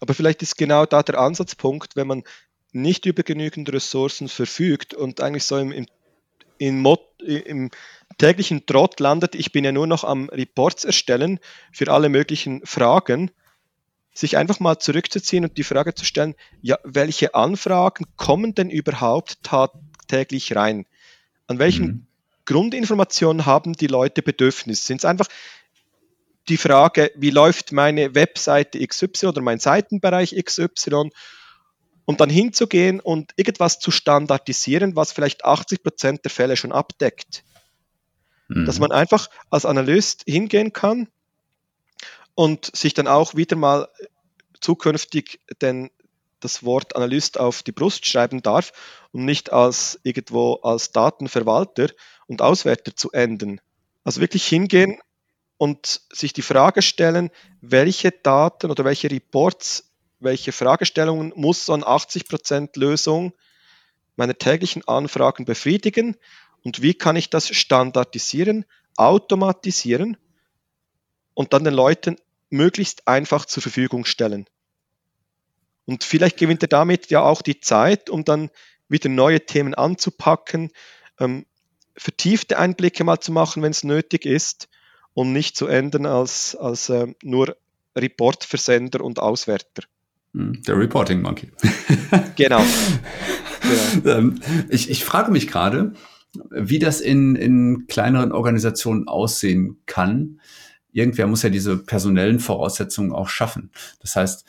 aber 0.00 0.14
vielleicht 0.14 0.42
ist 0.42 0.56
genau 0.56 0.86
da 0.86 1.02
der 1.02 1.18
Ansatzpunkt, 1.18 1.96
wenn 1.96 2.06
man 2.06 2.24
nicht 2.72 3.06
über 3.06 3.22
genügend 3.22 3.72
Ressourcen 3.72 4.28
verfügt 4.28 4.94
und 4.94 5.20
eigentlich 5.20 5.44
so 5.44 5.58
im, 5.58 5.72
im, 5.72 5.86
im, 6.58 6.86
im 7.24 7.70
täglichen 8.18 8.66
Trott 8.66 9.00
landet, 9.00 9.34
ich 9.34 9.52
bin 9.52 9.64
ja 9.64 9.72
nur 9.72 9.86
noch 9.86 10.04
am 10.04 10.28
Reports 10.28 10.84
erstellen 10.84 11.40
für 11.72 11.90
alle 11.90 12.08
möglichen 12.08 12.64
Fragen 12.64 13.30
sich 14.14 14.36
einfach 14.36 14.60
mal 14.60 14.78
zurückzuziehen 14.78 15.44
und 15.44 15.58
die 15.58 15.64
Frage 15.64 15.94
zu 15.94 16.04
stellen, 16.04 16.34
ja, 16.62 16.78
welche 16.84 17.34
Anfragen 17.34 18.06
kommen 18.16 18.54
denn 18.54 18.70
überhaupt 18.70 19.42
tagtäglich 19.42 20.54
rein? 20.54 20.86
An 21.48 21.58
welchen 21.58 21.86
mhm. 21.86 22.06
Grundinformationen 22.46 23.44
haben 23.44 23.72
die 23.74 23.88
Leute 23.88 24.22
Bedürfnis? 24.22 24.86
Sind 24.86 24.98
es 24.98 25.04
einfach 25.04 25.26
die 26.48 26.56
Frage, 26.56 27.10
wie 27.16 27.30
läuft 27.30 27.72
meine 27.72 28.14
Webseite 28.14 28.86
XY 28.86 29.26
oder 29.26 29.40
mein 29.40 29.58
Seitenbereich 29.58 30.34
XY? 30.42 31.10
Und 32.06 32.20
dann 32.20 32.28
hinzugehen 32.28 33.00
und 33.00 33.32
irgendwas 33.36 33.78
zu 33.78 33.90
standardisieren, 33.90 34.94
was 34.94 35.10
vielleicht 35.10 35.44
80 35.44 35.82
Prozent 35.82 36.24
der 36.24 36.30
Fälle 36.30 36.56
schon 36.56 36.70
abdeckt. 36.70 37.44
Mhm. 38.48 38.66
Dass 38.66 38.78
man 38.78 38.92
einfach 38.92 39.30
als 39.48 39.64
Analyst 39.64 40.22
hingehen 40.26 40.74
kann 40.74 41.08
und 42.34 42.74
sich 42.76 42.94
dann 42.94 43.06
auch 43.06 43.34
wieder 43.34 43.56
mal 43.56 43.88
zukünftig 44.60 45.40
denn 45.60 45.90
das 46.40 46.62
Wort 46.62 46.94
Analyst 46.94 47.40
auf 47.40 47.62
die 47.62 47.72
Brust 47.72 48.06
schreiben 48.06 48.42
darf 48.42 48.72
und 49.12 49.24
nicht 49.24 49.52
als 49.52 49.98
irgendwo 50.02 50.54
als 50.62 50.92
Datenverwalter 50.92 51.88
und 52.26 52.42
Auswerter 52.42 52.94
zu 52.94 53.10
enden. 53.12 53.60
Also 54.04 54.20
wirklich 54.20 54.46
hingehen 54.46 55.00
und 55.56 56.02
sich 56.12 56.32
die 56.34 56.42
Frage 56.42 56.82
stellen, 56.82 57.30
welche 57.62 58.10
Daten 58.10 58.70
oder 58.70 58.84
welche 58.84 59.10
Reports, 59.10 59.90
welche 60.20 60.52
Fragestellungen 60.52 61.32
muss 61.34 61.64
so 61.64 61.72
eine 61.72 61.86
80% 61.86 62.78
Lösung 62.78 63.32
meiner 64.16 64.36
täglichen 64.36 64.86
Anfragen 64.86 65.46
befriedigen 65.46 66.16
und 66.62 66.82
wie 66.82 66.94
kann 66.94 67.16
ich 67.16 67.30
das 67.30 67.48
standardisieren, 67.48 68.64
automatisieren 68.96 70.16
und 71.34 71.52
dann 71.52 71.64
den 71.64 71.74
Leuten 71.74 72.16
möglichst 72.54 73.06
einfach 73.06 73.44
zur 73.44 73.62
Verfügung 73.62 74.04
stellen. 74.04 74.46
Und 75.84 76.04
vielleicht 76.04 76.38
gewinnt 76.38 76.62
er 76.62 76.68
damit 76.68 77.10
ja 77.10 77.22
auch 77.22 77.42
die 77.42 77.60
Zeit, 77.60 78.08
um 78.08 78.24
dann 78.24 78.50
wieder 78.88 79.10
neue 79.10 79.44
Themen 79.44 79.74
anzupacken, 79.74 80.70
ähm, 81.18 81.44
vertiefte 81.96 82.58
Einblicke 82.58 83.04
mal 83.04 83.20
zu 83.20 83.32
machen, 83.32 83.62
wenn 83.62 83.72
es 83.72 83.84
nötig 83.84 84.24
ist, 84.24 84.68
und 85.12 85.32
nicht 85.32 85.56
zu 85.56 85.66
enden 85.66 86.06
als, 86.06 86.56
als 86.56 86.88
äh, 86.88 87.06
nur 87.22 87.56
Reportversender 87.96 89.00
und 89.02 89.20
Auswerter. 89.20 89.84
Hm, 90.32 90.60
der 90.62 90.76
Reporting 90.76 91.22
Monkey. 91.22 91.50
genau. 92.36 92.62
genau. 93.62 94.18
Ähm, 94.18 94.40
ich, 94.70 94.90
ich 94.90 95.04
frage 95.04 95.30
mich 95.30 95.46
gerade, 95.46 95.92
wie 96.50 96.80
das 96.80 97.00
in, 97.00 97.36
in 97.36 97.86
kleineren 97.86 98.32
Organisationen 98.32 99.06
aussehen 99.06 99.80
kann, 99.86 100.40
irgendwer 100.94 101.26
muss 101.26 101.42
ja 101.42 101.50
diese 101.50 101.76
personellen 101.76 102.38
Voraussetzungen 102.40 103.12
auch 103.12 103.28
schaffen. 103.28 103.70
Das 104.00 104.16
heißt, 104.16 104.44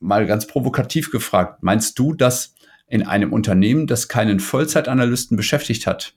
mal 0.00 0.26
ganz 0.26 0.46
provokativ 0.46 1.10
gefragt, 1.10 1.62
meinst 1.62 1.98
du, 1.98 2.12
dass 2.12 2.54
in 2.88 3.06
einem 3.06 3.32
Unternehmen, 3.32 3.86
das 3.86 4.08
keinen 4.08 4.40
Vollzeitanalysten 4.40 5.36
beschäftigt 5.36 5.86
hat, 5.86 6.14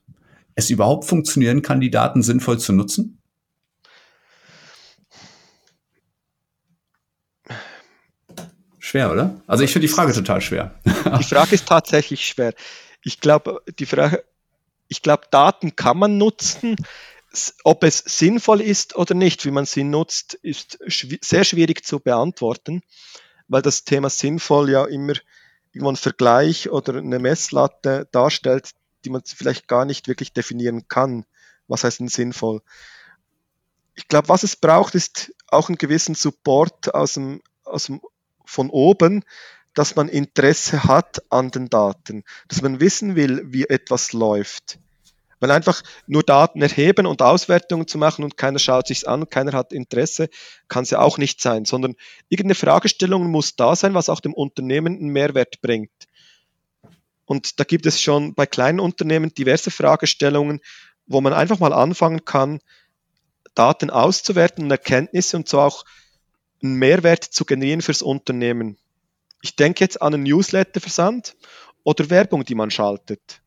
es 0.56 0.70
überhaupt 0.70 1.06
funktionieren 1.06 1.62
kann, 1.62 1.80
die 1.80 1.92
Daten 1.92 2.22
sinnvoll 2.22 2.60
zu 2.60 2.74
nutzen? 2.74 3.22
Schwer, 8.80 9.12
oder? 9.12 9.40
Also 9.46 9.64
ich 9.64 9.72
finde 9.72 9.88
die 9.88 9.94
Frage 9.94 10.14
total 10.14 10.42
schwer. 10.42 10.74
Die 11.20 11.24
Frage 11.24 11.54
ist 11.54 11.68
tatsächlich 11.68 12.26
schwer. 12.26 12.56
Ich 13.04 13.20
glaube, 13.20 13.62
die 13.78 13.86
Frage, 13.86 14.24
ich 14.88 15.04
glaube, 15.04 15.26
Daten 15.30 15.76
kann 15.76 16.00
man 16.00 16.18
nutzen. 16.18 16.76
Ob 17.64 17.84
es 17.84 18.00
sinnvoll 18.00 18.62
ist 18.62 18.96
oder 18.96 19.14
nicht, 19.14 19.46
wie 19.46 19.52
man 19.52 19.66
sie 19.66 19.84
nutzt, 19.84 20.34
ist 20.34 20.80
schw 20.88 21.18
sehr 21.22 21.44
schwierig 21.44 21.86
zu 21.86 22.00
beantworten, 22.00 22.82
weil 23.48 23.62
das 23.62 23.84
Thema 23.84 24.10
sinnvoll 24.10 24.70
ja 24.70 24.86
immer 24.86 25.14
irgendwo 25.72 25.90
einen 25.90 25.98
Vergleich 25.98 26.70
oder 26.70 26.96
eine 26.96 27.20
Messlatte 27.20 28.08
darstellt, 28.12 28.72
die 29.06 29.10
man 29.10 29.22
vielleicht 29.26 29.68
gar 29.68 29.86
nicht 29.86 30.08
wirklich 30.08 30.34
definieren 30.34 30.88
kann. 30.88 31.26
Was 31.68 31.84
heißt 31.84 32.00
denn 32.00 32.08
sinnvoll? 32.08 32.62
Ich 33.94 34.08
glaube, 34.08 34.30
was 34.30 34.44
es 34.44 34.56
braucht, 34.56 34.96
ist 34.96 35.34
auch 35.48 35.70
einen 35.70 35.78
gewissen 35.78 36.16
Support 36.16 36.94
aus 36.94 37.14
dem, 37.14 37.42
aus 37.64 37.86
dem, 37.86 38.02
von 38.46 38.70
oben, 38.70 39.24
dass 39.74 39.96
man 39.96 40.10
Interesse 40.10 40.84
hat 40.86 41.22
an 41.30 41.52
den 41.52 41.70
Daten, 41.70 42.24
dass 42.48 42.62
man 42.62 42.80
wissen 42.80 43.16
will, 43.16 43.44
wie 43.46 43.66
etwas 43.66 44.14
läuft. 44.14 44.80
Weil 45.40 45.52
einfach 45.52 45.84
nur 46.06 46.24
Daten 46.24 46.62
erheben 46.62 47.06
und 47.06 47.22
Auswertungen 47.22 47.88
zu 47.88 47.98
machen 47.98 48.24
und 48.26 48.36
keiner 48.36 48.60
schaut 48.60 48.88
sich's 48.88 49.06
an, 49.06 49.30
keiner 49.30 49.54
hat 49.54 49.72
Interesse, 49.72 50.30
kann 50.68 50.84
es 50.84 50.90
ja 50.90 51.00
auch 51.00 51.18
nicht 51.18 51.42
sein, 51.42 51.66
sondern 51.66 51.96
irgendeine 52.28 52.56
Fragestellung 52.56 53.32
muss 53.32 53.56
da 53.56 53.76
sein, 53.76 53.94
was 53.94 54.10
auch 54.10 54.20
dem 54.20 54.34
Unternehmen 54.34 54.98
einen 54.98 55.10
Mehrwert 55.10 55.62
bringt. 55.62 55.92
Und 57.26 57.60
da 57.60 57.64
gibt 57.64 57.86
es 57.86 58.02
schon 58.02 58.34
bei 58.34 58.46
kleinen 58.46 58.80
Unternehmen 58.80 59.34
diverse 59.34 59.72
Fragestellungen, 59.72 60.60
wo 61.06 61.22
man 61.22 61.34
einfach 61.34 61.60
mal 61.60 61.74
anfangen 61.74 62.26
kann, 62.26 62.60
Daten 63.56 63.90
auszuwerten 63.90 64.66
und 64.66 64.72
Erkenntnisse 64.72 65.38
und 65.38 65.48
so 65.48 65.60
auch 65.60 65.86
einen 66.62 66.76
Mehrwert 66.76 67.24
zu 67.24 67.46
generieren 67.46 67.82
fürs 67.82 68.02
Unternehmen. 68.02 68.78
Ich 69.42 69.56
denke 69.56 69.84
jetzt 69.84 70.02
an 70.02 70.14
einen 70.14 70.24
Newsletterversand 70.24 71.36
oder 71.84 72.10
Werbung, 72.10 72.44
die 72.44 72.56
man 72.56 72.72
schaltet 72.72 73.42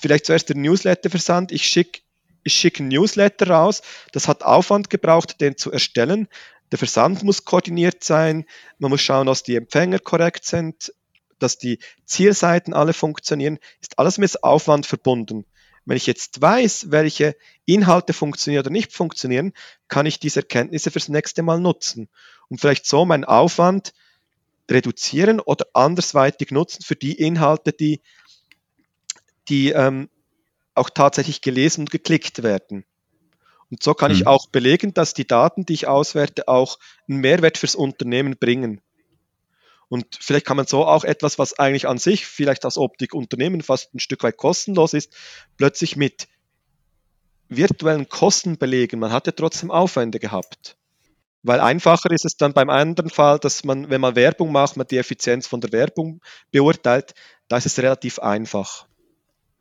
vielleicht 0.00 0.26
zuerst 0.26 0.48
der 0.48 0.56
Newsletter-Versand. 0.56 1.52
Ich 1.52 1.66
schicke 1.66 2.00
ich 2.44 2.54
schick 2.54 2.80
einen 2.80 2.88
Newsletter 2.88 3.50
raus. 3.50 3.82
Das 4.10 4.26
hat 4.26 4.42
Aufwand 4.42 4.90
gebraucht, 4.90 5.40
den 5.40 5.56
zu 5.56 5.70
erstellen. 5.70 6.28
Der 6.72 6.78
Versand 6.78 7.22
muss 7.22 7.44
koordiniert 7.44 8.02
sein. 8.02 8.46
Man 8.78 8.90
muss 8.90 9.00
schauen, 9.00 9.26
dass 9.26 9.42
die 9.42 9.56
Empfänger 9.56 9.98
korrekt 9.98 10.44
sind, 10.44 10.92
dass 11.38 11.58
die 11.58 11.78
Zielseiten 12.04 12.74
alle 12.74 12.94
funktionieren. 12.94 13.58
Ist 13.80 13.98
alles 13.98 14.18
mit 14.18 14.42
Aufwand 14.42 14.86
verbunden. 14.86 15.44
Wenn 15.84 15.96
ich 15.96 16.06
jetzt 16.06 16.40
weiß, 16.40 16.90
welche 16.90 17.36
Inhalte 17.64 18.12
funktionieren 18.12 18.62
oder 18.62 18.70
nicht 18.70 18.92
funktionieren, 18.92 19.52
kann 19.88 20.06
ich 20.06 20.20
diese 20.20 20.40
Erkenntnisse 20.40 20.90
fürs 20.90 21.08
nächste 21.08 21.42
Mal 21.42 21.58
nutzen 21.60 22.08
und 22.48 22.60
vielleicht 22.60 22.86
so 22.86 23.04
meinen 23.04 23.24
Aufwand 23.24 23.92
reduzieren 24.70 25.40
oder 25.40 25.66
andersweitig 25.74 26.52
nutzen 26.52 26.82
für 26.82 26.94
die 26.94 27.14
Inhalte, 27.14 27.72
die 27.72 28.00
die 29.48 29.70
ähm, 29.70 30.08
auch 30.74 30.90
tatsächlich 30.90 31.40
gelesen 31.40 31.82
und 31.82 31.90
geklickt 31.90 32.42
werden. 32.42 32.84
Und 33.70 33.82
so 33.82 33.94
kann 33.94 34.12
mhm. 34.12 34.18
ich 34.18 34.26
auch 34.26 34.48
belegen, 34.48 34.92
dass 34.94 35.14
die 35.14 35.26
Daten, 35.26 35.64
die 35.64 35.72
ich 35.74 35.88
auswerte, 35.88 36.48
auch 36.48 36.78
einen 37.08 37.20
Mehrwert 37.20 37.58
fürs 37.58 37.74
Unternehmen 37.74 38.36
bringen. 38.38 38.80
Und 39.88 40.06
vielleicht 40.20 40.46
kann 40.46 40.56
man 40.56 40.66
so 40.66 40.86
auch 40.86 41.04
etwas, 41.04 41.38
was 41.38 41.58
eigentlich 41.58 41.86
an 41.86 41.98
sich 41.98 42.26
vielleicht 42.26 42.64
als 42.64 42.78
Optikunternehmen 42.78 43.62
fast 43.62 43.94
ein 43.94 43.98
Stück 43.98 44.22
weit 44.22 44.36
kostenlos 44.36 44.94
ist, 44.94 45.14
plötzlich 45.58 45.96
mit 45.96 46.28
virtuellen 47.48 48.08
Kosten 48.08 48.56
belegen. 48.56 49.00
Man 49.00 49.12
hat 49.12 49.26
ja 49.26 49.32
trotzdem 49.32 49.70
Aufwände 49.70 50.18
gehabt. 50.18 50.76
Weil 51.42 51.60
einfacher 51.60 52.10
ist 52.10 52.24
es 52.24 52.36
dann 52.36 52.52
beim 52.52 52.70
anderen 52.70 53.10
Fall, 53.10 53.38
dass 53.38 53.64
man, 53.64 53.90
wenn 53.90 54.00
man 54.00 54.14
Werbung 54.14 54.52
macht, 54.52 54.76
man 54.76 54.86
die 54.86 54.98
Effizienz 54.98 55.46
von 55.46 55.60
der 55.60 55.72
Werbung 55.72 56.20
beurteilt, 56.52 57.14
da 57.48 57.56
ist 57.56 57.66
es 57.66 57.78
relativ 57.78 58.18
einfach. 58.20 58.86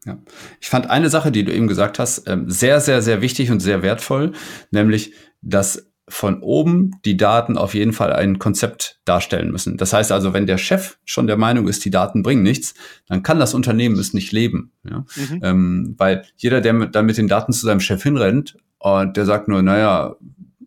Ja. 0.06 0.18
Ich 0.60 0.70
fand 0.70 0.90
eine 0.90 1.10
Sache, 1.10 1.32
die 1.32 1.44
du 1.44 1.54
eben 1.54 1.68
gesagt 1.68 2.00
hast, 2.00 2.28
ähm, 2.28 2.50
sehr, 2.50 2.82
sehr, 2.82 3.02
sehr 3.02 3.22
wichtig 3.22 3.52
und 3.52 3.60
sehr 3.60 3.84
wertvoll, 3.84 4.32
nämlich, 4.72 5.14
dass 5.42 5.92
von 6.12 6.42
oben 6.42 6.92
die 7.06 7.16
Daten 7.16 7.58
auf 7.58 7.74
jeden 7.74 7.94
Fall 7.94 8.12
ein 8.12 8.38
Konzept 8.38 9.00
darstellen 9.06 9.52
müssen. 9.52 9.78
Das 9.78 9.94
heißt 9.94 10.12
also, 10.12 10.34
wenn 10.34 10.46
der 10.46 10.58
Chef 10.58 10.98
schon 11.06 11.26
der 11.26 11.38
Meinung 11.38 11.68
ist, 11.68 11.86
die 11.86 11.90
Daten 11.90 12.22
bringen 12.22 12.44
nichts, 12.44 12.74
dann 13.08 13.24
kann 13.24 13.40
das 13.40 13.54
Unternehmen 13.54 13.98
es 13.98 14.14
nicht 14.14 14.32
leben. 14.32 14.74
Ja? 14.84 15.06
Mhm. 15.16 15.40
Ähm, 15.42 15.96
weil 15.98 16.26
jeder, 16.36 16.60
der 16.60 16.74
mit, 16.74 16.96
dann 16.96 17.06
mit 17.06 17.18
den 17.18 17.30
Daten 17.30 17.54
zu 17.54 17.66
seinem 17.66 17.80
Chef 17.80 18.04
hinrennt 18.04 18.58
und 18.80 19.16
der 19.16 19.26
sagt 19.26 19.48
nur, 19.48 19.62
naja, 19.62 20.16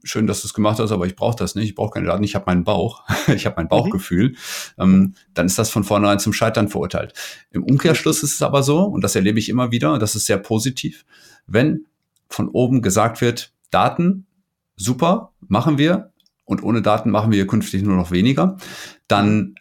schön, 0.05 0.27
dass 0.27 0.43
du 0.43 0.49
es 0.49 0.55
gemacht 0.55 0.79
hast, 0.79 0.93
aber 0.93 1.07
ich 1.07 1.17
brauche 1.17 1.37
das 1.37 1.55
nicht, 1.55 1.71
ich 1.71 1.75
brauche 1.75 1.95
keine 1.95 2.07
Daten, 2.07 2.23
ich 2.23 2.35
habe 2.35 2.45
meinen 2.47 2.65
Bauch, 2.65 3.03
ich 3.35 3.47
habe 3.47 3.57
mein 3.57 3.69
Bauchgefühl, 3.69 4.31
mhm. 4.31 4.35
ähm, 4.79 5.15
dann 5.35 5.47
ist 5.47 5.59
das 5.59 5.71
von 5.71 5.85
vornherein 5.85 6.19
zum 6.19 6.33
Scheitern 6.33 6.69
verurteilt. 6.69 7.15
Im 7.51 7.65
Umkehrschluss 7.65 8.23
ist 8.23 8.35
es 8.35 8.43
aber 8.43 8.63
so, 8.63 8.85
und 8.85 9.03
das 9.03 9.17
erlebe 9.17 9.39
ich 9.39 9.49
immer 9.49 9.71
wieder, 9.73 9.99
das 9.99 10.15
ist 10.15 10.27
sehr 10.27 10.39
positiv, 10.39 11.05
wenn 11.47 11.87
von 12.29 12.49
oben 12.49 12.83
gesagt 12.83 13.21
wird, 13.21 13.53
Daten, 13.71 14.27
super, 14.77 15.33
machen 15.41 15.79
wir, 15.79 16.13
und 16.45 16.63
ohne 16.63 16.83
Daten 16.83 17.11
machen 17.11 17.33
wir 17.33 17.47
künftig 17.47 17.83
nur 17.83 17.97
noch 17.97 18.11
weniger, 18.11 18.57
dann 19.09 19.55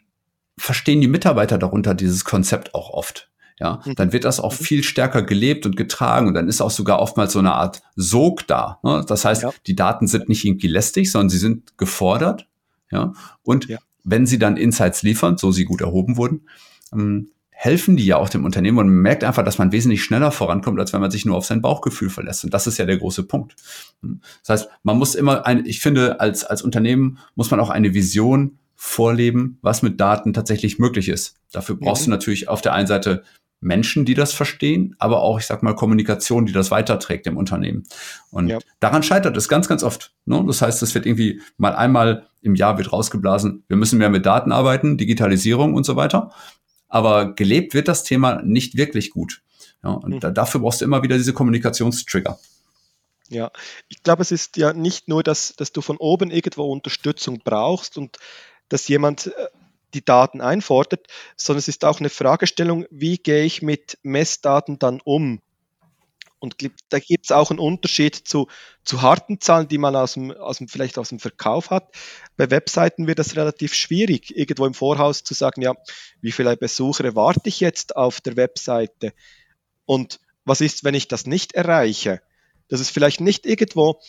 verstehen 0.57 1.01
die 1.01 1.07
Mitarbeiter 1.07 1.57
darunter 1.57 1.93
dieses 1.93 2.25
Konzept 2.25 2.75
auch 2.75 2.89
oft 2.89 3.29
ja, 3.59 3.81
mhm. 3.85 3.95
dann 3.95 4.13
wird 4.13 4.25
das 4.25 4.39
auch 4.39 4.59
mhm. 4.59 4.63
viel 4.63 4.83
stärker 4.83 5.23
gelebt 5.23 5.65
und 5.65 5.75
getragen 5.75 6.27
und 6.27 6.33
dann 6.33 6.47
ist 6.47 6.61
auch 6.61 6.71
sogar 6.71 6.99
oftmals 6.99 7.33
so 7.33 7.39
eine 7.39 7.53
Art 7.53 7.81
Sog 7.95 8.47
da. 8.47 8.79
Ne? 8.83 9.05
Das 9.07 9.25
heißt, 9.25 9.43
ja. 9.43 9.51
die 9.67 9.75
Daten 9.75 10.07
sind 10.07 10.29
nicht 10.29 10.45
irgendwie 10.45 10.67
lästig, 10.67 11.11
sondern 11.11 11.29
sie 11.29 11.37
sind 11.37 11.77
gefordert. 11.77 12.47
Ja, 12.91 13.13
und 13.41 13.67
ja. 13.67 13.79
wenn 14.03 14.25
sie 14.25 14.37
dann 14.37 14.57
Insights 14.57 15.01
liefern, 15.01 15.37
so 15.37 15.51
sie 15.51 15.65
gut 15.65 15.81
erhoben 15.81 16.17
wurden, 16.17 16.47
ähm, 16.93 17.29
helfen 17.63 17.95
die 17.95 18.05
ja 18.05 18.17
auch 18.17 18.27
dem 18.27 18.43
Unternehmen 18.43 18.77
und 18.77 18.87
man 18.87 19.01
merkt 19.01 19.23
einfach, 19.23 19.43
dass 19.43 19.57
man 19.57 19.71
wesentlich 19.71 20.03
schneller 20.03 20.31
vorankommt, 20.31 20.79
als 20.79 20.91
wenn 20.91 20.99
man 20.99 21.11
sich 21.11 21.25
nur 21.25 21.37
auf 21.37 21.45
sein 21.45 21.61
Bauchgefühl 21.61 22.09
verlässt. 22.09 22.43
Und 22.43 22.53
das 22.53 22.67
ist 22.67 22.77
ja 22.77 22.85
der 22.85 22.97
große 22.97 23.23
Punkt. 23.23 23.55
Das 24.01 24.49
heißt, 24.49 24.69
man 24.83 24.97
muss 24.97 25.15
immer 25.15 25.45
ein, 25.45 25.65
ich 25.65 25.79
finde, 25.79 26.19
als, 26.19 26.43
als 26.43 26.61
Unternehmen 26.61 27.19
muss 27.35 27.51
man 27.51 27.61
auch 27.61 27.69
eine 27.69 27.93
Vision 27.93 28.59
vorleben, 28.75 29.59
was 29.61 29.81
mit 29.81 30.01
Daten 30.01 30.33
tatsächlich 30.33 30.77
möglich 30.77 31.07
ist. 31.07 31.35
Dafür 31.53 31.77
brauchst 31.77 32.01
mhm. 32.01 32.11
du 32.11 32.17
natürlich 32.17 32.49
auf 32.49 32.59
der 32.59 32.73
einen 32.73 32.87
Seite 32.87 33.23
Menschen, 33.63 34.05
die 34.05 34.13
das 34.13 34.33
verstehen, 34.33 34.95
aber 34.99 35.21
auch, 35.21 35.39
ich 35.39 35.45
sag 35.45 35.63
mal, 35.63 35.73
Kommunikation, 35.73 36.45
die 36.45 36.53
das 36.53 36.71
weiterträgt 36.71 37.25
im 37.27 37.37
Unternehmen. 37.37 37.83
Und 38.29 38.49
ja. 38.49 38.59
daran 38.79 39.03
scheitert 39.03 39.35
es 39.37 39.47
ganz, 39.47 39.67
ganz 39.67 39.83
oft. 39.83 40.13
Ne? 40.25 40.43
Das 40.45 40.61
heißt, 40.61 40.83
es 40.83 40.93
wird 40.93 41.05
irgendwie 41.05 41.41
mal 41.57 41.75
einmal 41.75 42.27
im 42.41 42.55
Jahr 42.55 42.77
wird 42.77 42.91
rausgeblasen, 42.91 43.63
wir 43.67 43.77
müssen 43.77 43.97
mehr 43.97 44.09
mit 44.09 44.25
Daten 44.25 44.51
arbeiten, 44.51 44.97
Digitalisierung 44.97 45.73
und 45.73 45.85
so 45.85 45.95
weiter. 45.95 46.31
Aber 46.89 47.33
gelebt 47.33 47.73
wird 47.73 47.87
das 47.87 48.03
Thema 48.03 48.41
nicht 48.43 48.75
wirklich 48.75 49.09
gut. 49.09 49.41
Ja, 49.83 49.91
und 49.91 50.15
mhm. 50.15 50.19
da, 50.19 50.31
dafür 50.31 50.61
brauchst 50.61 50.81
du 50.81 50.85
immer 50.85 51.03
wieder 51.03 51.17
diese 51.17 51.33
Kommunikationstrigger. 51.33 52.37
Ja, 53.29 53.51
ich 53.89 54.03
glaube, 54.03 54.21
es 54.21 54.31
ist 54.31 54.57
ja 54.57 54.73
nicht 54.73 55.07
nur, 55.07 55.23
dass, 55.23 55.55
dass 55.55 55.71
du 55.71 55.81
von 55.81 55.97
oben 55.97 56.29
irgendwo 56.29 56.71
Unterstützung 56.71 57.41
brauchst 57.43 57.97
und 57.97 58.17
dass 58.69 58.87
jemand 58.87 59.27
äh, 59.27 59.31
die 59.93 60.03
Daten 60.03 60.41
einfordert, 60.41 61.07
sondern 61.35 61.59
es 61.59 61.67
ist 61.67 61.85
auch 61.85 61.99
eine 61.99 62.09
Fragestellung, 62.09 62.85
wie 62.89 63.17
gehe 63.17 63.43
ich 63.43 63.61
mit 63.61 63.97
Messdaten 64.03 64.79
dann 64.79 65.01
um? 65.03 65.41
Und 66.43 66.57
da 66.89 66.99
gibt 66.99 67.23
es 67.23 67.31
auch 67.31 67.51
einen 67.51 67.59
Unterschied 67.59 68.15
zu, 68.15 68.47
zu 68.83 69.01
harten 69.01 69.39
Zahlen, 69.39 69.69
die 69.69 69.77
man 69.77 69.95
aus 69.95 70.15
dem, 70.15 70.31
aus 70.31 70.57
dem, 70.57 70.67
vielleicht 70.67 70.97
aus 70.97 71.07
dem 71.07 71.19
Verkauf 71.19 71.69
hat. 71.69 71.95
Bei 72.35 72.51
Webseiten 72.51 73.07
wird 73.07 73.19
das 73.19 73.37
relativ 73.37 73.73
schwierig, 73.73 74.35
irgendwo 74.35 74.65
im 74.65 74.73
Voraus 74.73 75.23
zu 75.23 75.33
sagen, 75.33 75.61
ja, 75.61 75.73
wie 76.19 76.33
viele 76.33 76.57
Besucher 76.57 77.05
erwarte 77.05 77.47
ich 77.47 77.61
jetzt 77.61 77.95
auf 77.95 78.19
der 78.19 78.35
Webseite? 78.35 79.13
Und 79.85 80.19
was 80.43 80.59
ist, 80.59 80.83
wenn 80.83 80.95
ich 80.95 81.07
das 81.07 81.25
nicht 81.25 81.53
erreiche? 81.53 82.21
Dass 82.67 82.81
es 82.81 82.89
vielleicht 82.89 83.21
nicht 83.21 83.45
irgendwo 83.45 84.01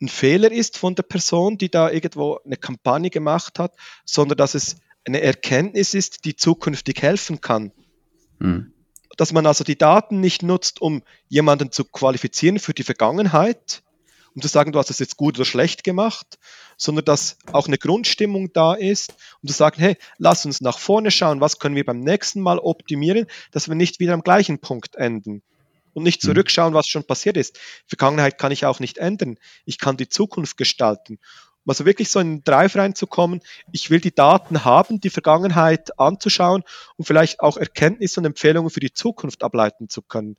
ein 0.00 0.08
Fehler 0.08 0.50
ist 0.50 0.78
von 0.78 0.96
der 0.96 1.04
Person, 1.04 1.56
die 1.56 1.70
da 1.70 1.88
irgendwo 1.88 2.40
eine 2.44 2.56
Kampagne 2.56 3.10
gemacht 3.10 3.60
hat, 3.60 3.76
sondern 4.04 4.38
dass 4.38 4.54
es 4.54 4.76
eine 5.06 5.20
Erkenntnis 5.22 5.94
ist, 5.94 6.24
die 6.24 6.36
zukünftig 6.36 7.00
helfen 7.00 7.40
kann. 7.40 7.72
Mhm. 8.38 8.72
Dass 9.16 9.32
man 9.32 9.46
also 9.46 9.64
die 9.64 9.78
Daten 9.78 10.20
nicht 10.20 10.42
nutzt, 10.42 10.82
um 10.82 11.02
jemanden 11.28 11.72
zu 11.72 11.84
qualifizieren 11.84 12.58
für 12.58 12.74
die 12.74 12.82
Vergangenheit, 12.82 13.82
um 14.34 14.42
zu 14.42 14.48
sagen, 14.48 14.72
du 14.72 14.78
hast 14.78 14.90
das 14.90 14.98
jetzt 14.98 15.16
gut 15.16 15.38
oder 15.38 15.46
schlecht 15.46 15.84
gemacht, 15.84 16.38
sondern 16.76 17.06
dass 17.06 17.38
auch 17.52 17.68
eine 17.68 17.78
Grundstimmung 17.78 18.52
da 18.52 18.74
ist, 18.74 19.14
um 19.42 19.48
zu 19.48 19.54
sagen, 19.54 19.80
hey, 19.80 19.96
lass 20.18 20.44
uns 20.44 20.60
nach 20.60 20.78
vorne 20.78 21.10
schauen, 21.10 21.40
was 21.40 21.58
können 21.58 21.76
wir 21.76 21.86
beim 21.86 22.00
nächsten 22.00 22.42
Mal 22.42 22.58
optimieren, 22.58 23.26
dass 23.52 23.68
wir 23.68 23.74
nicht 23.74 23.98
wieder 23.98 24.12
am 24.12 24.22
gleichen 24.22 24.58
Punkt 24.58 24.96
enden 24.96 25.42
und 25.94 26.02
nicht 26.02 26.22
hm. 26.22 26.28
zurückschauen, 26.34 26.74
was 26.74 26.88
schon 26.88 27.04
passiert 27.04 27.38
ist. 27.38 27.58
Vergangenheit 27.86 28.36
kann 28.36 28.52
ich 28.52 28.66
auch 28.66 28.80
nicht 28.80 28.98
ändern. 28.98 29.38
Ich 29.64 29.78
kann 29.78 29.96
die 29.96 30.10
Zukunft 30.10 30.58
gestalten 30.58 31.18
also 31.66 31.84
wirklich 31.84 32.10
so 32.10 32.20
in 32.20 32.36
den 32.36 32.44
Drive 32.44 32.76
reinzukommen, 32.76 33.40
ich 33.72 33.90
will 33.90 34.00
die 34.00 34.14
Daten 34.14 34.64
haben, 34.64 35.00
die 35.00 35.10
Vergangenheit 35.10 35.98
anzuschauen 35.98 36.62
und 36.96 37.04
vielleicht 37.04 37.40
auch 37.40 37.56
Erkenntnisse 37.56 38.20
und 38.20 38.26
Empfehlungen 38.26 38.70
für 38.70 38.80
die 38.80 38.92
Zukunft 38.92 39.42
ableiten 39.42 39.88
zu 39.88 40.02
können. 40.02 40.36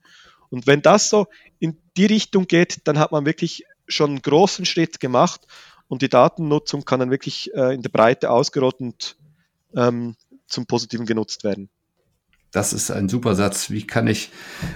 Und 0.49 0.67
wenn 0.67 0.81
das 0.81 1.09
so 1.09 1.27
in 1.59 1.77
die 1.97 2.05
Richtung 2.05 2.47
geht, 2.47 2.87
dann 2.87 2.99
hat 2.99 3.11
man 3.11 3.25
wirklich 3.25 3.65
schon 3.87 4.11
einen 4.11 4.21
großen 4.21 4.65
Schritt 4.65 4.99
gemacht 4.99 5.41
und 5.87 6.01
die 6.01 6.09
Datennutzung 6.09 6.85
kann 6.85 6.99
dann 6.99 7.11
wirklich 7.11 7.53
äh, 7.53 7.73
in 7.73 7.81
der 7.81 7.89
Breite 7.89 8.29
ausgerollt 8.29 8.79
und 8.79 9.17
ähm, 9.75 10.15
zum 10.47 10.65
Positiven 10.65 11.05
genutzt 11.05 11.43
werden. 11.43 11.69
Das 12.51 12.73
ist 12.73 12.91
ein 12.91 13.09
super 13.09 13.35
Satz. 13.35 13.69
Wie 13.69 13.85
kann 13.85 14.07
ich, 14.07 14.31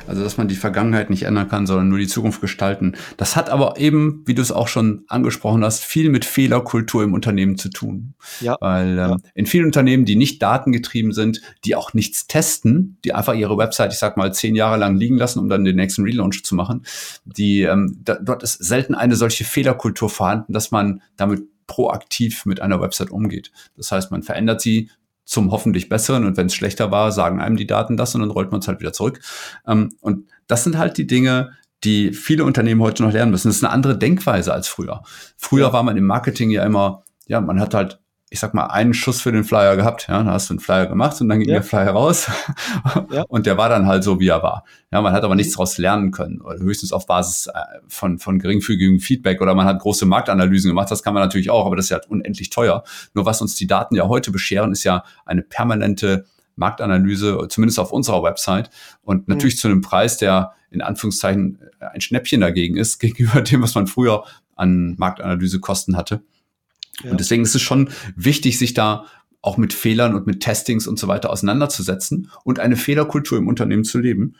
also 0.07 0.23
dass 0.23 0.37
man 0.37 0.47
die 0.47 0.55
Vergangenheit 0.55 1.09
nicht 1.09 1.23
ändern 1.23 1.47
kann, 1.47 1.65
sondern 1.65 1.89
nur 1.89 1.99
die 1.99 2.07
Zukunft 2.07 2.41
gestalten. 2.41 2.95
Das 3.17 3.35
hat 3.35 3.49
aber 3.49 3.77
eben, 3.77 4.23
wie 4.25 4.35
du 4.35 4.41
es 4.41 4.51
auch 4.51 4.67
schon 4.67 5.03
angesprochen 5.07 5.63
hast, 5.63 5.83
viel 5.83 6.09
mit 6.09 6.25
Fehlerkultur 6.25 7.03
im 7.03 7.13
Unternehmen 7.13 7.57
zu 7.57 7.69
tun. 7.69 8.13
Ja. 8.41 8.57
Weil 8.59 8.89
ähm, 8.91 8.97
ja. 8.97 9.17
in 9.33 9.45
vielen 9.45 9.65
Unternehmen, 9.65 10.05
die 10.05 10.15
nicht 10.15 10.41
datengetrieben 10.41 11.13
sind, 11.13 11.41
die 11.63 11.75
auch 11.75 11.93
nichts 11.93 12.27
testen, 12.27 12.97
die 13.05 13.13
einfach 13.13 13.33
ihre 13.33 13.57
Website, 13.57 13.93
ich 13.93 13.99
sag 13.99 14.17
mal, 14.17 14.33
zehn 14.33 14.55
Jahre 14.55 14.77
lang 14.77 14.97
liegen 14.97 15.17
lassen, 15.17 15.39
um 15.39 15.47
dann 15.47 15.63
den 15.63 15.77
nächsten 15.77 16.03
Relaunch 16.03 16.43
zu 16.43 16.55
machen, 16.55 16.83
die 17.25 17.61
ähm, 17.61 17.99
da, 18.03 18.15
dort 18.15 18.43
ist 18.43 18.63
selten 18.63 18.95
eine 18.95 19.15
solche 19.15 19.45
Fehlerkultur 19.45 20.09
vorhanden, 20.09 20.53
dass 20.53 20.71
man 20.71 21.01
damit 21.15 21.43
proaktiv 21.67 22.45
mit 22.45 22.61
einer 22.61 22.81
Website 22.81 23.11
umgeht. 23.11 23.51
Das 23.77 23.93
heißt, 23.93 24.11
man 24.11 24.23
verändert 24.23 24.59
sie 24.59 24.89
zum 25.23 25.51
hoffentlich 25.51 25.89
besseren 25.89 26.25
und 26.25 26.37
wenn 26.37 26.47
es 26.47 26.55
schlechter 26.55 26.91
war, 26.91 27.11
sagen 27.11 27.39
einem 27.39 27.55
die 27.55 27.67
Daten 27.67 27.97
das 27.97 28.15
und 28.15 28.21
dann 28.21 28.31
rollt 28.31 28.51
man 28.51 28.59
es 28.59 28.67
halt 28.67 28.79
wieder 28.79 28.93
zurück. 28.93 29.21
Ähm, 29.65 29.89
und 30.01 30.27
das 30.47 30.63
sind 30.63 30.77
halt 30.77 30.97
die 30.97 31.07
Dinge, 31.07 31.51
die 31.83 32.13
viele 32.13 32.43
Unternehmen 32.43 32.81
heute 32.81 33.03
noch 33.03 33.13
lernen 33.13 33.31
müssen. 33.31 33.47
Das 33.47 33.57
ist 33.57 33.63
eine 33.63 33.73
andere 33.73 33.97
Denkweise 33.97 34.53
als 34.53 34.67
früher. 34.67 35.03
Früher 35.37 35.73
war 35.73 35.83
man 35.83 35.97
im 35.97 36.05
Marketing 36.05 36.51
ja 36.51 36.63
immer, 36.65 37.03
ja, 37.27 37.41
man 37.41 37.59
hat 37.59 37.73
halt 37.73 38.00
ich 38.33 38.39
sag 38.39 38.53
mal, 38.53 38.67
einen 38.67 38.93
Schuss 38.93 39.21
für 39.21 39.33
den 39.33 39.43
Flyer 39.43 39.75
gehabt. 39.75 40.07
Ja, 40.07 40.23
da 40.23 40.31
hast 40.31 40.49
du 40.49 40.53
einen 40.53 40.61
Flyer 40.61 40.87
gemacht 40.87 41.19
und 41.19 41.27
dann 41.27 41.39
ging 41.39 41.49
ja. 41.49 41.55
der 41.55 41.63
Flyer 41.63 41.91
raus. 41.91 42.31
ja. 43.11 43.23
Und 43.27 43.45
der 43.45 43.57
war 43.57 43.67
dann 43.67 43.87
halt 43.87 44.05
so, 44.05 44.21
wie 44.21 44.29
er 44.29 44.41
war. 44.41 44.63
Ja, 44.89 45.01
man 45.01 45.11
hat 45.11 45.25
aber 45.25 45.35
nichts 45.35 45.51
daraus 45.51 45.77
lernen 45.77 46.11
können. 46.11 46.39
Oder 46.39 46.57
höchstens 46.59 46.93
auf 46.93 47.05
Basis 47.05 47.47
äh, 47.47 47.59
von, 47.89 48.19
von 48.19 48.39
geringfügigem 48.39 49.01
Feedback 49.01 49.41
oder 49.41 49.53
man 49.53 49.65
hat 49.65 49.79
große 49.79 50.05
Marktanalysen 50.05 50.69
gemacht. 50.69 50.89
Das 50.89 51.03
kann 51.03 51.13
man 51.13 51.21
natürlich 51.21 51.49
auch, 51.49 51.65
aber 51.65 51.75
das 51.75 51.87
ist 51.87 51.89
ja 51.89 51.99
unendlich 52.07 52.49
teuer. 52.49 52.85
Nur 53.13 53.25
was 53.25 53.41
uns 53.41 53.55
die 53.55 53.67
Daten 53.67 53.95
ja 53.95 54.07
heute 54.07 54.31
bescheren, 54.31 54.71
ist 54.71 54.85
ja 54.85 55.03
eine 55.25 55.41
permanente 55.41 56.25
Marktanalyse, 56.55 57.47
zumindest 57.49 57.79
auf 57.79 57.91
unserer 57.91 58.23
Website. 58.23 58.69
Und 59.01 59.27
mhm. 59.27 59.33
natürlich 59.33 59.55
mhm. 59.55 59.59
zu 59.59 59.67
einem 59.67 59.81
Preis, 59.81 60.15
der 60.15 60.53
in 60.69 60.81
Anführungszeichen 60.81 61.59
ein 61.81 61.99
Schnäppchen 61.99 62.39
dagegen 62.39 62.77
ist, 62.77 62.99
gegenüber 62.99 63.41
dem, 63.41 63.61
was 63.61 63.75
man 63.75 63.87
früher 63.87 64.23
an 64.55 64.95
Marktanalysekosten 64.97 65.97
hatte. 65.97 66.21
Und 67.03 67.19
deswegen 67.19 67.43
ist 67.43 67.55
es 67.55 67.61
schon 67.61 67.89
wichtig, 68.15 68.57
sich 68.57 68.73
da 68.73 69.05
auch 69.41 69.57
mit 69.57 69.73
Fehlern 69.73 70.15
und 70.15 70.27
mit 70.27 70.41
Testings 70.41 70.87
und 70.87 70.99
so 70.99 71.07
weiter 71.07 71.31
auseinanderzusetzen 71.31 72.31
und 72.43 72.59
eine 72.59 72.77
Fehlerkultur 72.77 73.37
im 73.37 73.47
Unternehmen 73.47 73.83
zu 73.83 73.97
leben, 73.99 74.35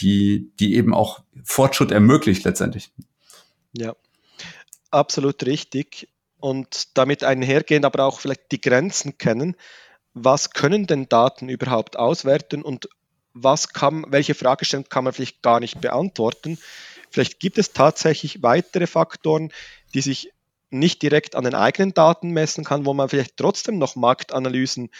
die, 0.00 0.50
die 0.58 0.74
eben 0.74 0.94
auch 0.94 1.22
Fortschritt 1.44 1.90
ermöglicht 1.90 2.44
letztendlich. 2.44 2.90
Ja, 3.72 3.94
absolut 4.90 5.44
richtig. 5.44 6.08
Und 6.38 6.96
damit 6.96 7.24
einhergehen 7.24 7.84
aber 7.84 8.04
auch 8.04 8.20
vielleicht 8.20 8.52
die 8.52 8.60
Grenzen 8.60 9.18
kennen. 9.18 9.56
Was 10.14 10.50
können 10.50 10.86
denn 10.86 11.08
Daten 11.08 11.48
überhaupt 11.48 11.98
auswerten 11.98 12.62
und 12.62 12.88
was 13.34 13.70
kann, 13.74 14.06
welche 14.08 14.34
Fragestellungen 14.34 14.88
kann 14.88 15.04
man 15.04 15.12
vielleicht 15.12 15.42
gar 15.42 15.60
nicht 15.60 15.80
beantworten? 15.80 16.58
Vielleicht 17.10 17.40
gibt 17.40 17.58
es 17.58 17.72
tatsächlich 17.72 18.42
weitere 18.42 18.86
Faktoren, 18.86 19.52
die 19.92 20.00
sich 20.00 20.32
nicht 20.78 21.02
direkt 21.02 21.34
an 21.34 21.44
den 21.44 21.54
eigenen 21.54 21.94
Daten 21.94 22.30
messen 22.30 22.64
kann, 22.64 22.86
wo 22.86 22.94
man 22.94 23.08
vielleicht 23.08 23.36
trotzdem 23.36 23.78
noch 23.78 23.96
Marktanalysen 23.96 24.90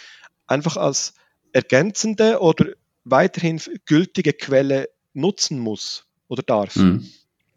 einfach 0.46 0.76
als 0.76 1.14
ergänzende 1.52 2.40
oder 2.40 2.66
weiterhin 3.04 3.60
gültige 3.86 4.32
Quelle 4.32 4.88
nutzen 5.14 5.58
muss 5.58 6.06
oder 6.28 6.42
darf. 6.42 6.76
Mhm. 6.76 7.08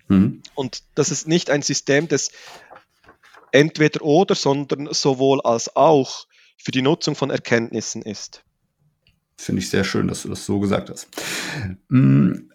Mhm. 0.08 0.42
Und 0.56 0.84
das 0.96 1.12
ist 1.12 1.28
nicht 1.28 1.50
ein 1.50 1.62
System 1.62 2.08
des 2.08 2.32
entweder 3.52 4.02
oder, 4.02 4.36
sondern 4.36 4.90
sowohl 4.92 5.42
als 5.42 5.76
auch 5.76 6.28
für 6.58 6.72
die 6.72 6.82
Nutzung 6.82 7.16
von 7.16 7.30
Erkenntnissen 7.30 8.02
ist. 8.02 8.44
Finde 9.38 9.62
ich 9.62 9.70
sehr 9.70 9.84
schön, 9.84 10.08
dass 10.08 10.24
du 10.24 10.30
das 10.30 10.46
so 10.46 10.60
gesagt 10.60 10.90
hast. 10.90 11.08
Mm, 11.88 12.50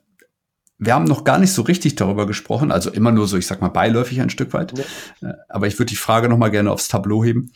wir 0.78 0.94
haben 0.94 1.04
noch 1.04 1.24
gar 1.24 1.38
nicht 1.38 1.52
so 1.52 1.62
richtig 1.62 1.94
darüber 1.94 2.26
gesprochen, 2.26 2.72
also 2.72 2.90
immer 2.90 3.12
nur 3.12 3.28
so, 3.28 3.36
ich 3.36 3.46
sag 3.46 3.60
mal, 3.60 3.68
beiläufig 3.68 4.20
ein 4.20 4.30
Stück 4.30 4.52
weit. 4.52 4.76
Ja. 4.76 5.28
Äh, 5.28 5.34
aber 5.48 5.66
ich 5.66 5.78
würde 5.78 5.90
die 5.90 5.96
Frage 5.96 6.28
noch 6.28 6.38
mal 6.38 6.50
gerne 6.50 6.70
aufs 6.70 6.88
Tableau 6.88 7.24
heben. 7.24 7.52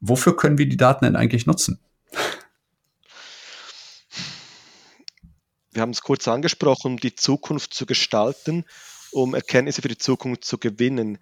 Wofür 0.00 0.36
können 0.36 0.58
wir 0.58 0.68
die 0.68 0.76
Daten 0.76 1.04
denn 1.04 1.16
eigentlich 1.16 1.46
nutzen? 1.46 1.80
Wir 5.72 5.82
haben 5.82 5.90
es 5.90 6.02
kurz 6.02 6.26
angesprochen, 6.28 6.92
um 6.92 6.96
die 6.98 7.14
Zukunft 7.14 7.72
zu 7.72 7.86
gestalten, 7.86 8.64
um 9.12 9.34
Erkenntnisse 9.34 9.82
für 9.82 9.88
die 9.88 9.98
Zukunft 9.98 10.44
zu 10.44 10.58
gewinnen. 10.58 11.18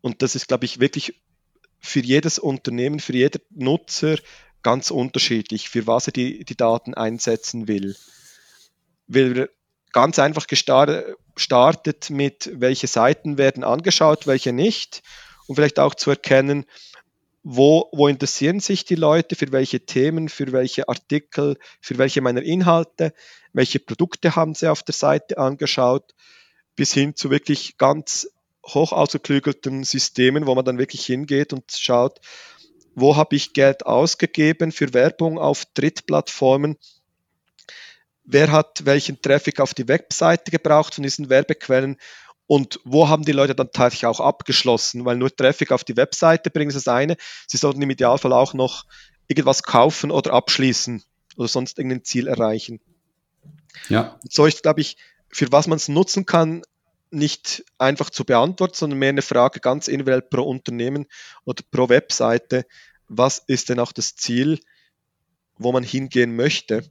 Und 0.00 0.22
das 0.22 0.34
ist, 0.34 0.48
glaube 0.48 0.64
ich, 0.64 0.80
wirklich 0.80 1.22
für 1.80 2.00
jedes 2.00 2.38
Unternehmen, 2.38 3.00
für 3.00 3.12
jeden 3.12 3.40
Nutzer 3.50 4.16
ganz 4.62 4.90
unterschiedlich, 4.90 5.70
für 5.70 5.86
was 5.86 6.08
er 6.08 6.12
die, 6.12 6.44
die 6.44 6.56
Daten 6.56 6.94
einsetzen 6.94 7.68
will. 7.68 7.96
Wir 9.06 9.48
ganz 9.92 10.18
einfach 10.18 10.46
gestartet 10.46 12.10
mit, 12.10 12.50
welche 12.54 12.86
Seiten 12.86 13.38
werden 13.38 13.64
angeschaut, 13.64 14.26
welche 14.26 14.52
nicht, 14.52 15.02
um 15.46 15.56
vielleicht 15.56 15.78
auch 15.78 15.94
zu 15.94 16.10
erkennen, 16.10 16.66
wo, 17.42 17.88
wo 17.92 18.08
interessieren 18.08 18.60
sich 18.60 18.84
die 18.84 18.96
Leute, 18.96 19.34
für 19.34 19.50
welche 19.50 19.80
Themen, 19.86 20.28
für 20.28 20.52
welche 20.52 20.88
Artikel, 20.88 21.56
für 21.80 21.98
welche 21.98 22.20
meiner 22.20 22.42
Inhalte, 22.42 23.14
welche 23.52 23.80
Produkte 23.80 24.36
haben 24.36 24.54
sie 24.54 24.70
auf 24.70 24.82
der 24.82 24.94
Seite 24.94 25.38
angeschaut, 25.38 26.14
bis 26.76 26.92
hin 26.92 27.16
zu 27.16 27.30
wirklich 27.30 27.78
ganz 27.78 28.28
hoch 28.66 28.92
ausgeklügelten 28.92 29.84
Systemen, 29.84 30.46
wo 30.46 30.54
man 30.54 30.64
dann 30.64 30.78
wirklich 30.78 31.06
hingeht 31.06 31.52
und 31.52 31.72
schaut, 31.72 32.20
wo 32.94 33.16
habe 33.16 33.36
ich 33.36 33.54
Geld 33.54 33.86
ausgegeben 33.86 34.72
für 34.72 34.92
Werbung 34.92 35.38
auf 35.38 35.64
Drittplattformen, 35.74 36.76
wer 38.32 38.52
hat 38.52 38.84
welchen 38.84 39.20
Traffic 39.20 39.60
auf 39.60 39.74
die 39.74 39.88
Webseite 39.88 40.50
gebraucht 40.50 40.94
von 40.94 41.02
diesen 41.02 41.28
Werbequellen 41.28 41.96
und 42.46 42.80
wo 42.84 43.08
haben 43.08 43.24
die 43.24 43.32
Leute 43.32 43.54
dann 43.54 43.70
tatsächlich 43.72 44.06
auch 44.06 44.20
abgeschlossen, 44.20 45.04
weil 45.04 45.16
nur 45.16 45.34
Traffic 45.34 45.72
auf 45.72 45.84
die 45.84 45.96
Webseite 45.96 46.50
bringen 46.50 46.70
ist 46.70 46.74
das 46.74 46.88
eine, 46.88 47.16
sie 47.46 47.56
sollten 47.56 47.82
im 47.82 47.90
Idealfall 47.90 48.32
auch 48.32 48.54
noch 48.54 48.86
irgendwas 49.28 49.62
kaufen 49.62 50.10
oder 50.10 50.32
abschließen 50.32 51.02
oder 51.36 51.48
sonst 51.48 51.78
irgendein 51.78 52.04
Ziel 52.04 52.26
erreichen. 52.26 52.80
Ja. 53.88 54.18
So 54.28 54.46
ist, 54.46 54.62
glaube 54.62 54.80
ich, 54.80 54.96
für 55.28 55.52
was 55.52 55.68
man 55.68 55.76
es 55.76 55.88
nutzen 55.88 56.26
kann, 56.26 56.62
nicht 57.12 57.64
einfach 57.78 58.10
zu 58.10 58.24
beantworten, 58.24 58.74
sondern 58.74 58.98
mehr 58.98 59.10
eine 59.10 59.22
Frage 59.22 59.60
ganz 59.60 59.88
individuell 59.88 60.22
pro 60.22 60.42
Unternehmen 60.42 61.06
oder 61.44 61.62
pro 61.70 61.88
Webseite. 61.88 62.66
Was 63.08 63.38
ist 63.46 63.68
denn 63.68 63.80
auch 63.80 63.92
das 63.92 64.16
Ziel, 64.16 64.60
wo 65.56 65.72
man 65.72 65.82
hingehen 65.82 66.34
möchte? 66.36 66.88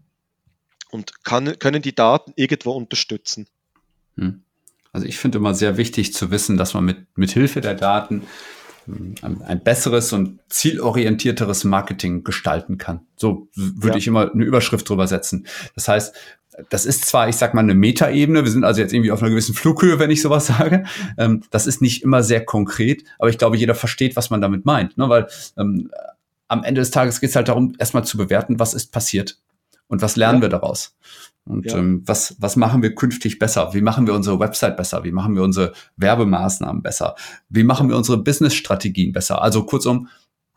Und 0.91 1.23
kann, 1.23 1.57
können 1.59 1.81
die 1.81 1.93
Daten 1.93 2.33
irgendwo 2.35 2.71
unterstützen? 2.71 3.47
Hm. 4.17 4.41
Also 4.91 5.05
ich 5.05 5.17
finde 5.17 5.37
immer 5.37 5.53
sehr 5.53 5.77
wichtig 5.77 6.13
zu 6.13 6.31
wissen, 6.31 6.57
dass 6.57 6.73
man 6.73 6.83
mit, 6.83 7.05
mit 7.15 7.31
Hilfe 7.31 7.61
der 7.61 7.75
Daten 7.75 8.23
hm, 8.85 9.15
ein, 9.21 9.41
ein 9.43 9.63
besseres 9.63 10.13
und 10.13 10.39
zielorientierteres 10.49 11.63
Marketing 11.63 12.23
gestalten 12.23 12.77
kann. 12.77 13.01
So 13.15 13.47
würde 13.53 13.95
ja. 13.95 13.97
ich 13.97 14.07
immer 14.07 14.31
eine 14.31 14.43
Überschrift 14.43 14.89
drüber 14.89 15.07
setzen. 15.07 15.45
Das 15.75 15.87
heißt, 15.87 16.15
das 16.69 16.85
ist 16.85 17.05
zwar, 17.05 17.29
ich 17.29 17.37
sag 17.37 17.53
mal, 17.53 17.61
eine 17.61 17.75
Metaebene, 17.75 18.43
wir 18.43 18.51
sind 18.51 18.65
also 18.65 18.81
jetzt 18.81 18.91
irgendwie 18.91 19.11
auf 19.11 19.21
einer 19.21 19.29
gewissen 19.29 19.55
Flughöhe, 19.55 19.99
wenn 19.99 20.11
ich 20.11 20.21
sowas 20.21 20.47
sage. 20.57 20.85
Ähm, 21.17 21.43
das 21.51 21.67
ist 21.67 21.81
nicht 21.81 22.03
immer 22.03 22.23
sehr 22.23 22.43
konkret, 22.43 23.03
aber 23.19 23.29
ich 23.29 23.37
glaube, 23.37 23.57
jeder 23.57 23.75
versteht, 23.75 24.15
was 24.15 24.31
man 24.31 24.41
damit 24.41 24.65
meint. 24.65 24.97
Ne? 24.97 25.07
Weil 25.07 25.27
ähm, 25.55 25.91
am 26.47 26.63
Ende 26.63 26.81
des 26.81 26.89
Tages 26.89 27.21
geht 27.21 27.29
es 27.29 27.35
halt 27.35 27.47
darum, 27.47 27.75
erstmal 27.77 28.03
zu 28.03 28.17
bewerten, 28.17 28.59
was 28.59 28.73
ist 28.73 28.91
passiert 28.91 29.37
und 29.89 30.01
was 30.01 30.15
lernen 30.15 30.37
ja. 30.37 30.43
wir 30.43 30.49
daraus. 30.49 30.95
Und 31.45 31.65
ja. 31.65 31.77
ähm, 31.77 32.03
was, 32.05 32.35
was 32.39 32.55
machen 32.55 32.81
wir 32.81 32.95
künftig 32.95 33.39
besser? 33.39 33.73
Wie 33.73 33.81
machen 33.81 34.07
wir 34.07 34.13
unsere 34.13 34.39
Website 34.39 34.77
besser? 34.77 35.03
Wie 35.03 35.11
machen 35.11 35.35
wir 35.35 35.43
unsere 35.43 35.73
Werbemaßnahmen 35.97 36.81
besser? 36.81 37.15
Wie 37.49 37.63
machen 37.63 37.89
wir 37.89 37.97
unsere 37.97 38.19
Business-Strategien 38.19 39.11
besser? 39.11 39.41
Also 39.41 39.65
kurzum, 39.65 40.07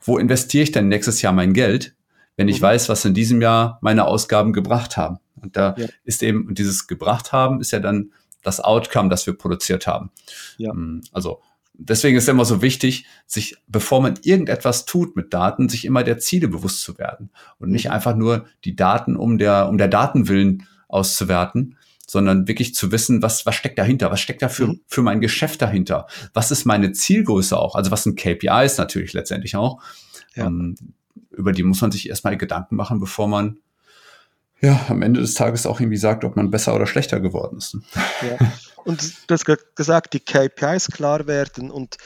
wo 0.02 0.18
investiere 0.18 0.64
ich 0.64 0.72
denn 0.72 0.88
nächstes 0.88 1.22
Jahr 1.22 1.32
mein 1.32 1.54
Geld, 1.54 1.96
wenn 2.36 2.48
ich 2.48 2.60
mhm. 2.60 2.64
weiß, 2.64 2.88
was 2.90 3.04
in 3.04 3.14
diesem 3.14 3.40
Jahr 3.40 3.78
meine 3.80 4.04
Ausgaben 4.04 4.52
gebracht 4.52 4.96
haben? 4.98 5.18
Und 5.36 5.56
da 5.56 5.74
ja. 5.78 5.86
ist 6.04 6.22
eben, 6.22 6.46
und 6.46 6.58
dieses 6.58 6.86
gebracht 6.86 7.32
haben, 7.32 7.60
ist 7.60 7.72
ja 7.72 7.80
dann 7.80 8.12
das 8.42 8.60
Outcome, 8.60 9.08
das 9.08 9.26
wir 9.26 9.34
produziert 9.34 9.86
haben. 9.86 10.10
Ja. 10.58 10.72
Ähm, 10.72 11.00
also 11.12 11.40
deswegen 11.74 12.16
ist 12.16 12.24
es 12.24 12.28
immer 12.28 12.44
so 12.44 12.62
wichtig, 12.62 13.06
sich, 13.26 13.56
bevor 13.66 14.02
man 14.02 14.14
irgendetwas 14.22 14.84
tut 14.84 15.16
mit 15.16 15.32
Daten, 15.32 15.68
sich 15.68 15.84
immer 15.84 16.04
der 16.04 16.18
Ziele 16.18 16.48
bewusst 16.48 16.82
zu 16.82 16.98
werden 16.98 17.30
und 17.58 17.70
nicht 17.70 17.86
mhm. 17.86 17.92
einfach 17.92 18.16
nur 18.16 18.46
die 18.64 18.76
Daten 18.76 19.16
um 19.16 19.38
der, 19.38 19.68
um 19.68 19.78
der 19.78 19.88
Datenwillen 19.88 20.66
auszuwerten, 20.88 21.76
sondern 22.06 22.46
wirklich 22.46 22.74
zu 22.74 22.92
wissen, 22.92 23.22
was, 23.22 23.46
was 23.46 23.54
steckt 23.54 23.78
dahinter, 23.78 24.10
was 24.10 24.20
steckt 24.20 24.42
da 24.42 24.48
für, 24.48 24.68
mhm. 24.68 24.80
für 24.86 25.02
mein 25.02 25.20
Geschäft 25.20 25.62
dahinter, 25.62 26.06
was 26.34 26.50
ist 26.50 26.64
meine 26.64 26.92
Zielgröße 26.92 27.58
auch, 27.58 27.74
also 27.74 27.90
was 27.90 28.02
sind 28.04 28.18
KPIs 28.18 28.76
natürlich 28.78 29.12
letztendlich 29.12 29.56
auch. 29.56 29.82
Ja. 30.34 30.46
Ähm, 30.46 30.76
über 31.30 31.52
die 31.52 31.62
muss 31.62 31.80
man 31.80 31.90
sich 31.90 32.08
erstmal 32.08 32.36
Gedanken 32.36 32.76
machen, 32.76 33.00
bevor 33.00 33.28
man 33.28 33.58
ja, 34.62 34.86
am 34.88 35.02
Ende 35.02 35.20
des 35.20 35.34
Tages 35.34 35.66
auch 35.66 35.80
irgendwie 35.80 35.98
sagt, 35.98 36.24
ob 36.24 36.36
man 36.36 36.50
besser 36.50 36.74
oder 36.74 36.86
schlechter 36.86 37.20
geworden 37.20 37.58
ist. 37.58 37.74
Ne? 37.74 37.82
Ja. 38.22 38.52
Und 38.84 39.02
du 39.26 39.34
hast 39.34 39.44
gesagt, 39.74 40.14
die 40.14 40.20
KPIs 40.20 40.88
klar 40.88 41.26
werden 41.26 41.70
und 41.70 41.96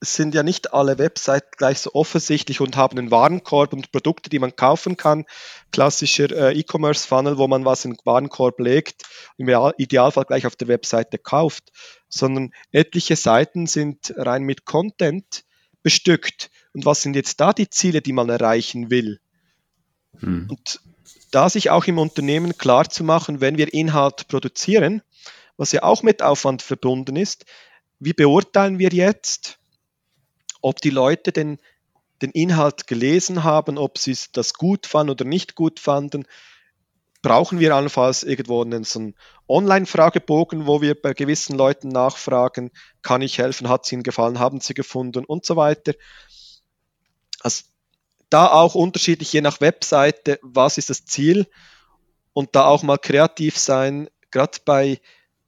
es 0.00 0.14
sind 0.14 0.34
ja 0.34 0.44
nicht 0.44 0.72
alle 0.72 0.98
Websites 0.98 1.50
gleich 1.56 1.80
so 1.80 1.92
offensichtlich 1.94 2.60
und 2.60 2.76
haben 2.76 2.98
einen 2.98 3.10
Warenkorb 3.10 3.72
und 3.72 3.90
Produkte, 3.90 4.30
die 4.30 4.38
man 4.38 4.54
kaufen 4.54 4.96
kann. 4.96 5.24
Klassischer 5.72 6.30
äh, 6.30 6.58
E-Commerce-Funnel, 6.58 7.36
wo 7.36 7.48
man 7.48 7.64
was 7.64 7.84
in 7.84 7.94
den 7.94 8.00
Warenkorb 8.04 8.60
legt, 8.60 9.02
im 9.38 9.48
Idealfall 9.48 10.24
gleich 10.24 10.46
auf 10.46 10.54
der 10.54 10.68
Webseite 10.68 11.18
kauft, 11.18 11.72
sondern 12.08 12.52
etliche 12.70 13.16
Seiten 13.16 13.66
sind 13.66 14.14
rein 14.16 14.44
mit 14.44 14.64
Content 14.64 15.44
bestückt. 15.82 16.50
Und 16.72 16.84
was 16.84 17.02
sind 17.02 17.16
jetzt 17.16 17.40
da 17.40 17.52
die 17.52 17.68
Ziele, 17.68 18.00
die 18.00 18.12
man 18.12 18.28
erreichen 18.28 18.90
will? 18.90 19.18
Hm. 20.20 20.46
Und 20.48 20.80
da 21.30 21.48
sich 21.48 21.70
auch 21.70 21.84
im 21.84 21.98
Unternehmen 21.98 22.56
klar 22.56 22.88
zu 22.88 23.04
machen, 23.04 23.40
wenn 23.40 23.58
wir 23.58 23.72
Inhalt 23.72 24.28
produzieren, 24.28 25.02
was 25.56 25.72
ja 25.72 25.82
auch 25.82 26.02
mit 26.02 26.22
Aufwand 26.22 26.62
verbunden 26.62 27.16
ist, 27.16 27.44
wie 27.98 28.12
beurteilen 28.12 28.78
wir 28.78 28.90
jetzt, 28.90 29.58
ob 30.60 30.80
die 30.80 30.90
Leute 30.90 31.32
den, 31.32 31.58
den 32.22 32.30
Inhalt 32.30 32.86
gelesen 32.86 33.44
haben, 33.44 33.78
ob 33.78 33.98
sie 33.98 34.16
das 34.32 34.54
gut 34.54 34.86
fanden 34.86 35.10
oder 35.10 35.24
nicht 35.24 35.54
gut 35.54 35.80
fanden. 35.80 36.24
Brauchen 37.20 37.58
wir 37.58 37.74
allenfalls 37.74 38.22
irgendwo 38.22 38.62
einen, 38.62 38.84
so 38.84 39.12
Online-Fragebogen, 39.48 40.66
wo 40.66 40.80
wir 40.80 41.00
bei 41.00 41.14
gewissen 41.14 41.56
Leuten 41.56 41.88
nachfragen, 41.88 42.70
kann 43.02 43.22
ich 43.22 43.38
helfen, 43.38 43.68
hat 43.68 43.84
es 43.84 43.92
ihnen 43.92 44.04
gefallen, 44.04 44.38
haben 44.38 44.60
sie 44.60 44.74
gefunden 44.74 45.24
und 45.24 45.44
so 45.44 45.56
weiter. 45.56 45.94
Also 47.40 47.64
da 48.30 48.50
auch 48.50 48.74
unterschiedlich, 48.74 49.32
je 49.32 49.40
nach 49.40 49.60
Webseite, 49.60 50.38
was 50.42 50.78
ist 50.78 50.90
das 50.90 51.04
Ziel 51.04 51.46
und 52.32 52.54
da 52.54 52.64
auch 52.66 52.82
mal 52.82 52.98
kreativ 52.98 53.58
sein, 53.58 54.08
gerade 54.30 54.58
bei, 54.64 55.00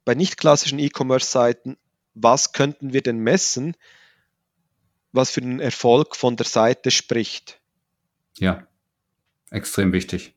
bei 0.04 0.14
nicht 0.14 0.36
klassischen 0.36 0.78
E-Commerce-Seiten, 0.78 1.76
was 2.14 2.52
könnten 2.52 2.92
wir 2.92 3.02
denn 3.02 3.18
messen, 3.18 3.76
was 5.12 5.30
für 5.30 5.40
den 5.40 5.60
Erfolg 5.60 6.16
von 6.16 6.36
der 6.36 6.46
Seite 6.46 6.90
spricht. 6.90 7.60
Ja, 8.38 8.66
extrem 9.50 9.92
wichtig. 9.92 10.34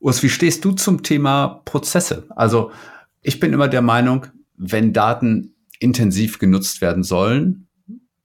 Urs, 0.00 0.22
wie 0.22 0.28
stehst 0.28 0.64
du 0.64 0.72
zum 0.72 1.02
Thema 1.02 1.62
Prozesse? 1.64 2.26
Also 2.30 2.72
ich 3.22 3.40
bin 3.40 3.52
immer 3.52 3.68
der 3.68 3.82
Meinung, 3.82 4.26
wenn 4.56 4.92
Daten 4.92 5.54
intensiv 5.78 6.38
genutzt 6.38 6.80
werden 6.80 7.02
sollen, 7.02 7.65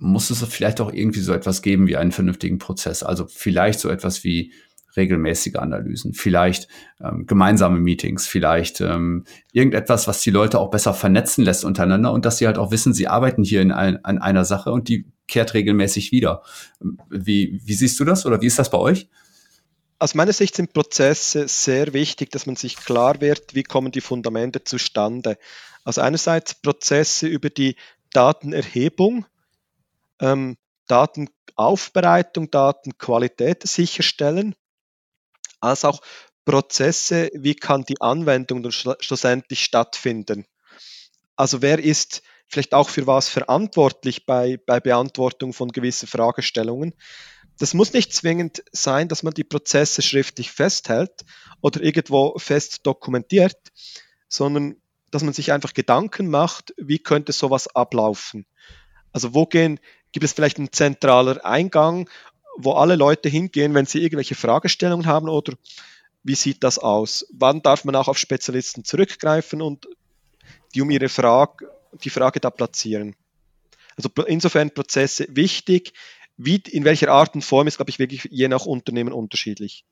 muss 0.02 0.32
es 0.32 0.44
vielleicht 0.44 0.82
auch 0.82 0.92
irgendwie 0.92 1.20
so 1.20 1.32
etwas 1.32 1.62
geben 1.62 1.88
wie 1.88 1.96
einen 1.96 2.12
vernünftigen 2.12 2.58
Prozess. 2.58 3.04
Also 3.04 3.28
vielleicht 3.28 3.80
so 3.80 3.90
etwas 3.90 4.24
wie 4.24 4.52
regelmäßige 4.98 5.56
Analysen, 5.56 6.14
vielleicht 6.14 6.68
ähm, 7.00 7.26
gemeinsame 7.28 7.80
Meetings, 7.80 8.28
vielleicht 8.28 8.82
ähm, 8.82 9.26
irgendetwas, 9.54 10.08
was 10.08 10.22
die 10.22 10.32
Leute 10.32 10.60
auch 10.60 10.72
besser 10.72 10.94
vernetzen 10.94 11.46
lässt 11.46 11.64
untereinander 11.64 12.12
und 12.12 12.26
dass 12.26 12.40
sie 12.40 12.48
halt 12.48 12.58
auch 12.58 12.72
wissen, 12.72 12.94
sie 12.94 13.08
arbeiten 13.08 13.44
hier 13.44 13.62
in 13.62 13.72
ein, 13.72 14.04
an 14.04 14.18
einer 14.18 14.44
Sache 14.44 14.72
und 14.72 14.90
die 14.90 15.06
kehrt 15.28 15.54
regelmäßig 15.54 16.12
wieder. 16.12 16.42
Wie, 17.10 17.62
wie 17.64 17.74
siehst 17.74 18.00
du 18.00 18.04
das 18.04 18.26
oder 18.26 18.42
wie 18.42 18.48
ist 18.48 18.60
das 18.60 18.72
bei 18.72 18.80
euch? 18.80 19.08
Aus 20.00 20.16
meiner 20.16 20.34
Sicht 20.34 20.56
sind 20.56 20.74
Prozesse 20.74 21.48
sehr 21.48 21.94
wichtig, 21.94 22.32
dass 22.32 22.48
man 22.48 22.56
sich 22.56 22.76
klar 22.76 23.22
wird, 23.22 23.54
wie 23.54 23.64
kommen 23.64 23.92
die 23.92 24.02
Fundamente 24.02 24.64
zustande. 24.64 25.38
Also 25.84 26.02
einerseits 26.02 26.56
Prozesse 26.56 27.28
über 27.28 27.52
die 27.52 27.76
Datenerhebung, 28.12 29.26
ähm, 30.22 30.58
Datenaufbereitung, 30.88 32.50
Datenqualität 32.50 33.64
sicherstellen, 33.68 34.56
als 35.60 35.84
auch 35.86 36.02
Prozesse, 36.46 37.30
wie 37.34 37.56
kann 37.56 37.84
die 37.84 38.02
Anwendung 38.02 38.64
dann 38.64 38.72
schlussendlich 38.72 39.64
stattfinden. 39.64 40.46
Also 41.36 41.62
wer 41.62 41.80
ist 41.80 42.24
vielleicht 42.48 42.74
auch 42.74 42.90
für 42.90 43.08
was 43.08 43.30
verantwortlich 43.30 44.26
bei, 44.26 44.58
bei 44.66 44.80
Beantwortung 44.80 45.54
von 45.54 45.70
gewissen 45.70 46.08
Fragestellungen? 46.08 46.94
Das 47.58 47.74
muss 47.74 47.94
nicht 47.94 48.14
zwingend 48.14 48.64
sein, 48.72 49.08
dass 49.08 49.24
man 49.24 49.34
die 49.34 49.44
Prozesse 49.44 50.02
schriftlich 50.02 50.52
festhält 50.52 51.22
oder 51.62 51.82
irgendwo 51.82 52.38
fest 52.38 52.80
dokumentiert, 52.84 53.58
sondern 54.28 54.82
dass 55.12 55.24
man 55.24 55.34
sich 55.34 55.52
einfach 55.52 55.74
Gedanken 55.74 56.28
macht, 56.28 56.74
wie 56.78 57.00
könnte 57.00 57.34
sowas 57.34 57.68
ablaufen. 57.76 58.46
Also 59.14 59.34
wo 59.34 59.46
gehen, 59.46 59.80
gibt 60.12 60.24
es 60.24 60.34
vielleicht 60.34 60.58
einen 60.58 60.72
zentraler 60.72 61.46
Eingang, 61.46 62.10
wo 62.58 62.74
alle 62.74 62.96
Leute 62.96 63.30
hingehen, 63.30 63.74
wenn 63.74 63.86
sie 63.86 64.02
irgendwelche 64.02 64.36
Fragestellungen 64.36 65.06
haben 65.06 65.30
oder 65.30 65.54
wie 66.24 66.36
sieht 66.36 66.64
das 66.64 66.78
aus? 66.78 67.26
Wann 67.32 67.62
darf 67.62 67.84
man 67.86 67.96
auch 67.96 68.08
auf 68.08 68.18
Spezialisten 68.18 68.84
zurückgreifen 68.84 69.62
und 69.62 69.88
die 70.76 70.82
um 70.82 70.90
ihre 70.90 71.10
Frage, 71.10 71.70
die 72.04 72.10
Frage 72.10 72.40
da 72.40 72.50
platzieren? 72.50 73.16
Also 73.98 74.10
insofern 74.28 74.72
Prozesse 74.72 75.28
wichtig. 75.30 75.94
Wie, 76.38 76.56
in 76.56 76.86
welcher 76.86 77.10
Art 77.10 77.36
und 77.36 77.44
Form 77.44 77.68
ist, 77.68 77.78
glaube 77.78 77.92
ich, 77.92 78.00
wirklich 78.00 78.28
je 78.32 78.48
nach 78.48 78.66
Unternehmen 78.66 79.14
unterschiedlich. 79.14 79.86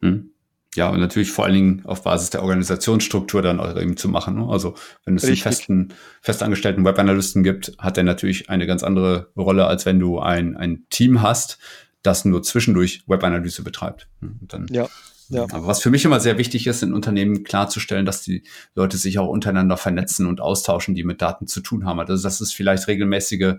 Hm. 0.00 0.30
Ja, 0.76 0.88
und 0.88 1.00
natürlich 1.00 1.32
vor 1.32 1.44
allen 1.44 1.54
Dingen 1.54 1.82
auf 1.84 2.02
Basis 2.02 2.30
der 2.30 2.42
Organisationsstruktur 2.42 3.42
dann 3.42 3.58
auch 3.58 3.76
eben 3.76 3.96
zu 3.96 4.08
machen. 4.08 4.36
Ne? 4.36 4.46
Also 4.48 4.74
wenn 5.04 5.16
es 5.16 5.24
einen 5.24 5.36
festen, 5.36 5.94
festangestellten 6.22 6.84
Webanalysten 6.84 7.42
gibt, 7.42 7.72
hat 7.78 7.98
er 7.98 8.04
natürlich 8.04 8.50
eine 8.50 8.66
ganz 8.66 8.84
andere 8.84 9.30
Rolle, 9.36 9.66
als 9.66 9.84
wenn 9.84 9.98
du 9.98 10.20
ein, 10.20 10.56
ein 10.56 10.86
Team 10.88 11.22
hast, 11.22 11.58
das 12.02 12.24
nur 12.24 12.42
zwischendurch 12.42 13.02
Webanalyse 13.08 13.62
betreibt. 13.62 14.06
Hm, 14.20 14.38
und 14.40 14.52
dann 14.52 14.66
ja. 14.70 14.88
Ja. 15.30 15.44
Aber 15.44 15.68
was 15.68 15.80
für 15.80 15.90
mich 15.90 16.04
immer 16.04 16.18
sehr 16.18 16.38
wichtig 16.38 16.66
ist, 16.66 16.82
in 16.82 16.92
Unternehmen 16.92 17.44
klarzustellen, 17.44 18.04
dass 18.04 18.22
die 18.22 18.42
Leute 18.74 18.96
sich 18.96 19.20
auch 19.20 19.28
untereinander 19.28 19.76
vernetzen 19.76 20.26
und 20.26 20.40
austauschen, 20.40 20.96
die 20.96 21.04
mit 21.04 21.22
Daten 21.22 21.46
zu 21.46 21.60
tun 21.60 21.84
haben. 21.84 22.00
Also 22.00 22.20
dass 22.20 22.40
es 22.40 22.52
vielleicht 22.52 22.88
regelmäßige 22.88 23.54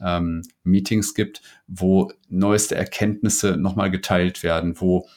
ähm, 0.00 0.42
Meetings 0.64 1.14
gibt, 1.14 1.40
wo 1.68 2.10
neueste 2.28 2.74
Erkenntnisse 2.74 3.56
nochmal 3.56 3.92
geteilt 3.92 4.42
werden, 4.42 4.80
wo 4.80 5.08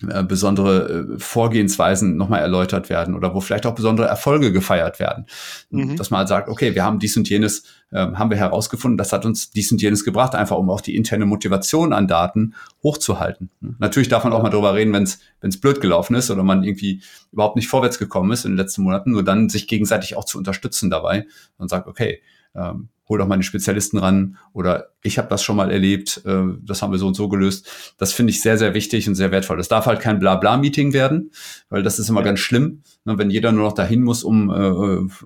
besondere 0.00 1.14
äh, 1.14 1.18
Vorgehensweisen 1.18 2.16
nochmal 2.16 2.40
erläutert 2.40 2.88
werden 2.88 3.14
oder 3.14 3.34
wo 3.34 3.40
vielleicht 3.40 3.66
auch 3.66 3.74
besondere 3.74 4.06
Erfolge 4.06 4.50
gefeiert 4.52 4.98
werden. 4.98 5.26
Mhm. 5.70 5.96
Dass 5.96 6.10
man 6.10 6.18
halt 6.18 6.28
sagt, 6.28 6.48
okay, 6.48 6.74
wir 6.74 6.84
haben 6.84 6.98
dies 6.98 7.16
und 7.16 7.28
jenes, 7.28 7.64
äh, 7.90 7.98
haben 7.98 8.30
wir 8.30 8.38
herausgefunden, 8.38 8.96
das 8.96 9.12
hat 9.12 9.26
uns 9.26 9.50
dies 9.50 9.70
und 9.72 9.82
jenes 9.82 10.04
gebracht, 10.04 10.34
einfach 10.34 10.56
um 10.56 10.70
auch 10.70 10.80
die 10.80 10.96
interne 10.96 11.26
Motivation 11.26 11.92
an 11.92 12.08
Daten 12.08 12.54
hochzuhalten. 12.82 13.50
Natürlich 13.78 14.08
darf 14.08 14.24
man 14.24 14.32
auch 14.32 14.42
mal 14.42 14.50
darüber 14.50 14.74
reden, 14.74 14.92
wenn 14.92 15.02
es 15.02 15.60
blöd 15.60 15.80
gelaufen 15.80 16.14
ist 16.14 16.30
oder 16.30 16.42
man 16.42 16.64
irgendwie 16.64 17.02
überhaupt 17.32 17.56
nicht 17.56 17.68
vorwärts 17.68 17.98
gekommen 17.98 18.32
ist 18.32 18.44
in 18.44 18.52
den 18.52 18.58
letzten 18.58 18.82
Monaten, 18.82 19.10
nur 19.10 19.22
dann 19.22 19.48
sich 19.48 19.68
gegenseitig 19.68 20.16
auch 20.16 20.24
zu 20.24 20.38
unterstützen 20.38 20.88
dabei 20.88 21.26
und 21.58 21.68
sagt, 21.68 21.86
okay, 21.86 22.22
ähm, 22.54 22.88
hol 23.10 23.18
doch 23.18 23.26
mal 23.26 23.36
die 23.36 23.42
Spezialisten 23.42 23.98
ran 23.98 24.38
oder 24.52 24.90
ich 25.02 25.18
habe 25.18 25.28
das 25.28 25.42
schon 25.42 25.56
mal 25.56 25.70
erlebt, 25.70 26.22
äh, 26.24 26.44
das 26.62 26.80
haben 26.80 26.92
wir 26.92 26.98
so 26.98 27.08
und 27.08 27.14
so 27.14 27.28
gelöst. 27.28 27.94
Das 27.98 28.12
finde 28.12 28.30
ich 28.30 28.40
sehr, 28.40 28.56
sehr 28.56 28.72
wichtig 28.72 29.08
und 29.08 29.16
sehr 29.16 29.32
wertvoll. 29.32 29.56
Das 29.56 29.68
darf 29.68 29.86
halt 29.86 30.00
kein 30.00 30.20
Blabla-Meeting 30.20 30.92
werden, 30.92 31.32
weil 31.68 31.82
das 31.82 31.98
ist 31.98 32.08
immer 32.08 32.20
ja. 32.20 32.26
ganz 32.26 32.38
schlimm, 32.38 32.82
ne, 33.04 33.18
wenn 33.18 33.28
jeder 33.30 33.52
nur 33.52 33.64
noch 33.64 33.74
dahin 33.74 34.02
muss, 34.02 34.22
um, 34.22 34.48
äh, 34.48 34.70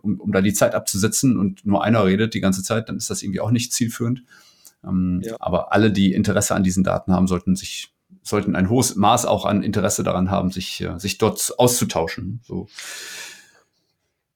um, 0.00 0.18
um 0.18 0.32
da 0.32 0.40
die 0.40 0.54
Zeit 0.54 0.74
abzusitzen 0.74 1.38
und 1.38 1.64
nur 1.66 1.84
einer 1.84 2.04
redet 2.04 2.34
die 2.34 2.40
ganze 2.40 2.62
Zeit, 2.62 2.88
dann 2.88 2.96
ist 2.96 3.10
das 3.10 3.22
irgendwie 3.22 3.40
auch 3.40 3.50
nicht 3.50 3.72
zielführend. 3.72 4.22
Ähm, 4.82 5.20
ja. 5.22 5.36
Aber 5.38 5.72
alle, 5.72 5.92
die 5.92 6.14
Interesse 6.14 6.54
an 6.54 6.64
diesen 6.64 6.84
Daten 6.84 7.12
haben, 7.12 7.26
sollten 7.26 7.54
sich 7.54 7.90
sollten 8.22 8.56
ein 8.56 8.70
hohes 8.70 8.96
Maß 8.96 9.26
auch 9.26 9.44
an 9.44 9.62
Interesse 9.62 10.02
daran 10.02 10.30
haben, 10.30 10.50
sich, 10.50 10.80
äh, 10.80 10.98
sich 10.98 11.18
dort 11.18 11.52
auszutauschen. 11.58 12.40
So. 12.42 12.68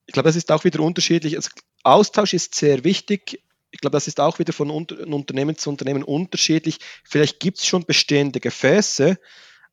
Ich 0.09 0.15
glaube, 0.15 0.27
das 0.29 0.37
ist 0.37 0.51
auch 0.51 0.65
wieder 0.65 0.81
unterschiedlich. 0.81 1.37
Also 1.37 1.51
Austausch 1.85 2.33
ist 2.33 2.55
sehr 2.55 2.83
wichtig. 2.83 3.43
Ich 3.71 3.81
glaube, 3.81 3.93
das 3.93 4.09
ist 4.09 4.21
auch 4.21 4.39
wieder 4.39 4.55
von 4.55 4.71
Unternehmen 4.71 5.59
zu 5.59 5.69
Unternehmen 5.69 6.03
unterschiedlich. 6.03 6.79
Vielleicht 7.05 7.41
gibt 7.41 7.59
es 7.59 7.67
schon 7.67 7.85
bestehende 7.85 8.41
Gefäße, 8.41 9.19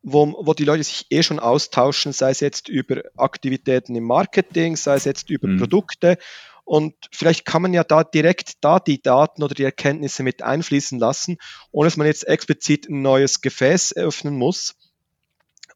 wo, 0.03 0.45
wo 0.45 0.53
die 0.53 0.65
Leute 0.65 0.83
sich 0.83 1.05
eh 1.09 1.23
schon 1.23 1.39
austauschen, 1.39 2.11
sei 2.11 2.31
es 2.31 2.41
jetzt 2.41 2.67
über 2.67 3.01
Aktivitäten 3.15 3.95
im 3.95 4.03
Marketing, 4.03 4.75
sei 4.75 4.95
es 4.95 5.05
jetzt 5.05 5.29
über 5.29 5.47
mhm. 5.47 5.57
Produkte. 5.57 6.17
Und 6.65 6.95
vielleicht 7.13 7.45
kann 7.45 7.61
man 7.61 7.73
ja 7.73 7.85
da 7.85 8.03
direkt 8.03 8.55
da 8.59 8.81
die 8.81 9.01
Daten 9.01 9.41
oder 9.41 9.55
die 9.55 9.63
Erkenntnisse 9.63 10.21
mit 10.21 10.41
einfließen 10.41 10.99
lassen, 10.99 11.37
ohne 11.71 11.87
dass 11.87 11.95
man 11.95 12.07
jetzt 12.07 12.27
explizit 12.27 12.89
ein 12.89 13.01
neues 13.01 13.39
Gefäß 13.39 13.93
eröffnen 13.93 14.37
muss, 14.37 14.75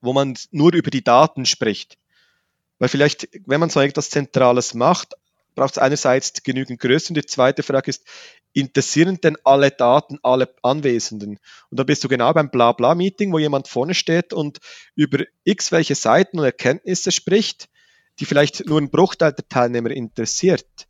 wo 0.01 0.11
man 0.11 0.37
nur 0.51 0.73
über 0.73 0.91
die 0.91 1.03
Daten 1.03 1.45
spricht. 1.45 1.97
Weil 2.79 2.89
vielleicht, 2.89 3.29
wenn 3.45 3.59
man 3.59 3.69
so 3.69 3.79
etwas 3.81 4.09
Zentrales 4.09 4.73
macht, 4.73 5.13
braucht 5.55 5.73
es 5.73 5.77
einerseits 5.77 6.41
genügend 6.43 6.79
Größe 6.79 7.09
und 7.09 7.17
die 7.17 7.25
zweite 7.25 7.63
Frage 7.63 7.89
ist, 7.89 8.05
interessieren 8.53 9.19
denn 9.21 9.37
alle 9.43 9.71
Daten, 9.71 10.17
alle 10.23 10.53
Anwesenden? 10.63 11.39
Und 11.69 11.79
da 11.79 11.83
bist 11.83 12.03
du 12.03 12.07
genau 12.07 12.33
beim 12.33 12.49
Blabla-Meeting, 12.49 13.31
wo 13.31 13.39
jemand 13.39 13.67
vorne 13.67 13.93
steht 13.93 14.33
und 14.33 14.59
über 14.95 15.25
x 15.43 15.71
welche 15.71 15.95
Seiten 15.95 16.39
und 16.39 16.45
Erkenntnisse 16.45 17.11
spricht, 17.11 17.67
die 18.19 18.25
vielleicht 18.25 18.65
nur 18.65 18.79
ein 18.79 18.89
Bruchteil 18.89 19.33
der 19.33 19.47
Teilnehmer 19.47 19.91
interessiert. 19.91 20.87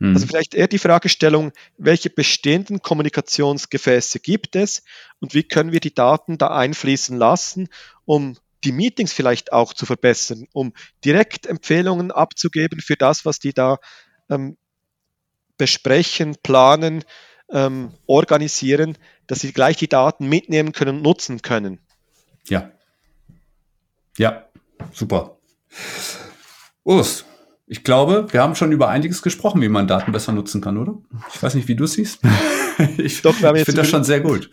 Hm. 0.00 0.14
Also 0.14 0.26
vielleicht 0.26 0.54
eher 0.54 0.68
die 0.68 0.78
Fragestellung, 0.78 1.52
welche 1.78 2.10
bestehenden 2.10 2.82
Kommunikationsgefäße 2.82 4.20
gibt 4.20 4.56
es 4.56 4.82
und 5.20 5.34
wie 5.34 5.42
können 5.42 5.72
wir 5.72 5.80
die 5.80 5.94
Daten 5.94 6.38
da 6.38 6.48
einfließen 6.48 7.16
lassen, 7.16 7.68
um 8.04 8.36
die 8.66 8.72
Meetings 8.72 9.12
vielleicht 9.12 9.52
auch 9.52 9.72
zu 9.72 9.86
verbessern, 9.86 10.46
um 10.52 10.72
direkt 11.04 11.46
Empfehlungen 11.46 12.10
abzugeben 12.10 12.80
für 12.80 12.96
das, 12.96 13.24
was 13.24 13.38
die 13.38 13.52
da 13.52 13.78
ähm, 14.28 14.56
besprechen, 15.56 16.36
planen, 16.42 17.04
ähm, 17.50 17.92
organisieren, 18.06 18.98
dass 19.28 19.40
sie 19.40 19.52
gleich 19.52 19.76
die 19.76 19.88
Daten 19.88 20.28
mitnehmen 20.28 20.72
können 20.72 20.96
und 20.96 21.02
nutzen 21.02 21.42
können. 21.42 21.78
Ja. 22.48 22.72
Ja, 24.18 24.46
super. 24.92 25.38
Urs, 26.82 27.24
ich 27.66 27.84
glaube, 27.84 28.26
wir 28.32 28.42
haben 28.42 28.56
schon 28.56 28.72
über 28.72 28.88
einiges 28.88 29.22
gesprochen, 29.22 29.62
wie 29.62 29.68
man 29.68 29.86
Daten 29.86 30.10
besser 30.10 30.32
nutzen 30.32 30.60
kann, 30.60 30.76
oder? 30.76 30.96
Ich 31.32 31.42
weiß 31.42 31.54
nicht, 31.54 31.68
wie 31.68 31.76
du 31.76 31.84
es 31.84 31.92
siehst. 31.92 32.20
ich, 32.98 32.98
ich 32.98 33.20
finde 33.20 33.74
das 33.74 33.88
schon 33.88 34.04
sehr 34.04 34.20
gut. 34.20 34.50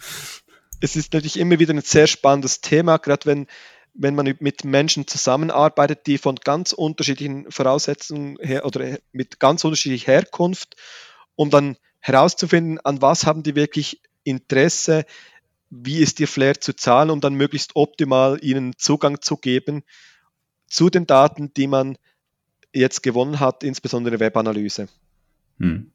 Es 0.82 0.96
ist 0.96 1.14
natürlich 1.14 1.40
immer 1.40 1.60
wieder 1.60 1.74
ein 1.74 1.82
sehr 1.82 2.08
spannendes 2.08 2.62
Thema, 2.62 2.98
gerade 2.98 3.26
wenn 3.26 3.48
wenn 3.94 4.16
man 4.16 4.36
mit 4.40 4.64
Menschen 4.64 5.08
zusammenarbeitet, 5.08 6.08
die 6.08 6.18
von 6.18 6.36
ganz 6.36 6.74
unterschiedlichen 6.74 7.52
Voraussetzungen 7.52 8.38
her 8.42 8.66
oder 8.66 8.98
mit 9.12 9.40
ganz 9.40 9.64
unterschiedlicher 9.64 10.12
Herkunft, 10.12 10.76
um 11.36 11.50
dann 11.50 11.78
herauszufinden, 12.00 12.80
an 12.80 13.02
was 13.02 13.26
haben 13.26 13.44
die 13.44 13.56
wirklich 13.56 14.02
Interesse, 14.24 15.06
wie 15.70 16.00
ist 16.00 16.20
ihr 16.20 16.28
Flair 16.28 16.60
zu 16.60 16.76
zahlen, 16.76 17.10
um 17.10 17.22
dann 17.22 17.34
möglichst 17.34 17.76
optimal 17.76 18.40
ihnen 18.42 18.74
Zugang 18.78 19.22
zu 19.22 19.38
geben 19.38 19.84
zu 20.68 20.90
den 20.90 21.06
Daten, 21.06 21.54
die 21.54 21.68
man 21.68 21.98
jetzt 22.74 23.04
gewonnen 23.04 23.40
hat, 23.40 23.64
insbesondere 23.64 24.20
Webanalyse. 24.20 24.88
Hm. 25.60 25.92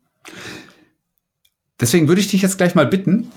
Deswegen 1.81 2.09
würde 2.09 2.21
ich 2.21 2.29
dich 2.29 2.43
jetzt 2.43 2.59
gleich 2.59 2.75
mal 2.75 2.87
bitten, 2.87 3.31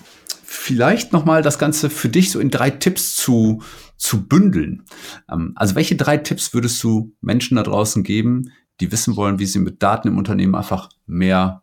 vielleicht 0.52 1.14
nochmal 1.14 1.42
das 1.42 1.58
Ganze 1.58 1.90
für 1.90 2.10
dich 2.10 2.30
so 2.30 2.40
in 2.40 2.52
drei 2.52 2.70
Tipps 2.70 3.16
zu, 3.16 3.64
zu 3.96 4.28
bündeln. 4.28 4.84
Ähm, 5.32 5.54
also 5.56 5.76
welche 5.76 5.96
drei 5.96 6.18
Tipps 6.18 6.54
würdest 6.54 6.84
du 6.84 7.16
Menschen 7.22 7.56
da 7.56 7.64
draußen 7.64 8.04
geben, 8.04 8.52
die 8.82 8.92
wissen 8.92 9.16
wollen, 9.16 9.40
wie 9.40 9.46
sie 9.46 9.60
mit 9.60 9.82
Daten 9.82 10.10
im 10.10 10.18
Unternehmen 10.18 10.56
einfach 10.56 10.90
mehr 11.06 11.62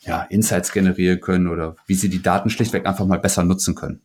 ja, 0.00 0.22
Insights 0.22 0.72
generieren 0.72 1.20
können 1.20 1.46
oder 1.46 1.76
wie 1.86 1.94
sie 1.94 2.08
die 2.08 2.22
Daten 2.22 2.50
schlichtweg 2.50 2.86
einfach 2.86 3.06
mal 3.06 3.20
besser 3.20 3.44
nutzen 3.44 3.76
können? 3.76 4.02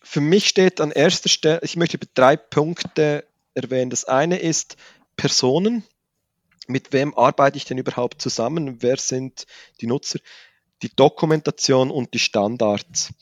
Für 0.00 0.20
mich 0.20 0.46
steht 0.46 0.80
an 0.80 0.92
erster 0.92 1.28
Stelle, 1.28 1.60
ich 1.62 1.76
möchte 1.76 1.98
drei 2.14 2.36
Punkte 2.36 3.24
erwähnen. 3.54 3.90
Das 3.90 4.04
eine 4.04 4.38
ist 4.38 4.76
Personen. 5.16 5.82
Mit 6.68 6.92
wem 6.92 7.16
arbeite 7.18 7.56
ich 7.56 7.64
denn 7.64 7.78
überhaupt 7.78 8.22
zusammen? 8.22 8.82
Wer 8.82 8.98
sind 8.98 9.46
die 9.80 9.86
Nutzer? 9.86 10.20
Die 10.82 10.94
Dokumentation 10.94 11.90
und 11.90 12.14
die 12.14 12.18
Standards 12.18 13.12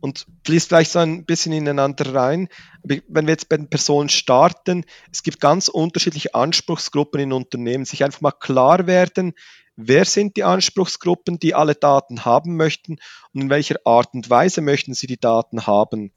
und 0.00 0.26
fließt 0.44 0.68
vielleicht 0.68 0.92
so 0.92 1.00
ein 1.00 1.24
bisschen 1.24 1.52
ineinander 1.52 2.14
rein. 2.14 2.48
Wenn 2.82 3.26
wir 3.26 3.32
jetzt 3.32 3.48
bei 3.48 3.56
den 3.56 3.68
Personen 3.68 4.08
starten, 4.08 4.84
es 5.12 5.22
gibt 5.22 5.40
ganz 5.40 5.68
unterschiedliche 5.68 6.34
Anspruchsgruppen 6.34 7.20
in 7.20 7.32
Unternehmen. 7.32 7.84
Sich 7.84 8.04
einfach 8.04 8.20
mal 8.20 8.32
klar 8.32 8.86
werden, 8.86 9.34
wer 9.76 10.04
sind 10.04 10.36
die 10.36 10.44
Anspruchsgruppen, 10.44 11.38
die 11.38 11.54
alle 11.54 11.74
Daten 11.74 12.24
haben 12.24 12.56
möchten 12.56 12.98
und 13.32 13.42
in 13.42 13.50
welcher 13.50 13.76
Art 13.84 14.14
und 14.14 14.28
Weise 14.30 14.60
möchten 14.60 14.94
sie 14.94 15.06
die 15.06 15.20
Daten 15.20 15.66
haben. 15.66 16.12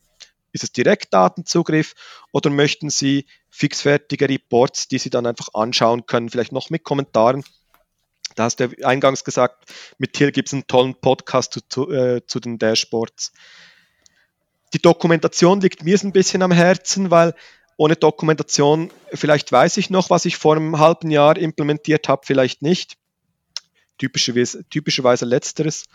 Ist 0.53 0.63
es 0.63 0.71
Direktdatenzugriff 0.73 1.93
oder 2.34 2.49
möchten 2.49 2.89
Sie 2.89 3.25
fixfertige 3.49 4.27
Reports, 4.27 4.89
die 4.89 4.97
Sie 4.97 5.09
dann 5.09 5.25
einfach 5.25 5.53
anschauen 5.53 6.05
können, 6.05 6.29
vielleicht 6.29 6.51
noch 6.51 6.69
mit 6.69 6.84
Kommentaren? 6.84 7.43
Da 8.36 8.43
hast 8.45 8.59
du 8.59 8.69
eingangs 8.84 9.23
gesagt, 9.23 9.71
mit 9.97 10.13
Till 10.13 10.32
gibt 10.32 10.49
es 10.49 10.53
einen 10.53 10.67
tollen 10.67 10.95
Podcast 10.95 11.53
zu, 11.53 11.61
zu, 11.67 11.91
äh, 11.91 12.25
zu 12.25 12.39
den 12.39 12.57
Dashboards 12.57 13.32
die 14.73 14.82
Dokumentation 14.82 15.61
liegt 15.61 15.84
mir 15.84 15.99
ein 16.01 16.11
bisschen 16.11 16.41
am 16.41 16.51
Herzen, 16.51 17.11
weil 17.11 17.34
ohne 17.77 17.95
Dokumentation, 17.95 18.91
vielleicht 19.13 19.51
weiß 19.51 19.77
ich 19.77 19.89
noch, 19.89 20.09
was 20.09 20.25
ich 20.25 20.38
vor 20.38 20.55
einem 20.55 20.79
halben 20.79 21.11
Jahr 21.11 21.38
implementiert 21.38 22.07
habe, 22.07 22.21
vielleicht 22.25 22.61
nicht. 22.61 22.97
Typischerweise, 23.97 24.67
typischerweise 24.69 25.25
letzteres. 25.25 25.86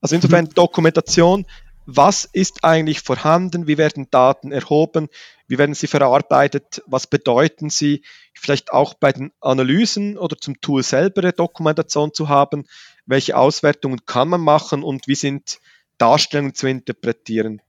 Also 0.00 0.16
insofern 0.16 0.46
mhm. 0.46 0.54
Dokumentation, 0.54 1.46
was 1.86 2.24
ist 2.24 2.64
eigentlich 2.64 3.00
vorhanden, 3.00 3.66
wie 3.66 3.78
werden 3.78 4.10
Daten 4.10 4.52
erhoben, 4.52 5.08
wie 5.48 5.58
werden 5.58 5.74
sie 5.74 5.86
verarbeitet, 5.86 6.82
was 6.86 7.06
bedeuten 7.06 7.70
sie, 7.70 8.02
vielleicht 8.34 8.72
auch 8.72 8.94
bei 8.94 9.12
den 9.12 9.32
Analysen 9.40 10.16
oder 10.16 10.36
zum 10.36 10.60
Tool 10.60 10.82
selber 10.82 11.22
eine 11.22 11.32
Dokumentation 11.32 12.14
zu 12.14 12.28
haben, 12.28 12.66
welche 13.06 13.36
Auswertungen 13.36 14.06
kann 14.06 14.28
man 14.28 14.40
machen 14.40 14.82
und 14.82 15.08
wie 15.08 15.14
sind 15.14 15.60
Darstellungen 15.98 16.54
zu 16.54 16.68
interpretieren. 16.68 17.60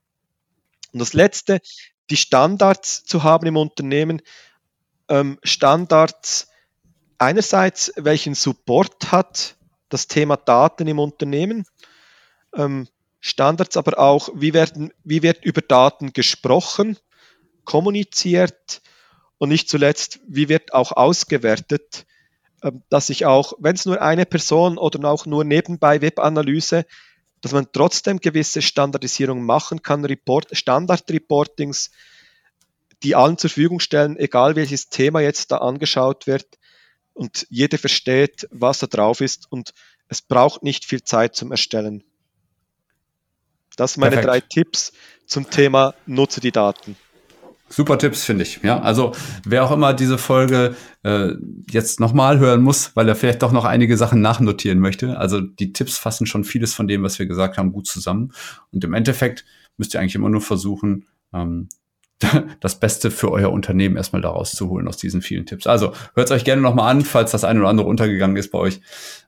Und 0.91 0.99
das 0.99 1.13
Letzte, 1.13 1.59
die 2.09 2.17
Standards 2.17 3.03
zu 3.03 3.23
haben 3.23 3.47
im 3.47 3.57
Unternehmen. 3.57 4.21
Ähm, 5.09 5.39
Standards 5.43 6.47
einerseits, 7.17 7.91
welchen 7.95 8.35
Support 8.35 9.11
hat 9.11 9.55
das 9.89 10.07
Thema 10.07 10.37
Daten 10.37 10.87
im 10.87 10.99
Unternehmen. 10.99 11.65
Standards 13.25 13.77
aber 13.77 13.99
auch, 13.99 14.29
wie, 14.35 14.53
werden, 14.53 14.91
wie 15.05 15.23
wird 15.23 15.45
über 15.45 15.61
Daten 15.61 16.11
gesprochen, 16.11 16.97
kommuniziert 17.63 18.81
und 19.37 19.47
nicht 19.47 19.69
zuletzt, 19.69 20.19
wie 20.27 20.49
wird 20.49 20.73
auch 20.73 20.91
ausgewertet, 20.91 22.05
ähm, 22.61 22.83
dass 22.89 23.09
ich 23.09 23.25
auch, 23.25 23.53
wenn 23.59 23.75
es 23.75 23.85
nur 23.85 24.01
eine 24.01 24.25
Person 24.25 24.77
oder 24.77 25.09
auch 25.09 25.25
nur 25.25 25.45
nebenbei 25.45 26.01
Webanalyse, 26.01 26.85
dass 27.39 27.53
man 27.53 27.69
trotzdem 27.71 28.19
gewisse 28.19 28.61
Standardisierungen 28.61 29.45
machen 29.45 29.81
kann, 29.81 30.03
Report, 30.03 30.49
Standard-Reportings, 30.51 31.91
die 33.03 33.15
allen 33.15 33.37
zur 33.37 33.49
Verfügung 33.49 33.79
stellen, 33.79 34.17
egal 34.17 34.57
welches 34.57 34.89
Thema 34.89 35.21
jetzt 35.21 35.49
da 35.49 35.59
angeschaut 35.59 36.27
wird 36.27 36.59
und 37.13 37.47
jeder 37.49 37.77
versteht, 37.77 38.49
was 38.51 38.79
da 38.79 38.87
drauf 38.87 39.21
ist 39.21 39.49
und 39.49 39.73
es 40.09 40.21
braucht 40.21 40.61
nicht 40.61 40.83
viel 40.83 41.03
Zeit 41.03 41.37
zum 41.37 41.51
Erstellen. 41.51 42.03
Das 43.75 43.93
sind 43.93 44.01
meine 44.01 44.17
Perfekt. 44.17 44.29
drei 44.29 44.39
Tipps 44.41 44.93
zum 45.25 45.49
Thema 45.49 45.93
Nutze 46.05 46.41
die 46.41 46.51
Daten. 46.51 46.95
Super 47.69 47.97
Tipps, 47.97 48.23
finde 48.23 48.43
ich. 48.43 48.59
Ja, 48.61 48.79
also 48.81 49.13
wer 49.45 49.63
auch 49.63 49.71
immer 49.71 49.93
diese 49.95 50.19
Folge 50.19 50.75
äh, 51.01 51.31
jetzt 51.71 51.99
nochmal 51.99 52.37
hören 52.37 52.61
muss, 52.61 52.95
weil 52.95 53.09
er 53.09 53.15
vielleicht 53.15 53.41
doch 53.41 53.51
noch 53.51 53.65
einige 53.65 53.97
Sachen 53.97 54.21
nachnotieren 54.21 54.79
möchte. 54.79 55.17
Also 55.17 55.41
die 55.41 55.73
Tipps 55.73 55.97
fassen 55.97 56.27
schon 56.27 56.43
vieles 56.43 56.75
von 56.75 56.87
dem, 56.87 57.01
was 57.01 57.17
wir 57.17 57.25
gesagt 57.25 57.57
haben, 57.57 57.71
gut 57.71 57.87
zusammen. 57.87 58.31
Und 58.71 58.83
im 58.83 58.93
Endeffekt 58.93 59.43
müsst 59.77 59.95
ihr 59.95 60.01
eigentlich 60.01 60.13
immer 60.13 60.29
nur 60.29 60.41
versuchen, 60.41 61.07
ähm, 61.33 61.67
das 62.59 62.79
Beste 62.79 63.11
für 63.11 63.31
euer 63.31 63.51
Unternehmen 63.51 63.97
erstmal 63.97 64.21
daraus 64.21 64.51
zu 64.51 64.69
holen 64.69 64.87
aus 64.87 64.97
diesen 64.97 65.21
vielen 65.21 65.45
Tipps. 65.45 65.67
Also 65.67 65.93
hört 66.15 66.29
es 66.29 66.31
euch 66.31 66.43
gerne 66.43 66.61
nochmal 66.61 66.89
an, 66.91 67.01
falls 67.01 67.31
das 67.31 67.43
eine 67.43 67.59
oder 67.59 67.69
andere 67.69 67.87
untergegangen 67.87 68.37
ist 68.37 68.51
bei 68.51 68.59
euch. 68.59 68.81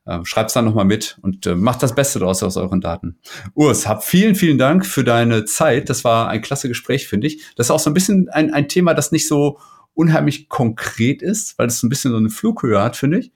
Äh, 0.05 0.19
Schreibt 0.23 0.49
es 0.49 0.53
dann 0.53 0.65
nochmal 0.65 0.86
mit 0.86 1.17
und 1.21 1.45
äh, 1.45 1.55
macht 1.55 1.83
das 1.83 1.95
Beste 1.95 2.19
daraus 2.19 2.43
aus 2.43 2.57
euren 2.57 2.81
Daten. 2.81 3.17
Urs, 3.53 3.88
hab 3.88 4.03
vielen, 4.03 4.36
vielen 4.36 4.57
Dank 4.57 4.86
für 4.86 5.03
deine 5.03 5.45
Zeit. 5.45 5.89
Das 5.89 6.03
war 6.03 6.29
ein 6.29 6.41
klasse 6.41 6.67
Gespräch, 6.67 7.07
finde 7.07 7.27
ich. 7.27 7.43
Das 7.55 7.67
ist 7.67 7.71
auch 7.71 7.79
so 7.79 7.89
ein 7.89 7.93
bisschen 7.93 8.29
ein, 8.29 8.53
ein 8.53 8.69
Thema, 8.69 8.93
das 8.93 9.11
nicht 9.11 9.27
so 9.27 9.59
unheimlich 9.93 10.49
konkret 10.49 11.21
ist, 11.21 11.57
weil 11.57 11.67
es 11.67 11.79
so 11.79 11.88
ein 11.88 11.89
bisschen 11.89 12.11
so 12.11 12.17
eine 12.17 12.29
Flughöhe 12.29 12.81
hat, 12.81 12.95
finde 12.95 13.19
ich. 13.19 13.31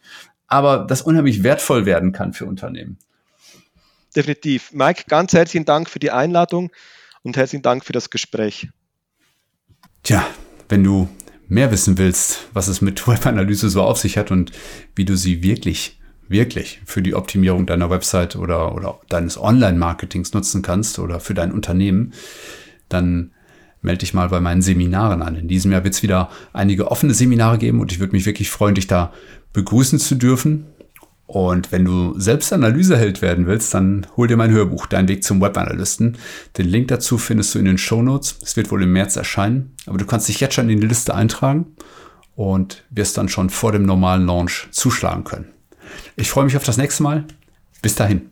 Aber 0.48 0.80
das 0.80 1.02
unheimlich 1.02 1.44
wertvoll 1.44 1.86
werden 1.86 2.12
kann 2.12 2.34
für 2.34 2.46
Unternehmen. 2.46 2.98
Definitiv. 4.16 4.72
Mike, 4.74 5.04
ganz 5.08 5.34
herzlichen 5.34 5.66
Dank 5.66 5.90
für 5.90 6.00
die 6.00 6.12
Einladung 6.12 6.72
und 7.22 7.38
herzlichen 7.38 7.62
Dank 7.62 7.86
für 7.86 7.94
das 7.94 8.10
Gespräch. 8.10 8.70
Tja, 10.04 10.26
wenn 10.70 10.84
du 10.84 11.10
mehr 11.48 11.72
wissen 11.72 11.98
willst, 11.98 12.48
was 12.54 12.68
es 12.68 12.82
mit 12.82 13.08
Webanalyse 13.08 13.70
so 13.70 13.82
auf 13.82 13.98
sich 13.98 14.18
hat 14.18 14.32
und 14.32 14.52
wie 14.96 15.06
du 15.06 15.18
sie 15.18 15.44
wirklich, 15.44 16.00
wirklich 16.28 16.82
für 16.86 17.02
die 17.02 17.16
Optimierung 17.16 17.66
deiner 17.66 17.90
Website 17.90 18.36
oder, 18.36 18.76
oder 18.76 19.00
deines 19.10 19.40
Online-Marketings 19.40 20.34
nutzen 20.34 20.62
kannst 20.62 21.00
oder 21.00 21.20
für 21.20 21.34
dein 21.34 21.52
Unternehmen, 21.52 22.14
dann 22.88 23.32
melde 23.82 24.00
dich 24.00 24.14
mal 24.14 24.30
bei 24.30 24.40
meinen 24.40 24.62
Seminaren 24.62 25.22
an. 25.22 25.36
In 25.36 25.48
diesem 25.48 25.72
Jahr 25.72 25.84
wird 25.84 25.94
es 25.94 26.04
wieder 26.04 26.30
einige 26.54 26.92
offene 26.92 27.14
Seminare 27.14 27.58
geben 27.58 27.80
und 27.80 27.92
ich 27.92 28.00
würde 28.00 28.14
mich 28.14 28.26
wirklich 28.26 28.50
freuen, 28.50 28.76
dich 28.76 28.88
da 28.88 29.14
begrüßen 29.54 30.00
zu 30.00 30.16
dürfen. 30.16 30.66
Und 31.30 31.72
wenn 31.72 31.86
du 31.86 32.20
selbst 32.20 32.52
Analyseheld 32.52 33.22
werden 33.22 33.46
willst, 33.46 33.72
dann 33.76 34.08
hol 34.18 34.28
dir 34.28 34.36
mein 34.36 34.50
Hörbuch, 34.50 34.88
Dein 34.88 35.08
Weg 35.08 35.24
zum 35.24 35.40
Webanalysten. 35.40 36.18
Den 36.58 36.66
Link 36.66 36.88
dazu 36.88 37.20
findest 37.20 37.54
du 37.54 37.60
in 37.60 37.66
den 37.66 37.78
Show 37.78 38.02
Notes. 38.02 38.40
Es 38.42 38.58
wird 38.58 38.72
wohl 38.72 38.82
im 38.82 38.94
März 38.94 39.16
erscheinen, 39.16 39.76
aber 39.86 40.00
du 40.00 40.08
kannst 40.08 40.28
dich 40.28 40.40
jetzt 40.40 40.56
schon 40.56 40.72
in 40.72 40.82
die 40.82 40.88
Liste 40.88 41.14
eintragen 41.14 41.68
und 42.36 42.84
wirst 42.90 43.16
dann 43.20 43.30
schon 43.30 43.52
vor 43.52 43.72
dem 43.72 43.84
normalen 43.84 44.26
Launch 44.26 44.70
zuschlagen 44.72 45.24
können. 45.24 45.54
Ich 46.16 46.32
freue 46.32 46.46
mich 46.46 46.58
auf 46.58 46.64
das 46.64 46.78
nächste 46.78 47.04
Mal. 47.04 47.26
Bis 47.84 47.94
dahin. 47.94 48.32